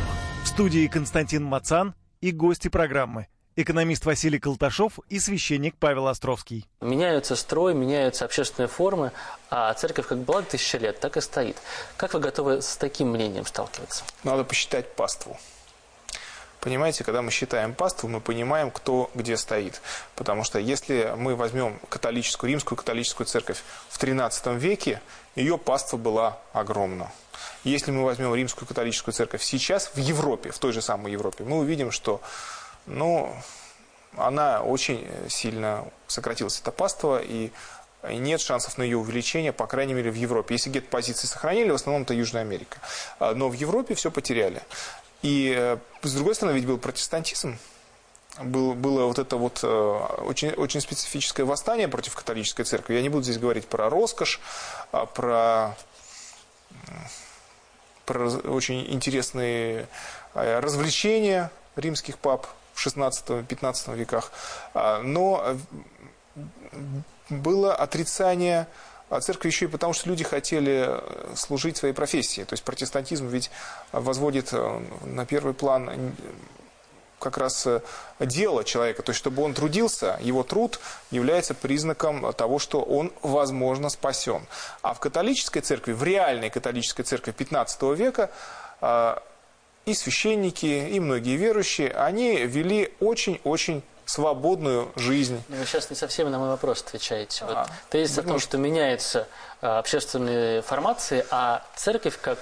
В 0.45 0.49
студии 0.49 0.87
Константин 0.87 1.43
Мацан 1.45 1.95
и 2.21 2.31
гости 2.31 2.69
программы. 2.69 3.27
Экономист 3.55 4.07
Василий 4.07 4.39
Колташов 4.39 4.99
и 5.11 5.19
священник 5.19 5.77
Павел 5.79 6.07
Островский. 6.09 6.67
Меняются 6.81 7.37
строй, 7.37 7.75
меняются 7.75 8.25
общественные 8.25 8.69
формы, 8.69 9.13
а 9.51 9.75
церковь 9.75 10.07
как 10.07 10.19
была 10.19 10.41
тысяча 10.41 10.79
лет, 10.79 11.01
так 11.01 11.19
и 11.19 11.21
стоит. 11.21 11.57
Как 11.99 12.15
вы 12.15 12.21
готовы 12.21 12.63
с 12.63 12.77
таким 12.77 13.09
мнением 13.11 13.45
сталкиваться? 13.45 14.05
Надо 14.25 14.45
посчитать 14.45 14.95
паству. 14.95 15.37
Понимаете, 16.63 17.03
когда 17.03 17.23
мы 17.23 17.33
считаем 17.33 17.75
паству, 17.75 18.09
мы 18.09 18.21
понимаем, 18.21 18.71
кто 18.71 19.11
где 19.15 19.37
стоит. 19.37 19.83
Потому 20.15 20.45
что 20.45 20.61
если 20.61 21.13
мы 21.17 21.35
возьмем 21.35 21.81
католическую, 21.89 22.51
римскую 22.51 22.79
католическую 22.79 23.27
церковь 23.27 23.61
в 23.89 24.01
XIII 24.01 24.57
веке, 24.59 25.03
ее 25.35 25.59
паства 25.59 25.97
была 25.97 26.39
огромна. 26.53 27.11
Если 27.65 27.91
мы 27.91 28.05
возьмем 28.05 28.33
римскую 28.33 28.69
католическую 28.69 29.13
церковь 29.13 29.43
сейчас 29.43 29.91
в 29.93 29.99
Европе, 29.99 30.53
в 30.53 30.59
той 30.61 30.73
же 30.73 30.83
самой 30.83 31.11
Европе, 31.11 31.43
мы 31.43 31.59
увидим, 31.59 31.91
что 31.91 32.21
ну, 32.87 33.35
она 34.17 34.63
очень 34.63 35.05
сильно 35.29 35.85
сократилась, 36.07 36.61
эта 36.61 36.71
паства, 36.71 37.21
и 37.21 37.51
нет 38.09 38.41
шансов 38.41 38.79
на 38.79 38.85
ее 38.85 38.99
увеличение, 38.99 39.53
по 39.53 39.67
крайней 39.67 39.95
мере, 39.95 40.13
в 40.13 40.17
Европе. 40.17 40.55
Если 40.55 40.71
где-то 40.71 40.89
позиции 40.89 41.27
сохранили, 41.27 41.71
в 41.71 41.75
основном 41.75 42.03
это 42.03 42.15
Южная 42.15 42.43
Америка. 42.43 42.79
А, 43.19 43.35
но 43.35 43.49
в 43.49 43.53
Европе 43.53 43.95
все 43.95 44.11
потеряли. 44.11 44.63
И 45.23 45.55
э, 45.57 45.79
с 46.03 46.15
другой 46.15 46.35
стороны, 46.35 46.57
ведь 46.57 46.67
был 46.67 46.79
протестантизм, 46.79 47.59
был, 48.41 48.75
было 48.75 49.07
вот 49.07 49.19
это 49.19 49.37
вот 49.37 49.61
э, 49.63 49.67
очень, 49.67 50.51
очень 50.51 50.81
специфическое 50.81 51.47
восстание 51.47 51.89
против 51.89 52.15
католической 52.15 52.65
церкви. 52.65 52.95
Я 52.95 53.03
не 53.03 53.09
буду 53.09 53.25
здесь 53.25 53.39
говорить 53.39 53.67
про 53.67 53.89
роскошь, 53.89 54.41
а 54.91 55.07
про, 55.07 55.77
про 58.05 58.29
очень 58.29 58.93
интересные 58.93 59.89
э, 60.35 60.61
развлечения 60.61 61.51
римских 61.77 62.19
пап 62.19 62.47
в 62.47 62.63
в 62.75 62.87
16-15 62.87 63.97
веках. 63.97 64.33
А, 64.75 65.03
но 65.03 65.57
было 67.29 67.75
отрицание 67.75 68.67
церкви 69.21 69.49
еще 69.49 69.67
и 69.67 69.69
потому, 69.69 69.93
что 69.93 70.09
люди 70.09 70.25
хотели 70.25 71.01
служить 71.37 71.77
своей 71.77 71.95
профессии. 71.95 72.45
То 72.45 72.55
есть 72.55 72.65
протестантизм 72.65 73.27
ведь 73.27 73.51
возводит 73.93 74.53
на 75.05 75.27
первый 75.27 75.55
план 75.55 75.91
как 77.23 77.39
раз 77.39 77.67
э, 77.67 77.81
дело 78.21 78.65
человека. 78.65 79.03
То 79.03 79.11
есть, 79.11 79.19
чтобы 79.19 79.43
он 79.43 79.55
трудился, 79.55 80.19
его 80.21 80.43
труд 80.43 80.81
является 81.11 81.55
признаком 81.55 82.33
того, 82.35 82.59
что 82.59 82.83
он, 82.83 83.13
возможно, 83.23 83.89
спасен. 83.89 84.47
А 84.83 84.93
в 84.93 85.01
католической 85.01 85.61
церкви, 85.61 85.93
в 85.93 86.03
реальной 86.03 86.51
католической 86.51 87.05
церкви 87.05 87.31
15 87.31 87.83
века, 87.97 88.31
э, 88.81 89.17
и 89.87 89.95
священники, 89.95 90.67
и 90.67 91.01
многие 91.01 91.37
верующие, 91.37 91.91
они 91.91 92.45
вели 92.45 92.93
очень-очень 93.01 93.83
свободную 94.13 94.93
жизнь. 94.95 95.43
Вы 95.49 95.65
сейчас 95.65 95.89
не 95.89 95.97
совсем 95.97 96.31
на 96.31 96.39
мой 96.39 96.49
вопрос 96.49 96.83
отвечаете. 96.83 97.47
Вот 97.47 97.57
а, 97.57 97.67
тезис 97.89 98.19
о 98.19 98.23
том, 98.23 98.39
что 98.41 98.59
меняются 98.59 99.27
э, 99.63 99.67
общественные 99.67 100.61
формации, 100.61 101.25
а 101.31 101.65
церковь 101.77 102.19
как 102.21 102.39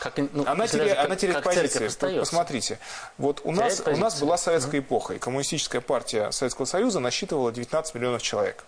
как, 0.00 0.18
ну, 0.18 0.44
она, 0.46 0.66
теряет, 0.66 0.96
как, 0.96 1.06
она 1.06 1.16
теряет 1.16 1.36
как 1.36 1.44
позиции. 1.44 2.18
Посмотрите, 2.18 2.78
вот 3.16 3.40
у 3.44 3.52
нас, 3.52 3.82
у 3.86 3.96
нас 3.96 4.20
была 4.20 4.36
советская 4.36 4.82
эпоха, 4.82 5.14
и 5.14 5.18
коммунистическая 5.18 5.80
партия 5.80 6.30
Советского 6.30 6.66
Союза 6.66 7.00
насчитывала 7.00 7.50
19 7.50 7.94
миллионов 7.94 8.20
человек. 8.20 8.64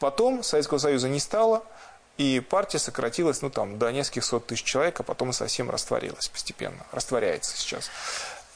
Потом 0.00 0.42
Советского 0.42 0.78
Союза 0.78 1.08
не 1.08 1.20
стало, 1.20 1.62
и 2.18 2.40
партия 2.40 2.80
сократилась 2.80 3.42
ну, 3.42 3.50
там, 3.50 3.78
до 3.78 3.92
нескольких 3.92 4.24
сот 4.24 4.46
тысяч 4.46 4.64
человек, 4.64 4.98
а 4.98 5.04
потом 5.04 5.30
и 5.30 5.32
совсем 5.32 5.70
растворилась 5.70 6.26
постепенно. 6.26 6.84
Растворяется 6.90 7.56
сейчас. 7.56 7.88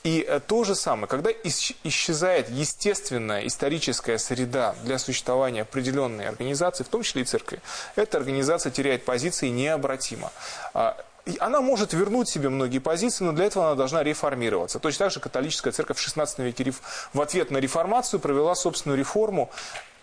И 0.06 0.24
э, 0.24 0.38
то 0.38 0.62
же 0.62 0.76
самое, 0.76 1.08
когда 1.08 1.30
исчезает 1.32 2.48
естественная 2.48 3.44
историческая 3.44 4.18
среда 4.18 4.76
для 4.84 5.00
существования 5.00 5.62
определенной 5.62 6.28
организации, 6.28 6.84
в 6.84 6.88
том 6.88 7.02
числе 7.02 7.22
и 7.22 7.24
церкви, 7.24 7.60
эта 7.96 8.16
организация 8.16 8.70
теряет 8.70 9.04
позиции 9.04 9.48
необратимо. 9.48 10.30
А, 10.74 10.96
она 11.40 11.60
может 11.60 11.92
вернуть 11.92 12.28
себе 12.28 12.50
многие 12.50 12.78
позиции, 12.78 13.24
но 13.24 13.32
для 13.32 13.46
этого 13.46 13.66
она 13.66 13.74
должна 13.74 14.04
реформироваться. 14.04 14.78
Точно 14.78 15.06
так 15.06 15.12
же 15.12 15.18
католическая 15.18 15.72
церковь 15.72 15.96
в 15.96 16.00
16 16.00 16.38
веке 16.38 16.72
в 17.12 17.20
ответ 17.20 17.50
на 17.50 17.58
реформацию 17.58 18.20
провела 18.20 18.54
собственную 18.54 18.96
реформу 18.96 19.50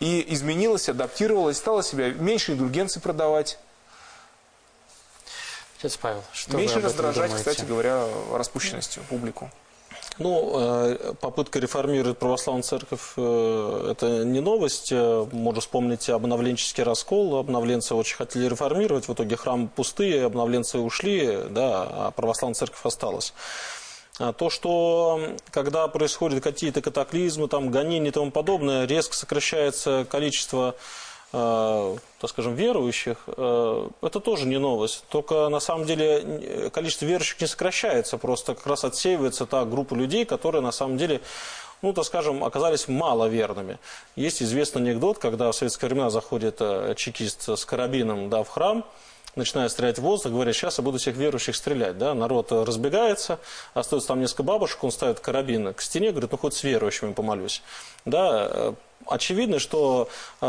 и 0.02 0.26
изменилась, 0.34 0.90
адаптировалась, 0.90 1.56
стала 1.56 1.82
себя 1.82 2.10
меньше 2.10 2.52
индульгенций 2.52 3.02
продавать. 3.02 3.58
Отец 5.80 5.96
Павел, 5.96 6.26
что 6.34 6.58
Меньше 6.58 6.82
раздражать, 6.82 7.34
кстати 7.34 7.64
говоря, 7.64 8.06
распущенностью 8.34 9.02
публику. 9.04 9.50
Ну, 10.20 10.52
э, 10.56 11.14
попытка 11.20 11.60
реформировать 11.60 12.20
православную 12.20 12.64
церковь 12.64 13.14
э,– 13.18 13.88
это 13.92 14.24
не 14.24 14.42
новость. 14.42 14.92
Э, 14.92 15.26
можно 15.32 15.60
вспомнить 15.60 16.08
обновленческий 16.08 16.84
раскол. 16.84 17.38
Обновленцы 17.38 17.96
очень 17.96 18.18
хотели 18.18 18.48
реформировать. 18.48 19.08
В 19.08 19.14
итоге 19.14 19.36
храмы 19.36 19.70
пустые, 19.76 20.26
обновленцы 20.26 20.78
ушли, 20.78 21.40
да, 21.50 21.88
а 21.90 22.12
православная 22.12 22.54
церковь 22.54 22.86
осталась. 22.86 23.34
А 24.20 24.34
то, 24.34 24.52
что 24.52 25.20
когда 25.50 25.88
происходят 25.88 26.44
какие-то 26.44 26.82
катаклизмы, 26.82 27.48
там, 27.48 27.72
гонения 27.72 28.10
и 28.10 28.14
тому 28.14 28.30
подобное, 28.30 28.86
резко 28.86 29.16
сокращается 29.16 30.06
количество 30.08 30.76
так 31.34 32.30
скажем, 32.30 32.54
верующих, 32.54 33.18
э, 33.26 33.90
это 34.04 34.20
тоже 34.20 34.46
не 34.46 34.60
новость. 34.60 35.04
Только 35.10 35.50
на 35.50 35.60
самом 35.60 35.86
деле 35.86 36.70
количество 36.72 37.06
верующих 37.06 37.42
не 37.42 37.48
сокращается, 37.48 38.20
просто 38.20 38.54
как 38.54 38.68
раз 38.68 38.84
отсеивается 38.84 39.48
та 39.48 39.66
группа 39.66 39.96
людей, 39.96 40.26
которые 40.26 40.62
на 40.62 40.72
самом 40.72 40.98
деле 40.98 41.22
ну, 41.82 41.92
так 41.92 42.06
скажем, 42.06 42.44
оказались 42.44 42.88
маловерными. 42.88 43.78
Есть 44.16 44.42
известный 44.42 44.82
анекдот, 44.82 45.18
когда 45.18 45.52
в 45.52 45.56
советское 45.56 45.88
времена 45.88 46.10
заходит 46.10 46.58
э, 46.60 46.94
чекист 46.96 47.50
с 47.50 47.66
карабином 47.66 48.30
да, 48.30 48.44
в 48.44 48.50
храм, 48.50 48.86
начинает 49.36 49.72
стрелять 49.72 49.98
в 49.98 50.02
воздух, 50.02 50.32
говорит, 50.32 50.56
сейчас 50.56 50.78
я 50.78 50.84
буду 50.84 50.98
всех 50.98 51.16
верующих 51.18 51.56
стрелять. 51.56 51.98
Да? 51.98 52.14
Народ 52.14 52.52
разбегается, 52.52 53.40
остается 53.74 54.08
там 54.08 54.22
несколько 54.22 54.44
бабушек, 54.44 54.84
он 54.84 54.92
ставит 54.92 55.20
карабин 55.20 55.74
к 55.74 55.82
стене, 55.82 56.12
говорит, 56.12 56.32
ну 56.32 56.38
хоть 56.38 56.54
с 56.54 56.64
верующими 56.64 57.14
помолюсь. 57.14 57.62
Да? 58.06 58.76
Очевидно, 59.08 59.60
что 59.60 60.10
э, 60.42 60.48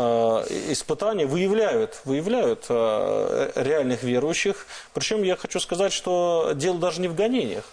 испытания 0.69 1.25
выявляют, 1.25 2.01
выявляют 2.05 2.65
э, 2.69 3.51
реальных 3.55 4.03
верующих. 4.03 4.67
Причем 4.93 5.23
я 5.23 5.35
хочу 5.35 5.59
сказать, 5.59 5.91
что 5.93 6.51
дело 6.55 6.77
даже 6.77 7.01
не 7.01 7.07
в 7.07 7.15
гонениях. 7.15 7.65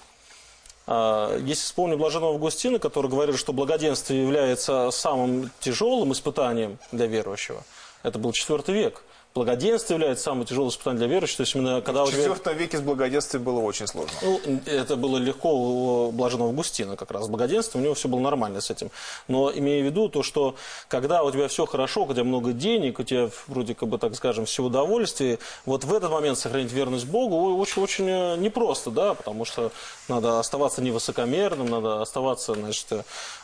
Э, 0.86 1.38
если 1.42 1.62
вспомню 1.62 1.96
Блаженного 1.96 2.34
Августина, 2.34 2.78
который 2.78 3.10
говорил, 3.10 3.36
что 3.36 3.52
благоденствие 3.52 4.22
является 4.22 4.90
самым 4.90 5.50
тяжелым 5.60 6.12
испытанием 6.12 6.78
для 6.90 7.06
верующего, 7.06 7.62
это 8.02 8.18
был 8.18 8.30
IV 8.30 8.72
век 8.72 9.02
благоденствие 9.34 9.98
является 9.98 10.24
самым 10.24 10.44
тяжелым 10.44 10.70
испытанием 10.70 10.98
для 10.98 11.06
верующих. 11.08 11.36
То 11.38 11.42
есть 11.42 11.54
именно 11.54 11.80
когда 11.80 12.04
в 12.04 12.08
IV 12.08 12.40
тебя... 12.40 12.52
веке 12.52 12.78
с 12.78 12.80
благоденствием 12.80 13.44
было 13.44 13.60
очень 13.60 13.86
сложно. 13.86 14.12
Ну, 14.22 14.40
это 14.66 14.96
было 14.96 15.18
легко 15.18 15.52
у 15.52 16.12
блаженного 16.12 16.50
Августина 16.50 16.96
как 16.96 17.10
раз. 17.10 17.28
Благоденствие, 17.28 17.80
у 17.80 17.84
него 17.84 17.94
все 17.94 18.08
было 18.08 18.20
нормально 18.20 18.60
с 18.60 18.70
этим. 18.70 18.90
Но 19.28 19.50
имея 19.50 19.82
в 19.82 19.86
виду 19.86 20.08
то, 20.08 20.22
что 20.22 20.54
когда 20.88 21.22
у 21.22 21.30
тебя 21.30 21.48
все 21.48 21.66
хорошо, 21.66 22.04
у 22.04 22.12
тебя 22.12 22.24
много 22.24 22.52
денег, 22.52 22.98
у 22.98 23.02
тебя 23.02 23.30
вроде 23.46 23.74
как 23.74 23.88
бы, 23.88 23.98
так 23.98 24.14
скажем, 24.14 24.44
все 24.44 24.62
удовольствие, 24.62 25.38
вот 25.66 25.84
в 25.84 25.94
этот 25.94 26.10
момент 26.10 26.38
сохранить 26.38 26.72
верность 26.72 27.06
Богу 27.06 27.56
очень-очень 27.56 28.08
э, 28.08 28.36
непросто, 28.36 28.90
да, 28.90 29.14
потому 29.14 29.44
что 29.44 29.72
надо 30.08 30.38
оставаться 30.38 30.82
невысокомерным, 30.82 31.68
надо 31.68 32.02
оставаться, 32.02 32.54
значит, 32.54 32.86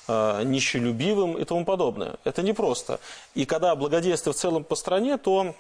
э, 0.08 0.42
нищелюбивым 0.44 1.38
и 1.38 1.44
тому 1.44 1.64
подобное. 1.64 2.16
Это 2.24 2.42
непросто. 2.42 3.00
И 3.34 3.44
когда 3.44 3.74
благодействие 3.74 4.32
в 4.32 4.36
целом 4.36 4.64
по 4.64 4.74
стране, 4.74 5.16
то 5.16 5.54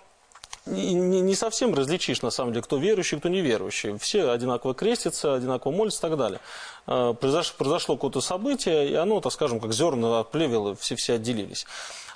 не, 0.68 1.20
не 1.20 1.34
совсем 1.34 1.74
различишь, 1.74 2.22
на 2.22 2.30
самом 2.30 2.52
деле, 2.52 2.62
кто 2.62 2.76
верующий, 2.76 3.18
кто 3.18 3.28
неверующий. 3.28 3.96
Все 3.98 4.30
одинаково 4.30 4.74
крестятся, 4.74 5.34
одинаково 5.34 5.72
молятся 5.72 5.98
и 5.98 6.10
так 6.10 6.18
далее. 6.18 6.40
А, 6.86 7.14
произошло, 7.14 7.54
произошло 7.58 7.96
какое-то 7.96 8.20
событие, 8.20 8.88
и 8.90 8.94
оно, 8.94 9.20
так 9.20 9.32
скажем, 9.32 9.60
как 9.60 9.72
зерна 9.72 10.20
отплевело, 10.20 10.74
все-все 10.76 11.14
отделились. 11.14 11.66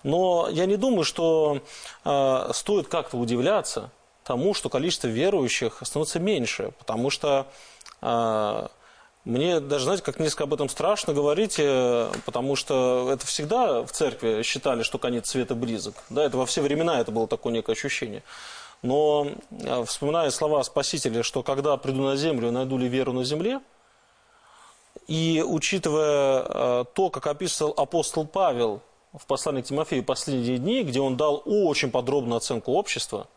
Но 0.03 0.48
я 0.50 0.66
не 0.66 0.76
думаю, 0.76 1.05
что 1.05 1.61
э, 2.05 2.50
стоит 2.53 2.88
как-то 2.88 3.16
удивляться 3.16 3.90
тому, 4.24 4.55
что 4.55 4.68
количество 4.68 5.07
верующих 5.07 5.78
становится 5.82 6.18
меньше, 6.18 6.72
потому 6.78 7.11
что 7.11 7.46
э, 8.00 8.68
мне 9.24 9.60
даже, 9.60 9.84
знаете, 9.84 10.02
как 10.02 10.18
несколько 10.18 10.44
об 10.44 10.54
этом 10.54 10.68
страшно 10.68 11.14
говорить, 11.14 11.54
э, 11.58 12.10
потому 12.26 12.56
что 12.56 13.08
это 13.12 13.24
всегда 13.24 13.82
в 13.84 13.92
церкви 13.92 14.42
считали, 14.42 14.82
что 14.82 14.98
конец 14.98 15.28
света 15.28 15.54
близок. 15.54 15.94
Да, 16.10 16.24
это 16.24 16.36
во 16.36 16.44
все 16.44 16.60
времена 16.60 16.98
это 16.98 17.12
было 17.12 17.28
такое 17.28 17.52
некое 17.52 17.72
ощущение. 17.72 18.24
Но 18.82 19.28
э, 19.50 19.84
вспоминая 19.84 20.30
слова 20.30 20.60
Спасителя, 20.64 21.22
что 21.22 21.44
когда 21.44 21.76
приду 21.76 22.02
на 22.02 22.16
землю, 22.16 22.50
найду 22.50 22.76
ли 22.78 22.88
веру 22.88 23.12
на 23.12 23.22
земле, 23.22 23.60
и 25.06 25.44
учитывая 25.46 26.44
э, 26.44 26.84
то, 26.92 27.08
как 27.08 27.28
описывал 27.28 27.74
апостол 27.76 28.26
Павел 28.26 28.80
в 29.12 29.26
послании 29.26 29.62
к 29.62 29.66
Тимофею 29.66 30.02
«Последние 30.02 30.58
дни», 30.58 30.82
где 30.82 31.00
он 31.00 31.16
дал 31.16 31.42
очень 31.46 31.92
подробную 31.92 32.38
оценку 32.38 32.72
общества, 32.72 33.28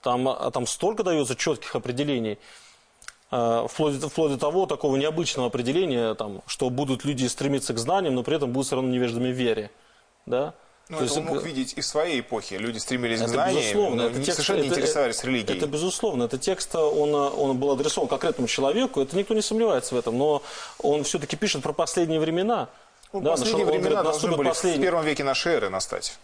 там, 0.00 0.50
там 0.50 0.66
столько 0.66 1.02
дается 1.02 1.36
четких 1.36 1.76
определений– 1.76 2.38
вплоть, 3.28 3.94
вплоть 4.02 4.32
до 4.32 4.38
того 4.38 4.66
такого 4.66 4.96
необычного 4.96 5.48
определения, 5.48 6.14
там, 6.14 6.42
что 6.46 6.70
будут 6.70 7.04
люди 7.04 7.26
стремиться 7.26 7.74
к 7.74 7.78
знаниям, 7.78 8.14
но 8.14 8.22
при 8.22 8.36
этом 8.36 8.52
будут 8.52 8.66
все 8.66 8.76
равно 8.76 8.90
невеждами 8.90 9.32
в 9.32 9.36
вере. 9.36 9.70
Да? 10.26 10.54
Ну, 10.88 10.98
это 10.98 11.04
есть, 11.04 11.16
он 11.16 11.24
мог 11.24 11.42
видеть 11.42 11.74
и 11.76 11.80
в 11.80 11.86
своей 11.86 12.20
эпохе. 12.20 12.58
Люди 12.58 12.78
стремились 12.78 13.18
это 13.18 13.26
к 13.26 13.32
знаниям, 13.32 13.60
безусловно, 13.60 14.02
но 14.02 14.08
это 14.08 14.16
текст, 14.16 14.32
совершенно 14.34 14.60
не 14.60 14.68
интересовались 14.68 15.18
это, 15.18 15.26
религией. 15.26 15.58
Это 15.58 15.66
безусловно. 15.66 16.22
Это 16.24 16.38
текст, 16.38 16.76
он, 16.76 17.12
он 17.12 17.58
был 17.58 17.72
адресован 17.72 18.08
конкретному 18.08 18.46
человеку, 18.46 19.00
это 19.00 19.16
никто 19.16 19.34
не 19.34 19.42
сомневается 19.42 19.96
в 19.96 19.98
этом, 19.98 20.16
но 20.16 20.42
он 20.78 21.02
все-таки 21.02 21.36
пишет 21.36 21.62
про 21.64 21.72
последние 21.72 22.20
времена. 22.20 22.68
Ну, 23.12 23.20
да, 23.20 23.32
последние 23.32 23.66
времена 23.66 24.02
говорит, 24.02 24.04
должны 24.04 24.36
были 24.36 24.48
последний... 24.48 24.78
в 24.78 24.82
первом 24.82 25.04
веке 25.04 25.24
нашей 25.24 25.54
эры 25.54 25.70
настать. 25.70 26.16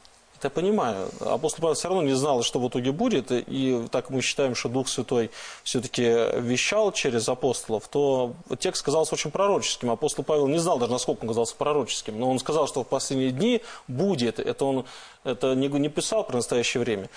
Я 0.43 0.51
понимаю. 0.51 1.09
Апостол 1.21 1.63
Павел 1.63 1.75
все 1.75 1.89
равно 1.89 2.03
не 2.03 2.15
знал, 2.15 2.43
что 2.43 2.59
в 2.59 2.69
итоге 2.69 2.91
будет, 2.91 3.27
и 3.31 3.87
так 3.93 4.11
мы 4.11 4.23
считаем, 4.23 4.57
что 4.57 4.69
Дух 4.69 4.89
Святой 4.89 5.31
все-таки 5.63 6.03
вещал 6.03 6.91
через 6.91 7.29
апостолов, 7.29 7.87
то 7.89 8.35
текст 8.59 8.85
казался 8.85 9.15
очень 9.15 9.31
пророческим. 9.31 9.91
Апостол 9.91 10.25
Павел 10.25 10.49
не 10.49 10.59
знал 10.59 10.79
даже, 10.79 10.91
насколько 10.91 11.23
он 11.23 11.29
казался 11.29 11.55
пророческим, 11.55 12.19
но 12.19 12.29
он 12.29 12.41
сказал, 12.41 12.67
что 12.67 12.83
в 12.83 12.89
последние 12.89 13.31
дни 13.31 13.63
будет. 13.87 14.41
Это 14.41 14.65
он 14.65 14.85
это 15.23 15.55
не, 15.55 15.69
не 15.69 15.89
писал 15.89 16.25
про 16.25 16.37
настоящее 16.37 16.83
время. 16.83 17.09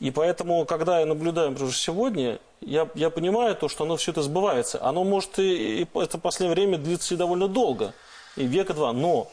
И 0.00 0.10
поэтому, 0.10 0.64
когда 0.64 0.98
я 0.98 1.06
наблюдаю, 1.06 1.50
например, 1.50 1.72
сегодня, 1.72 2.40
я, 2.60 2.88
я 2.96 3.10
понимаю 3.10 3.54
то, 3.54 3.68
что 3.68 3.84
оно 3.84 3.96
все 3.96 4.10
это 4.10 4.22
сбывается. 4.22 4.82
Оно 4.82 5.04
может 5.04 5.38
и, 5.38 5.82
и 5.82 5.88
это 5.94 6.18
последнее 6.18 6.54
время 6.54 6.78
длиться 6.78 7.14
и 7.14 7.16
довольно 7.16 7.46
долго, 7.46 7.94
и 8.36 8.44
века 8.44 8.74
два, 8.74 8.92
но 8.92 9.30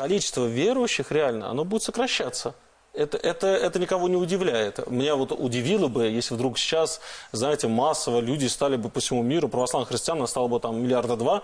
количество 0.00 0.46
верующих 0.46 1.12
реально, 1.12 1.50
оно 1.50 1.64
будет 1.64 1.82
сокращаться. 1.82 2.54
Это, 2.94 3.18
это, 3.18 3.46
это 3.46 3.78
никого 3.78 4.08
не 4.08 4.16
удивляет. 4.16 4.90
Меня 4.90 5.14
вот 5.14 5.30
удивило 5.30 5.88
бы, 5.88 6.06
если 6.06 6.34
вдруг 6.34 6.58
сейчас, 6.58 7.00
знаете, 7.32 7.68
массово 7.68 8.20
люди 8.20 8.46
стали 8.46 8.76
бы 8.76 8.88
по 8.88 9.00
всему 9.00 9.22
миру, 9.22 9.48
православных 9.48 9.90
христиан 9.90 10.26
стало 10.26 10.48
бы 10.48 10.58
там 10.58 10.82
миллиарда 10.82 11.16
два, 11.16 11.42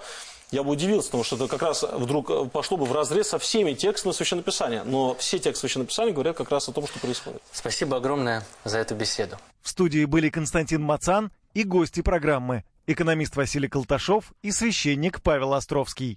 я 0.52 0.62
бы 0.62 0.70
удивился, 0.70 1.09
потому 1.09 1.24
что 1.24 1.36
это 1.36 1.48
как 1.48 1.62
раз 1.62 1.82
вдруг 1.82 2.50
пошло 2.50 2.78
бы 2.78 2.86
в 2.86 2.92
разрез 2.92 3.28
со 3.28 3.38
всеми 3.38 3.74
текстами 3.74 4.12
Священного 4.12 4.44
Писания. 4.44 4.84
Но 4.84 5.14
все 5.16 5.38
тексты 5.38 5.61
Священного 5.61 5.88
Писания 5.88 6.14
говорят 6.14 6.36
как 6.36 6.50
раз 6.50 6.68
о 6.68 6.72
том, 6.72 6.86
что 6.86 6.98
происходит. 6.98 7.42
Спасибо 7.52 7.98
огромное 7.98 8.42
за 8.64 8.78
эту 8.78 8.94
беседу. 8.94 9.36
В 9.62 9.68
студии 9.68 10.04
были 10.07 10.30
Константин 10.30 10.82
Мацан 10.82 11.30
и 11.52 11.62
гости 11.62 12.00
программы, 12.00 12.64
экономист 12.86 13.36
Василий 13.36 13.68
Колташов 13.68 14.32
и 14.42 14.50
священник 14.50 15.20
Павел 15.20 15.52
Островский. 15.52 16.16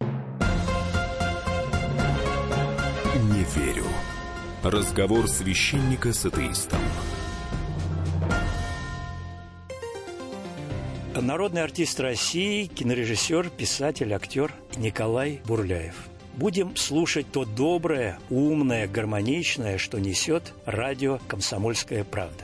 Разговор 4.64 5.30
священника 5.30 6.12
с 6.12 6.26
атеистом. 6.26 6.82
Народный 11.16 11.64
артист 11.64 11.98
России, 12.02 12.66
кинорежиссер, 12.66 13.52
писатель, 13.52 14.14
актер 14.14 14.54
Николай 14.76 15.40
Бурляев. 15.46 15.96
Будем 16.36 16.76
слушать 16.76 17.32
то 17.32 17.46
доброе, 17.46 18.20
умное, 18.30 18.86
гармоничное, 18.90 19.78
что 19.78 19.98
несет 19.98 20.54
радио 20.66 21.20
«Комсомольская 21.30 22.04
правда». 22.04 22.44